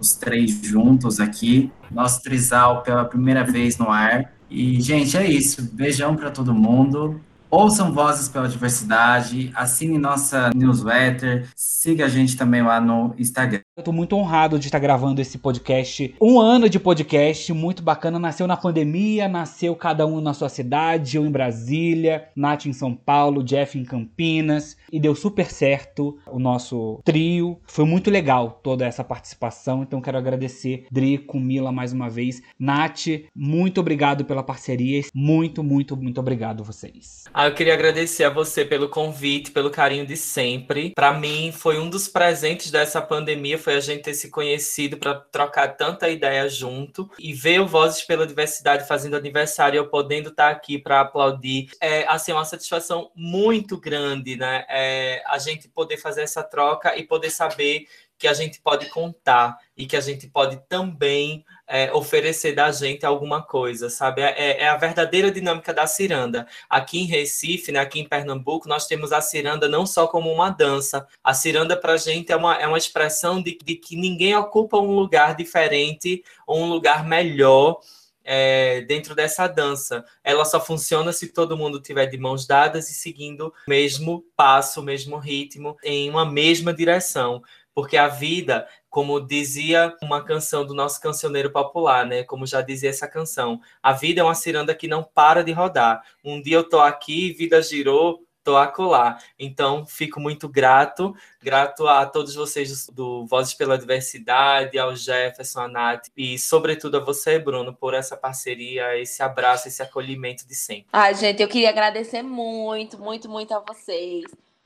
os 0.00 0.14
três 0.14 0.50
juntos 0.62 1.20
aqui. 1.20 1.72
Nosso 1.92 2.22
trisal 2.22 2.82
pela 2.82 3.04
primeira 3.04 3.44
vez 3.44 3.78
no 3.78 3.88
ar. 3.88 4.32
E, 4.50 4.80
gente, 4.80 5.16
é 5.16 5.24
isso. 5.24 5.70
Beijão 5.72 6.16
para 6.16 6.30
todo 6.30 6.52
mundo. 6.52 7.20
Ouçam 7.50 7.92
Vozes 7.92 8.28
pela 8.28 8.48
Diversidade, 8.48 9.52
assine 9.54 9.96
nossa 9.96 10.50
newsletter, 10.54 11.48
siga 11.54 12.06
a 12.06 12.08
gente 12.08 12.36
também 12.36 12.62
lá 12.62 12.80
no 12.80 13.14
Instagram. 13.16 13.60
Eu 13.76 13.82
tô 13.84 13.92
muito 13.92 14.16
honrado 14.16 14.58
de 14.58 14.66
estar 14.66 14.78
gravando 14.78 15.20
esse 15.20 15.38
podcast. 15.38 16.14
Um 16.20 16.40
ano 16.40 16.68
de 16.68 16.80
podcast, 16.80 17.52
muito 17.52 17.82
bacana. 17.82 18.18
Nasceu 18.18 18.46
na 18.46 18.56
pandemia, 18.56 19.28
nasceu 19.28 19.76
cada 19.76 20.06
um 20.06 20.20
na 20.20 20.34
sua 20.34 20.48
cidade, 20.48 21.16
eu 21.16 21.24
em 21.24 21.30
Brasília, 21.30 22.28
Nath 22.34 22.66
em 22.66 22.72
São 22.72 22.94
Paulo, 22.94 23.44
Jeff 23.44 23.78
em 23.78 23.84
Campinas. 23.84 24.76
E 24.94 25.00
deu 25.00 25.12
super 25.16 25.50
certo 25.50 26.16
o 26.30 26.38
nosso 26.38 27.00
trio. 27.04 27.60
Foi 27.66 27.84
muito 27.84 28.12
legal 28.12 28.60
toda 28.62 28.86
essa 28.86 29.02
participação. 29.02 29.82
Então 29.82 30.00
quero 30.00 30.16
agradecer 30.16 30.86
Drico, 30.88 31.40
Mila 31.40 31.72
mais 31.72 31.92
uma 31.92 32.08
vez. 32.08 32.40
Nath, 32.56 33.06
muito 33.34 33.80
obrigado 33.80 34.24
pela 34.24 34.44
parceria. 34.44 35.02
Muito, 35.12 35.64
muito, 35.64 35.96
muito 35.96 36.20
obrigado 36.20 36.62
vocês. 36.62 37.24
Ah, 37.34 37.48
eu 37.48 37.54
queria 37.54 37.74
agradecer 37.74 38.22
a 38.22 38.30
você 38.30 38.64
pelo 38.64 38.88
convite, 38.88 39.50
pelo 39.50 39.68
carinho 39.68 40.06
de 40.06 40.16
sempre. 40.16 40.92
Para 40.94 41.12
mim, 41.12 41.50
foi 41.50 41.80
um 41.80 41.90
dos 41.90 42.06
presentes 42.06 42.70
dessa 42.70 43.02
pandemia 43.02 43.58
foi 43.58 43.74
a 43.74 43.80
gente 43.80 44.04
ter 44.04 44.14
se 44.14 44.30
conhecido 44.30 44.96
para 44.96 45.14
trocar 45.14 45.66
tanta 45.76 46.08
ideia 46.08 46.48
junto 46.48 47.10
e 47.18 47.32
ver 47.32 47.60
o 47.60 47.66
Vozes 47.66 48.02
pela 48.02 48.26
Diversidade 48.26 48.86
fazendo 48.86 49.16
aniversário, 49.16 49.78
eu 49.78 49.88
podendo 49.88 50.28
estar 50.28 50.50
tá 50.50 50.50
aqui 50.50 50.78
para 50.78 51.00
aplaudir. 51.00 51.70
É 51.80 52.06
assim, 52.06 52.30
uma 52.30 52.44
satisfação 52.44 53.10
muito 53.16 53.80
grande, 53.80 54.36
né? 54.36 54.64
É, 54.68 54.83
a 55.26 55.38
gente 55.38 55.68
poder 55.68 55.96
fazer 55.96 56.22
essa 56.22 56.42
troca 56.42 56.96
e 56.96 57.04
poder 57.04 57.30
saber 57.30 57.86
que 58.18 58.28
a 58.28 58.32
gente 58.32 58.60
pode 58.60 58.88
contar 58.90 59.58
e 59.76 59.86
que 59.86 59.96
a 59.96 60.00
gente 60.00 60.26
pode 60.28 60.56
também 60.68 61.44
é, 61.66 61.92
oferecer 61.92 62.54
da 62.54 62.70
gente 62.70 63.04
alguma 63.04 63.42
coisa, 63.42 63.90
sabe? 63.90 64.22
É, 64.22 64.34
é, 64.36 64.60
é, 64.62 64.68
a 64.68 64.76
verdadeira 64.76 65.30
dinâmica 65.30 65.74
da 65.74 65.86
ciranda. 65.86 66.46
Aqui 66.68 67.00
em 67.00 67.06
Recife, 67.06 67.72
né, 67.72 67.80
aqui 67.80 68.00
em 68.00 68.08
Pernambuco, 68.08 68.68
nós 68.68 68.86
temos 68.86 69.12
a 69.12 69.20
ciranda 69.20 69.68
não 69.68 69.84
só 69.84 70.06
como 70.06 70.32
uma 70.32 70.50
dança. 70.50 71.06
A 71.22 71.34
ciranda 71.34 71.76
para 71.76 71.94
a 71.94 71.96
gente 71.96 72.30
é 72.30 72.36
uma, 72.36 72.56
é 72.56 72.66
uma 72.66 72.78
expressão 72.78 73.42
de, 73.42 73.58
de 73.62 73.74
que 73.74 73.96
ninguém 73.96 74.34
ocupa 74.36 74.78
um 74.78 74.94
lugar 74.94 75.34
diferente 75.34 76.22
ou 76.46 76.60
um 76.60 76.68
lugar 76.68 77.04
melhor 77.04 77.80
é, 78.24 78.80
dentro 78.82 79.14
dessa 79.14 79.46
dança. 79.46 80.04
Ela 80.22 80.44
só 80.44 80.60
funciona 80.60 81.12
se 81.12 81.28
todo 81.28 81.56
mundo 81.56 81.80
tiver 81.80 82.06
de 82.06 82.18
mãos 82.18 82.46
dadas 82.46 82.90
e 82.90 82.94
seguindo 82.94 83.48
o 83.48 83.52
mesmo 83.70 84.24
passo, 84.36 84.80
o 84.80 84.84
mesmo 84.84 85.18
ritmo, 85.18 85.76
em 85.84 86.08
uma 86.08 86.24
mesma 86.24 86.72
direção. 86.72 87.42
Porque 87.74 87.96
a 87.96 88.08
vida 88.08 88.66
como 88.94 89.18
dizia 89.20 89.92
uma 90.00 90.22
canção 90.22 90.64
do 90.64 90.72
nosso 90.72 91.00
cancioneiro 91.00 91.50
popular, 91.50 92.06
né? 92.06 92.22
Como 92.22 92.46
já 92.46 92.60
dizia 92.60 92.90
essa 92.90 93.08
canção, 93.08 93.60
a 93.82 93.92
vida 93.92 94.20
é 94.20 94.24
uma 94.24 94.36
ciranda 94.36 94.72
que 94.72 94.86
não 94.86 95.02
para 95.02 95.42
de 95.42 95.50
rodar. 95.50 96.00
Um 96.24 96.40
dia 96.40 96.58
eu 96.58 96.62
tô 96.62 96.78
aqui, 96.78 97.32
vida 97.32 97.60
girou, 97.60 98.24
tô 98.44 98.56
acolá. 98.56 99.18
Então, 99.38 99.86
fico 99.86 100.20
muito 100.20 100.48
grato, 100.48 101.16
grato 101.42 101.88
a 101.88 102.04
todos 102.04 102.34
vocês 102.34 102.86
do 102.88 103.26
Vozes 103.26 103.54
pela 103.54 103.78
Diversidade, 103.78 104.78
ao 104.78 104.94
Jefferson, 104.94 105.60
a 105.60 105.68
Nath, 105.68 106.08
e 106.16 106.38
sobretudo 106.38 106.98
a 106.98 107.00
você, 107.00 107.38
Bruno, 107.38 107.74
por 107.74 107.94
essa 107.94 108.16
parceria, 108.16 108.96
esse 109.00 109.22
abraço, 109.22 109.66
esse 109.66 109.82
acolhimento 109.82 110.46
de 110.46 110.54
sempre. 110.54 110.86
Ai, 110.92 111.14
gente, 111.14 111.42
eu 111.42 111.48
queria 111.48 111.70
agradecer 111.70 112.22
muito, 112.22 112.98
muito, 112.98 113.28
muito 113.28 113.54
a 113.54 113.60
vocês. 113.60 114.24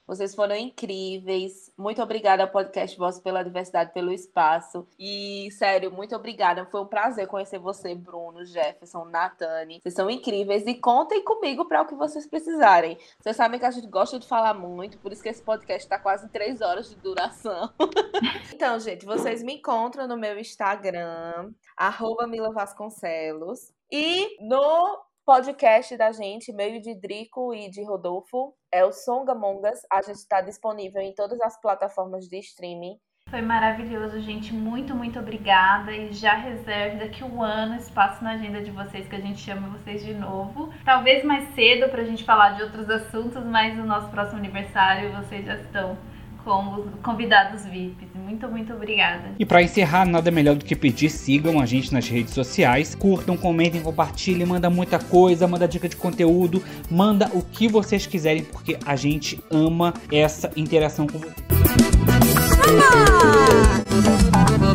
Vocês 0.08 0.34
foram 0.34 0.56
incríveis. 0.56 1.70
Muito 1.76 2.02
obrigada 2.02 2.42
ao 2.42 2.48
podcast 2.48 2.96
Voz 2.96 3.20
pela 3.20 3.42
Diversidade, 3.42 3.92
pelo 3.92 4.10
espaço. 4.10 4.88
E, 4.98 5.50
sério, 5.52 5.92
muito 5.92 6.16
obrigada. 6.16 6.64
Foi 6.64 6.80
um 6.80 6.86
prazer 6.86 7.26
conhecer 7.26 7.58
você, 7.58 7.94
Bruno, 7.94 8.42
Jefferson, 8.42 9.04
Natane. 9.04 9.80
Vocês 9.82 9.94
são 9.94 10.08
incríveis. 10.08 10.66
E 10.66 10.74
contem 10.76 11.22
comigo 11.22 11.66
para 11.66 11.82
o 11.82 11.86
que 11.86 11.94
vocês 11.94 12.26
precisarem. 12.26 12.96
Vocês 13.20 13.36
sabem 13.36 13.60
que 13.60 13.66
a 13.66 13.70
gente 13.70 13.86
gosta 13.86 14.18
de 14.18 14.26
falar 14.26 14.54
muito, 14.54 14.96
por 14.96 15.12
isso 15.12 15.22
que 15.22 15.28
esse 15.28 15.42
podcast 15.42 15.82
está 15.82 15.98
quase 15.98 16.26
três 16.30 16.62
horas 16.62 16.88
de 16.88 16.96
duração. 16.96 17.70
então, 18.50 18.80
gente, 18.80 19.04
vocês 19.04 19.42
me 19.42 19.56
encontram 19.56 20.08
no 20.08 20.16
meu 20.16 20.38
Instagram, 20.38 21.52
arroba 21.76 22.26
Mila 22.26 22.50
Vasconcelos. 22.50 23.74
E 23.92 24.38
no 24.40 25.07
podcast 25.28 25.94
da 25.98 26.10
gente, 26.10 26.54
meio 26.54 26.80
de 26.80 26.98
Drico 26.98 27.52
e 27.52 27.68
de 27.68 27.84
Rodolfo, 27.84 28.54
é 28.72 28.82
o 28.82 28.90
Songamongas. 28.90 29.78
A 29.92 30.00
gente 30.00 30.16
está 30.16 30.40
disponível 30.40 31.02
em 31.02 31.12
todas 31.12 31.38
as 31.42 31.60
plataformas 31.60 32.24
de 32.24 32.38
streaming. 32.38 32.96
Foi 33.28 33.42
maravilhoso, 33.42 34.18
gente. 34.22 34.54
Muito, 34.54 34.94
muito 34.94 35.18
obrigada. 35.18 35.92
E 35.92 36.14
já 36.14 36.32
reserve 36.32 36.96
daqui 36.96 37.22
um 37.22 37.42
ano 37.42 37.76
espaço 37.76 38.24
na 38.24 38.30
agenda 38.30 38.62
de 38.62 38.70
vocês, 38.70 39.06
que 39.06 39.16
a 39.16 39.20
gente 39.20 39.38
chama 39.38 39.68
vocês 39.76 40.02
de 40.02 40.14
novo. 40.14 40.72
Talvez 40.82 41.22
mais 41.22 41.54
cedo 41.54 41.90
para 41.90 42.00
a 42.00 42.06
gente 42.06 42.24
falar 42.24 42.56
de 42.56 42.62
outros 42.62 42.88
assuntos, 42.88 43.44
mas 43.44 43.76
no 43.76 43.84
nosso 43.84 44.08
próximo 44.08 44.38
aniversário 44.38 45.12
vocês 45.12 45.44
já 45.44 45.56
estão 45.56 45.98
como 46.44 46.84
convidados 47.02 47.64
VIPs. 47.64 48.08
Muito, 48.14 48.48
muito 48.48 48.72
obrigada. 48.72 49.32
E 49.38 49.44
para 49.44 49.62
encerrar, 49.62 50.04
nada 50.06 50.30
melhor 50.30 50.56
do 50.56 50.64
que 50.64 50.76
pedir 50.76 51.10
sigam 51.10 51.60
a 51.60 51.66
gente 51.66 51.92
nas 51.92 52.08
redes 52.08 52.34
sociais, 52.34 52.94
curtam, 52.94 53.36
comentem, 53.36 53.80
compartilhem, 53.80 54.46
manda 54.46 54.68
muita 54.70 54.98
coisa, 54.98 55.46
manda 55.46 55.66
dica 55.68 55.88
de 55.88 55.96
conteúdo, 55.96 56.62
manda 56.90 57.30
o 57.34 57.42
que 57.42 57.68
vocês 57.68 58.06
quiserem, 58.06 58.44
porque 58.44 58.78
a 58.84 58.96
gente 58.96 59.42
ama 59.50 59.94
essa 60.12 60.50
interação 60.56 61.06
com 61.06 61.18
vocês. 61.18 61.34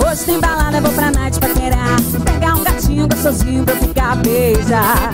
Hoje 0.07 0.25
tem 0.25 0.39
balada, 0.39 0.81
vou 0.81 0.91
pra 0.93 1.11
night 1.11 1.39
paquerar 1.39 1.97
Pegar 2.23 2.55
um 2.55 2.63
gatinho 2.63 3.07
gostosinho 3.07 3.63
pra 3.63 3.75
ficar 3.75 4.15
beijar 4.17 5.11